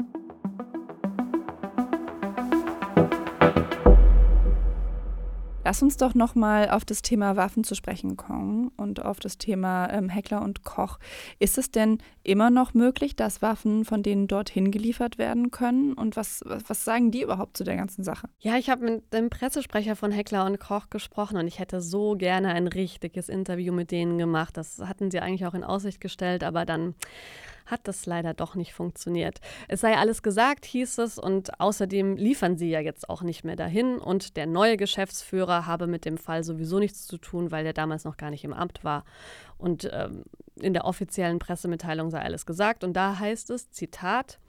Lass 5.67 5.81
uns 5.81 5.97
doch 5.97 6.13
noch 6.13 6.35
mal 6.35 6.69
auf 6.69 6.85
das 6.85 7.01
Thema 7.01 7.37
Waffen 7.37 7.63
zu 7.63 7.73
sprechen 7.73 8.17
kommen 8.17 8.67
und 8.77 9.03
auf 9.03 9.19
das 9.19 9.39
Thema 9.39 9.91
ähm, 9.91 10.09
Heckler 10.09 10.43
und 10.43 10.63
Koch. 10.63 10.99
Ist 11.39 11.57
es 11.57 11.71
denn 11.71 11.97
immer 12.21 12.51
noch 12.51 12.75
möglich, 12.75 13.15
dass 13.15 13.41
Waffen 13.41 13.83
von 13.83 14.03
denen 14.03 14.27
dorthin 14.27 14.69
geliefert 14.69 15.17
werden 15.17 15.49
können? 15.49 15.93
Und 15.93 16.17
was, 16.17 16.43
was, 16.45 16.61
was 16.67 16.85
sagen 16.85 17.09
die 17.09 17.23
überhaupt 17.23 17.57
zu 17.57 17.63
der 17.63 17.77
ganzen 17.77 18.03
Sache? 18.03 18.29
Ja, 18.41 18.57
ich 18.57 18.69
habe 18.69 18.85
mit 18.85 19.11
dem 19.11 19.31
Pressesprecher 19.31 19.95
von 19.95 20.11
Heckler 20.11 20.45
und 20.45 20.59
Koch 20.59 20.91
gesprochen 20.91 21.37
und 21.37 21.47
ich 21.47 21.57
hätte 21.57 21.81
so 21.81 22.15
gerne 22.15 22.49
ein 22.49 22.67
richtiges 22.67 23.27
Interview 23.27 23.73
mit 23.73 23.89
denen 23.89 24.19
gemacht. 24.19 24.57
Das 24.57 24.77
hatten 24.77 25.09
sie 25.09 25.19
eigentlich 25.19 25.47
auch 25.47 25.55
in 25.55 25.63
Aussicht 25.63 25.99
gestellt, 25.99 26.43
aber 26.43 26.65
dann 26.65 26.93
hat 27.65 27.87
das 27.87 28.05
leider 28.05 28.33
doch 28.33 28.55
nicht 28.55 28.73
funktioniert. 28.73 29.39
Es 29.67 29.81
sei 29.81 29.97
alles 29.97 30.23
gesagt, 30.23 30.65
hieß 30.65 30.99
es, 30.99 31.17
und 31.17 31.59
außerdem 31.59 32.15
liefern 32.15 32.57
sie 32.57 32.69
ja 32.69 32.79
jetzt 32.79 33.09
auch 33.09 33.21
nicht 33.21 33.43
mehr 33.43 33.55
dahin 33.55 33.97
und 33.97 34.37
der 34.37 34.45
neue 34.45 34.77
Geschäftsführer 34.77 35.65
habe 35.65 35.87
mit 35.87 36.05
dem 36.05 36.17
Fall 36.17 36.43
sowieso 36.43 36.79
nichts 36.79 37.07
zu 37.07 37.17
tun, 37.17 37.51
weil 37.51 37.63
der 37.63 37.73
damals 37.73 38.03
noch 38.03 38.17
gar 38.17 38.29
nicht 38.29 38.43
im 38.43 38.53
Amt 38.53 38.83
war. 38.83 39.05
Und 39.57 39.89
ähm, 39.91 40.23
in 40.59 40.73
der 40.73 40.85
offiziellen 40.85 41.39
Pressemitteilung 41.39 42.09
sei 42.09 42.21
alles 42.21 42.45
gesagt 42.45 42.83
und 42.83 42.93
da 42.93 43.19
heißt 43.19 43.49
es, 43.49 43.71
Zitat, 43.71 44.39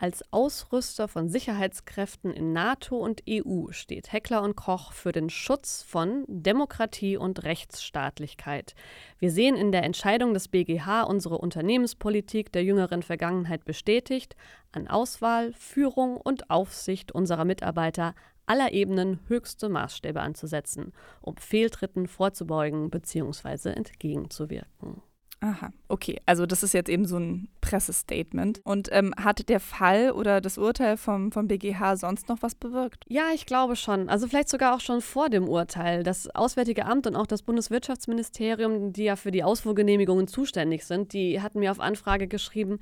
Als 0.00 0.24
Ausrüster 0.32 1.08
von 1.08 1.28
Sicherheitskräften 1.28 2.32
in 2.32 2.54
NATO 2.54 2.96
und 2.96 3.22
EU 3.28 3.66
steht 3.70 4.10
Heckler 4.14 4.40
und 4.40 4.56
Koch 4.56 4.94
für 4.94 5.12
den 5.12 5.28
Schutz 5.28 5.82
von 5.82 6.24
Demokratie 6.26 7.18
und 7.18 7.44
Rechtsstaatlichkeit. 7.44 8.74
Wir 9.18 9.30
sehen 9.30 9.56
in 9.56 9.72
der 9.72 9.82
Entscheidung 9.82 10.32
des 10.32 10.48
BGH 10.48 11.02
unsere 11.02 11.36
Unternehmenspolitik 11.36 12.50
der 12.50 12.64
jüngeren 12.64 13.02
Vergangenheit 13.02 13.66
bestätigt, 13.66 14.36
an 14.72 14.88
Auswahl, 14.88 15.52
Führung 15.52 16.16
und 16.16 16.48
Aufsicht 16.48 17.12
unserer 17.12 17.44
Mitarbeiter 17.44 18.14
aller 18.46 18.72
Ebenen 18.72 19.20
höchste 19.26 19.68
Maßstäbe 19.68 20.22
anzusetzen, 20.22 20.94
um 21.20 21.36
Fehltritten 21.36 22.06
vorzubeugen 22.06 22.88
bzw. 22.88 23.72
entgegenzuwirken. 23.72 25.02
Aha, 25.42 25.72
okay. 25.88 26.20
Also 26.26 26.44
das 26.44 26.62
ist 26.62 26.74
jetzt 26.74 26.90
eben 26.90 27.06
so 27.06 27.16
ein 27.16 27.48
Pressestatement. 27.62 28.60
Und 28.62 28.90
ähm, 28.92 29.14
hat 29.16 29.48
der 29.48 29.58
Fall 29.58 30.10
oder 30.10 30.42
das 30.42 30.58
Urteil 30.58 30.98
vom, 30.98 31.32
vom 31.32 31.48
BGH 31.48 31.96
sonst 31.96 32.28
noch 32.28 32.42
was 32.42 32.54
bewirkt? 32.54 33.04
Ja, 33.08 33.28
ich 33.34 33.46
glaube 33.46 33.74
schon. 33.74 34.10
Also 34.10 34.28
vielleicht 34.28 34.50
sogar 34.50 34.76
auch 34.76 34.80
schon 34.80 35.00
vor 35.00 35.30
dem 35.30 35.48
Urteil. 35.48 36.02
Das 36.02 36.28
Auswärtige 36.34 36.84
Amt 36.84 37.06
und 37.06 37.16
auch 37.16 37.26
das 37.26 37.42
Bundeswirtschaftsministerium, 37.42 38.92
die 38.92 39.04
ja 39.04 39.16
für 39.16 39.30
die 39.30 39.42
Ausfuhrgenehmigungen 39.42 40.28
zuständig 40.28 40.84
sind, 40.84 41.14
die 41.14 41.40
hatten 41.40 41.60
mir 41.60 41.70
auf 41.70 41.80
Anfrage 41.80 42.28
geschrieben, 42.28 42.78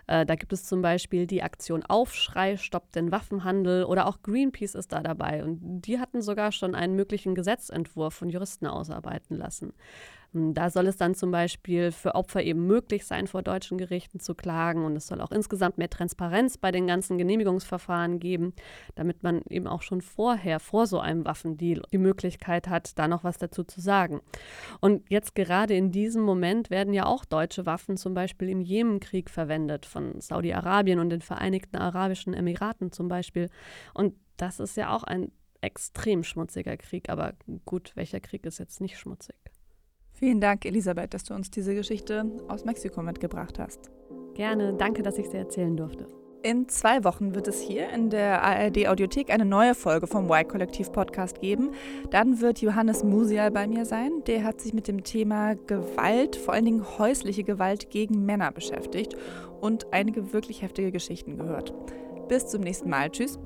Äh, 0.07 0.25
da 0.25 0.35
gibt 0.35 0.53
es 0.53 0.65
zum 0.65 0.81
Beispiel 0.81 1.27
die 1.27 1.43
Aktion 1.43 1.83
Aufschrei, 1.83 2.57
stoppt 2.57 2.95
den 2.95 3.11
Waffenhandel 3.11 3.83
oder 3.83 4.07
auch 4.07 4.21
Greenpeace 4.23 4.75
ist 4.75 4.91
da 4.91 5.01
dabei 5.01 5.43
und 5.43 5.81
die 5.81 5.99
hatten 5.99 6.21
sogar 6.21 6.51
schon 6.51 6.75
einen 6.75 6.95
möglichen 6.95 7.35
Gesetzentwurf 7.35 8.13
von 8.13 8.29
Juristen 8.29 8.67
ausarbeiten 8.67 9.37
lassen. 9.37 9.73
Hm, 10.33 10.53
da 10.53 10.69
soll 10.69 10.87
es 10.87 10.97
dann 10.97 11.15
zum 11.15 11.31
Beispiel 11.31 11.91
für 11.91 12.15
Opfer 12.15 12.43
eben 12.43 12.65
möglich 12.65 13.05
sein, 13.05 13.27
vor 13.27 13.41
deutschen 13.41 13.77
Gerichten 13.77 14.19
zu 14.19 14.35
klagen. 14.35 14.85
Und 14.85 14.95
es 14.95 15.07
soll 15.07 15.21
auch 15.21 15.31
insgesamt 15.31 15.77
mehr 15.77 15.89
Transparenz 15.89 16.57
bei 16.57 16.71
den 16.71 16.87
ganzen 16.87 17.17
Genehmigungsverfahren 17.17 18.19
geben, 18.19 18.53
damit 18.95 19.23
man 19.23 19.41
eben 19.49 19.67
auch 19.67 19.81
schon 19.81 20.01
vorher, 20.01 20.59
vor 20.59 20.87
so 20.87 20.99
einem 20.99 21.25
Waffendeal, 21.25 21.83
die 21.91 21.97
Möglichkeit 21.97 22.67
hat, 22.67 22.97
da 22.97 23.07
noch 23.07 23.23
was 23.23 23.37
dazu 23.37 23.63
zu 23.63 23.81
sagen. 23.81 24.21
Und 24.81 25.09
jetzt 25.09 25.35
gerade 25.35 25.75
in 25.75 25.91
diesem 25.91 26.23
Moment 26.23 26.69
werden 26.69 26.93
ja 26.93 27.05
auch 27.05 27.25
deutsche 27.25 27.65
Waffen 27.65 27.97
zum 27.97 28.13
Beispiel 28.13 28.49
im 28.49 28.61
Jemenkrieg 28.61 29.29
verwendet, 29.29 29.85
von 29.85 30.19
Saudi-Arabien 30.19 30.99
und 30.99 31.09
den 31.09 31.21
Vereinigten 31.21 31.77
Arabischen 31.77 32.33
Emiraten 32.33 32.91
zum 32.91 33.07
Beispiel. 33.07 33.49
Und 33.93 34.13
das 34.37 34.59
ist 34.59 34.77
ja 34.77 34.93
auch 34.95 35.03
ein 35.03 35.31
extrem 35.61 36.23
schmutziger 36.23 36.77
Krieg. 36.77 37.09
Aber 37.09 37.33
gut, 37.65 37.91
welcher 37.95 38.19
Krieg 38.19 38.45
ist 38.45 38.59
jetzt 38.59 38.81
nicht 38.81 38.97
schmutzig? 38.97 39.35
Vielen 40.17 40.39
Dank, 40.39 40.65
Elisabeth, 40.65 41.13
dass 41.13 41.25
du 41.25 41.33
uns 41.33 41.51
diese 41.51 41.75
Geschichte 41.75 42.25
aus 42.47 42.63
Mexiko 42.63 43.01
mitgebracht 43.01 43.59
hast. 43.59 43.91
Gerne, 44.33 44.73
danke, 44.73 45.03
dass 45.03 45.17
ich 45.17 45.29
sie 45.29 45.37
erzählen 45.37 45.75
durfte. 45.75 46.07
In 46.41 46.69
zwei 46.69 47.03
Wochen 47.03 47.33
wird 47.33 47.47
es 47.47 47.59
hier 47.59 47.89
in 47.89 48.11
der 48.11 48.43
ARD 48.43 48.87
Audiothek 48.87 49.31
eine 49.31 49.45
neue 49.45 49.73
Folge 49.73 50.05
vom 50.05 50.29
Y-Kollektiv 50.29 50.91
Podcast 50.91 51.41
geben. 51.41 51.71
Dann 52.11 52.39
wird 52.39 52.61
Johannes 52.61 53.03
Musial 53.03 53.49
bei 53.49 53.67
mir 53.67 53.83
sein. 53.83 54.23
Der 54.27 54.43
hat 54.43 54.61
sich 54.61 54.71
mit 54.71 54.87
dem 54.87 55.03
Thema 55.03 55.55
Gewalt, 55.55 56.35
vor 56.35 56.53
allen 56.53 56.65
Dingen 56.65 56.85
häusliche 56.99 57.43
Gewalt 57.43 57.89
gegen 57.89 58.25
Männer 58.25 58.51
beschäftigt 58.51 59.15
und 59.59 59.91
einige 59.91 60.33
wirklich 60.33 60.61
heftige 60.61 60.91
Geschichten 60.91 61.35
gehört. 61.35 61.73
Bis 62.27 62.47
zum 62.47 62.61
nächsten 62.61 62.89
Mal. 62.89 63.09
Tschüss. 63.09 63.39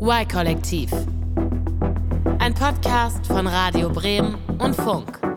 Y-Kollektiv. 0.00 0.90
Ein 2.42 2.54
Podcast 2.54 3.24
von 3.28 3.46
Radio 3.46 3.88
Bremen 3.88 4.36
und 4.58 4.74
Funk. 4.74 5.31